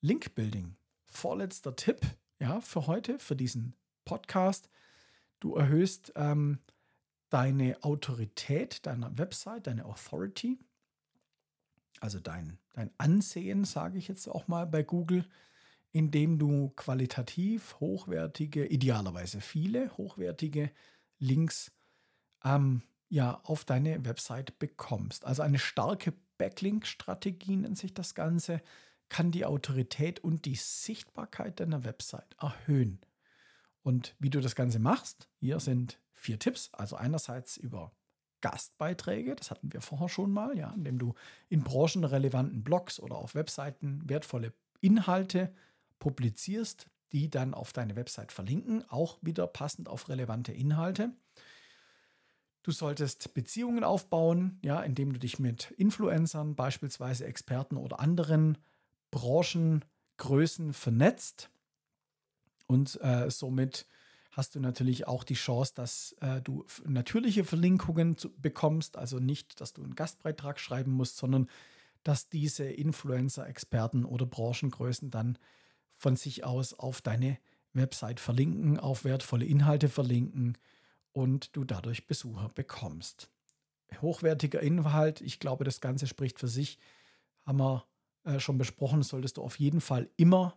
Link 0.00 0.34
Building. 0.34 0.76
Vorletzter 1.06 1.76
Tipp 1.76 2.00
ja, 2.38 2.60
für 2.60 2.86
heute, 2.86 3.18
für 3.18 3.36
diesen 3.36 3.74
Podcast. 4.04 4.70
Du 5.40 5.56
erhöhst 5.56 6.12
ähm, 6.16 6.58
deine 7.28 7.82
Autorität 7.82 8.84
deiner 8.86 9.16
Website, 9.18 9.66
deine 9.66 9.84
Authority, 9.84 10.58
also 12.00 12.18
dein, 12.18 12.58
dein 12.72 12.90
Ansehen, 12.98 13.64
sage 13.64 13.98
ich 13.98 14.08
jetzt 14.08 14.28
auch 14.28 14.48
mal 14.48 14.66
bei 14.66 14.82
Google, 14.82 15.24
indem 15.92 16.38
du 16.38 16.70
qualitativ 16.76 17.78
hochwertige, 17.80 18.66
idealerweise 18.66 19.40
viele 19.40 19.96
hochwertige 19.96 20.70
Links 21.18 21.72
ähm, 22.44 22.82
ja, 23.08 23.40
auf 23.42 23.64
deine 23.64 24.04
Website 24.04 24.58
bekommst. 24.58 25.24
Also 25.24 25.42
eine 25.42 25.58
starke 25.58 26.14
Backlink-Strategie 26.38 27.56
nennt 27.56 27.76
sich 27.76 27.92
das 27.92 28.14
Ganze, 28.14 28.62
kann 29.08 29.32
die 29.32 29.44
Autorität 29.44 30.20
und 30.20 30.44
die 30.44 30.54
Sichtbarkeit 30.54 31.58
deiner 31.58 31.84
Website 31.84 32.36
erhöhen. 32.40 33.00
Und 33.82 34.14
wie 34.20 34.30
du 34.30 34.40
das 34.40 34.54
Ganze 34.54 34.78
machst, 34.78 35.28
hier 35.34 35.58
sind 35.58 35.98
vier 36.12 36.38
Tipps. 36.38 36.70
Also 36.72 36.96
einerseits 36.96 37.56
über 37.56 37.92
Gastbeiträge, 38.40 39.36
das 39.36 39.50
hatten 39.50 39.72
wir 39.72 39.80
vorher 39.80 40.08
schon 40.08 40.30
mal, 40.30 40.56
ja, 40.56 40.70
indem 40.72 40.98
du 40.98 41.14
in 41.48 41.62
branchenrelevanten 41.62 42.62
Blogs 42.62 43.00
oder 43.00 43.16
auf 43.16 43.34
Webseiten 43.34 44.02
wertvolle 44.06 44.52
Inhalte 44.80 45.52
publizierst, 45.98 46.86
die 47.12 47.30
dann 47.30 47.54
auf 47.54 47.72
deine 47.72 47.96
Website 47.96 48.32
verlinken, 48.32 48.84
auch 48.88 49.18
wieder 49.20 49.46
passend 49.46 49.88
auf 49.88 50.08
relevante 50.08 50.52
Inhalte. 50.52 51.12
Du 52.62 52.72
solltest 52.72 53.32
Beziehungen 53.34 53.84
aufbauen, 53.84 54.58
ja, 54.62 54.82
indem 54.82 55.12
du 55.12 55.18
dich 55.18 55.38
mit 55.38 55.70
Influencern, 55.72 56.54
beispielsweise 56.54 57.24
Experten 57.24 57.76
oder 57.76 58.00
anderen 58.00 58.58
Branchengrößen 59.10 60.72
vernetzt 60.72 61.50
und 62.66 63.00
äh, 63.00 63.30
somit 63.30 63.86
hast 64.30 64.54
du 64.54 64.60
natürlich 64.60 65.06
auch 65.06 65.24
die 65.24 65.34
Chance, 65.34 65.72
dass 65.74 66.16
äh, 66.20 66.40
du 66.40 66.64
natürliche 66.84 67.44
Verlinkungen 67.44 68.16
zu, 68.16 68.30
bekommst, 68.36 68.96
also 68.96 69.18
nicht, 69.18 69.60
dass 69.60 69.72
du 69.72 69.82
einen 69.82 69.94
Gastbeitrag 69.94 70.60
schreiben 70.60 70.92
musst, 70.92 71.16
sondern 71.16 71.48
dass 72.04 72.28
diese 72.28 72.64
Influencer, 72.64 73.46
Experten 73.46 74.04
oder 74.04 74.26
Branchengrößen 74.26 75.10
dann 75.10 75.36
von 75.92 76.16
sich 76.16 76.44
aus 76.44 76.72
auf 76.72 77.02
deine 77.02 77.38
Website 77.72 78.20
verlinken, 78.20 78.78
auf 78.78 79.04
wertvolle 79.04 79.44
Inhalte 79.44 79.88
verlinken 79.88 80.56
und 81.12 81.54
du 81.56 81.64
dadurch 81.64 82.06
Besucher 82.06 82.48
bekommst. 82.54 83.30
Hochwertiger 84.00 84.60
Inhalt, 84.60 85.20
ich 85.20 85.40
glaube, 85.40 85.64
das 85.64 85.80
Ganze 85.80 86.06
spricht 86.06 86.38
für 86.38 86.48
sich, 86.48 86.78
haben 87.44 87.58
wir 87.58 87.84
äh, 88.24 88.38
schon 88.38 88.58
besprochen, 88.58 89.02
solltest 89.02 89.36
du 89.36 89.42
auf 89.42 89.58
jeden 89.58 89.80
Fall 89.80 90.08
immer 90.16 90.56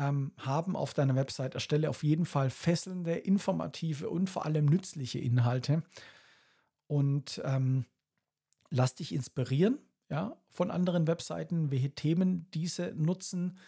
ähm, 0.00 0.32
haben 0.38 0.74
auf 0.74 0.94
deiner 0.94 1.14
Website. 1.14 1.54
Erstelle 1.54 1.90
auf 1.90 2.02
jeden 2.02 2.24
Fall 2.24 2.50
fesselnde, 2.50 3.12
informative 3.14 4.08
und 4.08 4.30
vor 4.30 4.46
allem 4.46 4.64
nützliche 4.66 5.18
Inhalte 5.18 5.82
und 6.86 7.40
ähm, 7.44 7.84
lass 8.70 8.94
dich 8.94 9.14
inspirieren 9.14 9.78
ja, 10.08 10.36
von 10.48 10.70
anderen 10.70 11.06
Webseiten, 11.06 11.70
welche 11.70 11.94
Themen 11.94 12.50
diese 12.52 12.94
nutzen 12.96 13.58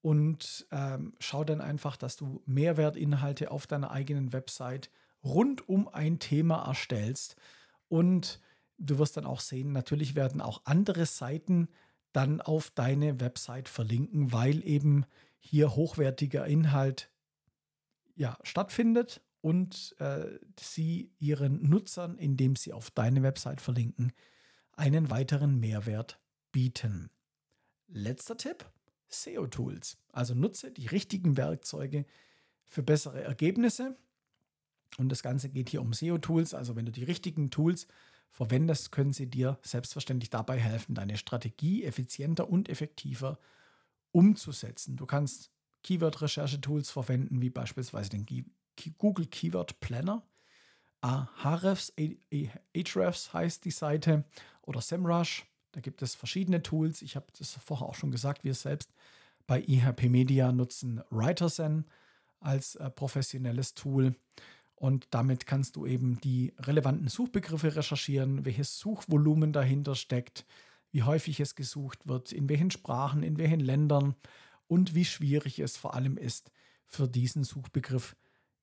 und 0.00 0.66
ähm, 0.70 1.14
schau 1.18 1.44
dann 1.44 1.60
einfach, 1.60 1.96
dass 1.96 2.16
du 2.16 2.42
Mehrwertinhalte 2.46 3.50
auf 3.50 3.66
deiner 3.66 3.90
eigenen 3.90 4.32
Website 4.32 4.90
rund 5.22 5.68
um 5.68 5.86
ein 5.88 6.18
Thema 6.18 6.66
erstellst. 6.66 7.36
Und 7.88 8.40
du 8.78 8.98
wirst 8.98 9.16
dann 9.16 9.26
auch 9.26 9.40
sehen, 9.40 9.72
natürlich 9.72 10.14
werden 10.14 10.40
auch 10.40 10.62
andere 10.64 11.06
Seiten 11.06 11.68
dann 12.12 12.40
auf 12.40 12.70
deine 12.70 13.20
Website 13.20 13.68
verlinken, 13.68 14.32
weil 14.32 14.66
eben 14.66 15.06
hier 15.44 15.74
hochwertiger 15.74 16.46
Inhalt 16.46 17.10
ja, 18.14 18.38
stattfindet 18.42 19.20
und 19.40 19.96
äh, 19.98 20.38
sie 20.58 21.12
ihren 21.18 21.68
Nutzern, 21.68 22.16
indem 22.16 22.54
sie 22.54 22.72
auf 22.72 22.90
deine 22.90 23.22
Website 23.22 23.60
verlinken, 23.60 24.12
einen 24.76 25.10
weiteren 25.10 25.58
Mehrwert 25.58 26.20
bieten. 26.52 27.10
Letzter 27.88 28.36
Tipp, 28.36 28.70
SEO-Tools. 29.08 29.98
Also 30.12 30.34
nutze 30.34 30.70
die 30.70 30.86
richtigen 30.86 31.36
Werkzeuge 31.36 32.06
für 32.64 32.84
bessere 32.84 33.22
Ergebnisse 33.22 33.96
und 34.98 35.08
das 35.08 35.22
Ganze 35.22 35.48
geht 35.48 35.70
hier 35.70 35.82
um 35.82 35.92
SEO-Tools. 35.92 36.54
Also 36.54 36.76
wenn 36.76 36.86
du 36.86 36.92
die 36.92 37.04
richtigen 37.04 37.50
Tools 37.50 37.88
verwendest, 38.30 38.92
können 38.92 39.12
sie 39.12 39.28
dir 39.28 39.58
selbstverständlich 39.62 40.30
dabei 40.30 40.58
helfen, 40.58 40.94
deine 40.94 41.16
Strategie 41.16 41.82
effizienter 41.82 42.48
und 42.48 42.68
effektiver 42.68 43.40
umzusetzen. 44.12 44.96
Du 44.96 45.06
kannst 45.06 45.50
Keyword-Recherche-Tools 45.82 46.90
verwenden, 46.90 47.42
wie 47.42 47.50
beispielsweise 47.50 48.10
den 48.10 48.26
Google 48.98 49.26
Keyword 49.26 49.80
Planner. 49.80 50.22
Ahrefs, 51.00 51.92
Ahrefs 52.74 53.34
heißt 53.34 53.64
die 53.64 53.72
Seite, 53.72 54.24
oder 54.62 54.80
SEMrush. 54.80 55.46
Da 55.72 55.80
gibt 55.80 56.02
es 56.02 56.14
verschiedene 56.14 56.62
Tools. 56.62 57.02
Ich 57.02 57.16
habe 57.16 57.26
das 57.38 57.54
vorher 57.54 57.88
auch 57.88 57.94
schon 57.94 58.10
gesagt, 58.10 58.44
wir 58.44 58.54
selbst 58.54 58.92
bei 59.46 59.60
IHP 59.60 60.08
Media 60.08 60.52
nutzen 60.52 61.02
WriterSen 61.10 61.86
als 62.40 62.76
äh, 62.76 62.90
professionelles 62.90 63.74
Tool. 63.74 64.14
Und 64.76 65.08
damit 65.10 65.46
kannst 65.46 65.76
du 65.76 65.86
eben 65.86 66.20
die 66.20 66.54
relevanten 66.58 67.08
Suchbegriffe 67.08 67.76
recherchieren, 67.76 68.44
welches 68.44 68.78
Suchvolumen 68.78 69.52
dahinter 69.52 69.94
steckt, 69.94 70.44
wie 70.92 71.02
häufig 71.02 71.40
es 71.40 71.54
gesucht 71.54 72.06
wird, 72.06 72.32
in 72.32 72.48
welchen 72.48 72.70
Sprachen, 72.70 73.22
in 73.22 73.38
welchen 73.38 73.60
Ländern 73.60 74.14
und 74.68 74.94
wie 74.94 75.04
schwierig 75.04 75.58
es 75.58 75.76
vor 75.76 75.94
allem 75.94 76.16
ist, 76.16 76.52
für 76.86 77.08
diesen 77.08 77.44
Suchbegriff 77.44 78.16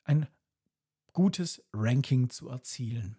ein 0.04 0.28
gutes 1.14 1.64
Ranking 1.74 2.30
zu 2.30 2.50
erzielen. 2.50 3.18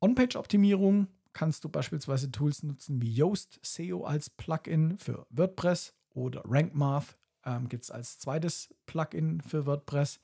On-Page-Optimierung 0.00 1.08
kannst 1.32 1.62
du 1.64 1.68
beispielsweise 1.68 2.32
Tools 2.32 2.62
nutzen 2.62 3.00
wie 3.00 3.12
Yoast 3.12 3.60
SEO 3.62 4.04
als 4.04 4.30
Plugin 4.30 4.98
für 4.98 5.26
WordPress 5.30 5.94
oder 6.14 6.42
RankMath 6.44 7.16
ähm, 7.44 7.68
gibt 7.68 7.84
es 7.84 7.90
als 7.90 8.18
zweites 8.18 8.74
Plugin 8.86 9.40
für 9.40 9.66
WordPress. 9.66 10.20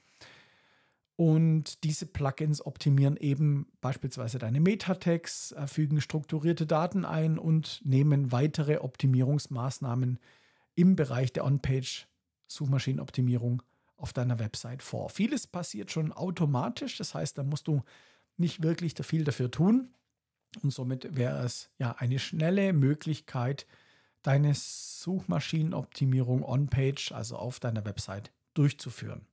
Und 1.16 1.82
diese 1.82 2.06
Plugins 2.06 2.64
optimieren 2.64 3.16
eben 3.16 3.66
beispielsweise 3.80 4.38
deine 4.38 4.60
Metatext, 4.60 5.50
äh, 5.52 5.66
fügen 5.66 6.00
strukturierte 6.02 6.66
Daten 6.66 7.06
ein 7.06 7.38
und 7.38 7.80
nehmen 7.84 8.30
weitere 8.32 8.76
Optimierungsmaßnahmen 8.78 10.18
im 10.74 10.94
Bereich 10.94 11.32
der 11.32 11.46
On-Page-Suchmaschinenoptimierung 11.46 13.62
auf 13.96 14.12
deiner 14.12 14.38
Website 14.38 14.82
vor. 14.82 15.08
Vieles 15.08 15.46
passiert 15.46 15.90
schon 15.90 16.12
automatisch, 16.12 16.98
das 16.98 17.14
heißt, 17.14 17.38
da 17.38 17.44
musst 17.44 17.66
du 17.66 17.82
nicht 18.36 18.62
wirklich 18.62 18.92
viel 19.00 19.24
dafür 19.24 19.50
tun. 19.50 19.88
Und 20.62 20.70
somit 20.70 21.16
wäre 21.16 21.42
es 21.44 21.70
ja 21.78 21.92
eine 21.92 22.18
schnelle 22.18 22.74
Möglichkeit, 22.74 23.66
deine 24.22 24.52
Suchmaschinenoptimierung 24.54 26.42
on-page, 26.42 27.12
also 27.12 27.36
auf 27.36 27.58
deiner 27.58 27.86
Website, 27.86 28.32
durchzuführen. 28.54 29.26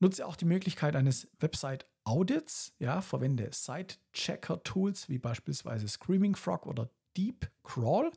Nutze 0.00 0.26
auch 0.26 0.36
die 0.36 0.46
Möglichkeit 0.46 0.96
eines 0.96 1.28
Website-Audits. 1.38 2.74
Ja, 2.78 3.02
verwende 3.02 3.50
Site-Checker-Tools 3.52 5.08
wie 5.08 5.18
beispielsweise 5.18 5.86
Screaming 5.86 6.34
Frog 6.34 6.66
oder 6.66 6.90
Deep 7.16 7.50
Crawl, 7.62 8.10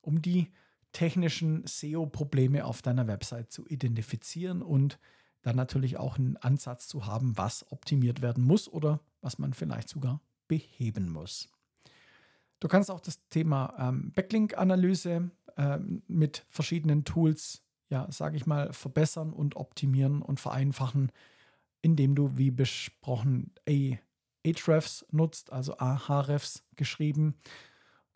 um 0.00 0.22
die 0.22 0.50
technischen 0.92 1.64
SEO-Probleme 1.66 2.64
auf 2.64 2.82
deiner 2.82 3.06
Website 3.06 3.52
zu 3.52 3.66
identifizieren 3.66 4.62
und 4.62 4.98
dann 5.42 5.56
natürlich 5.56 5.98
auch 5.98 6.18
einen 6.18 6.36
Ansatz 6.38 6.88
zu 6.88 7.06
haben, 7.06 7.36
was 7.36 7.70
optimiert 7.70 8.22
werden 8.22 8.44
muss 8.44 8.68
oder 8.68 9.00
was 9.20 9.38
man 9.38 9.52
vielleicht 9.52 9.88
sogar 9.88 10.20
beheben 10.48 11.10
muss. 11.10 11.48
Du 12.60 12.68
kannst 12.68 12.90
auch 12.90 13.00
das 13.00 13.26
Thema 13.28 13.74
ähm, 13.78 14.12
Backlink-Analyse 14.12 15.30
ähm, 15.56 16.02
mit 16.08 16.44
verschiedenen 16.48 17.04
Tools 17.04 17.62
ja, 17.90 18.10
sage 18.10 18.36
ich 18.36 18.46
mal, 18.46 18.72
verbessern 18.72 19.32
und 19.32 19.56
optimieren 19.56 20.22
und 20.22 20.40
vereinfachen, 20.40 21.12
indem 21.82 22.14
du, 22.14 22.38
wie 22.38 22.50
besprochen, 22.50 23.52
Ahrefs 24.44 25.04
nutzt, 25.10 25.52
also 25.52 25.76
Ahrefs 25.76 26.64
geschrieben, 26.76 27.34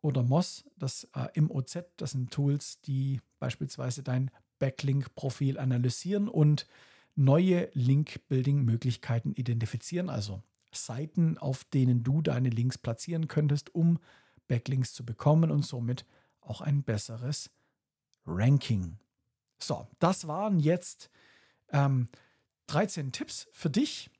oder 0.01 0.23
MOS, 0.23 0.65
das 0.77 1.09
äh, 1.15 1.41
MOZ, 1.41 1.79
das 1.97 2.11
sind 2.13 2.31
Tools, 2.31 2.81
die 2.83 3.21
beispielsweise 3.39 4.03
dein 4.03 4.31
Backlink-Profil 4.59 5.59
analysieren 5.59 6.29
und 6.29 6.67
neue 7.17 7.71
Link-Building-Möglichkeiten 7.73 9.33
identifizieren, 9.33 10.11
also 10.11 10.43
Seiten, 10.73 11.39
auf 11.39 11.65
denen 11.65 12.03
du 12.03 12.21
deine 12.21 12.51
Links 12.51 12.77
platzieren 12.77 13.29
könntest, 13.29 13.75
um 13.75 13.99
Backlinks 14.47 14.93
zu 14.93 15.07
bekommen 15.07 15.51
und 15.51 15.65
somit 15.65 16.05
auch 16.41 16.61
ein 16.61 16.83
besseres 16.83 17.51
Ranking. 18.27 18.99
So, 19.67 19.87
das 19.99 20.29
waren 20.29 20.61
jetzt 20.61 21.09
ähm, 21.71 22.09
13 22.67 23.13
Tipps 23.13 23.49
für 23.53 23.71
dich, 23.71 24.11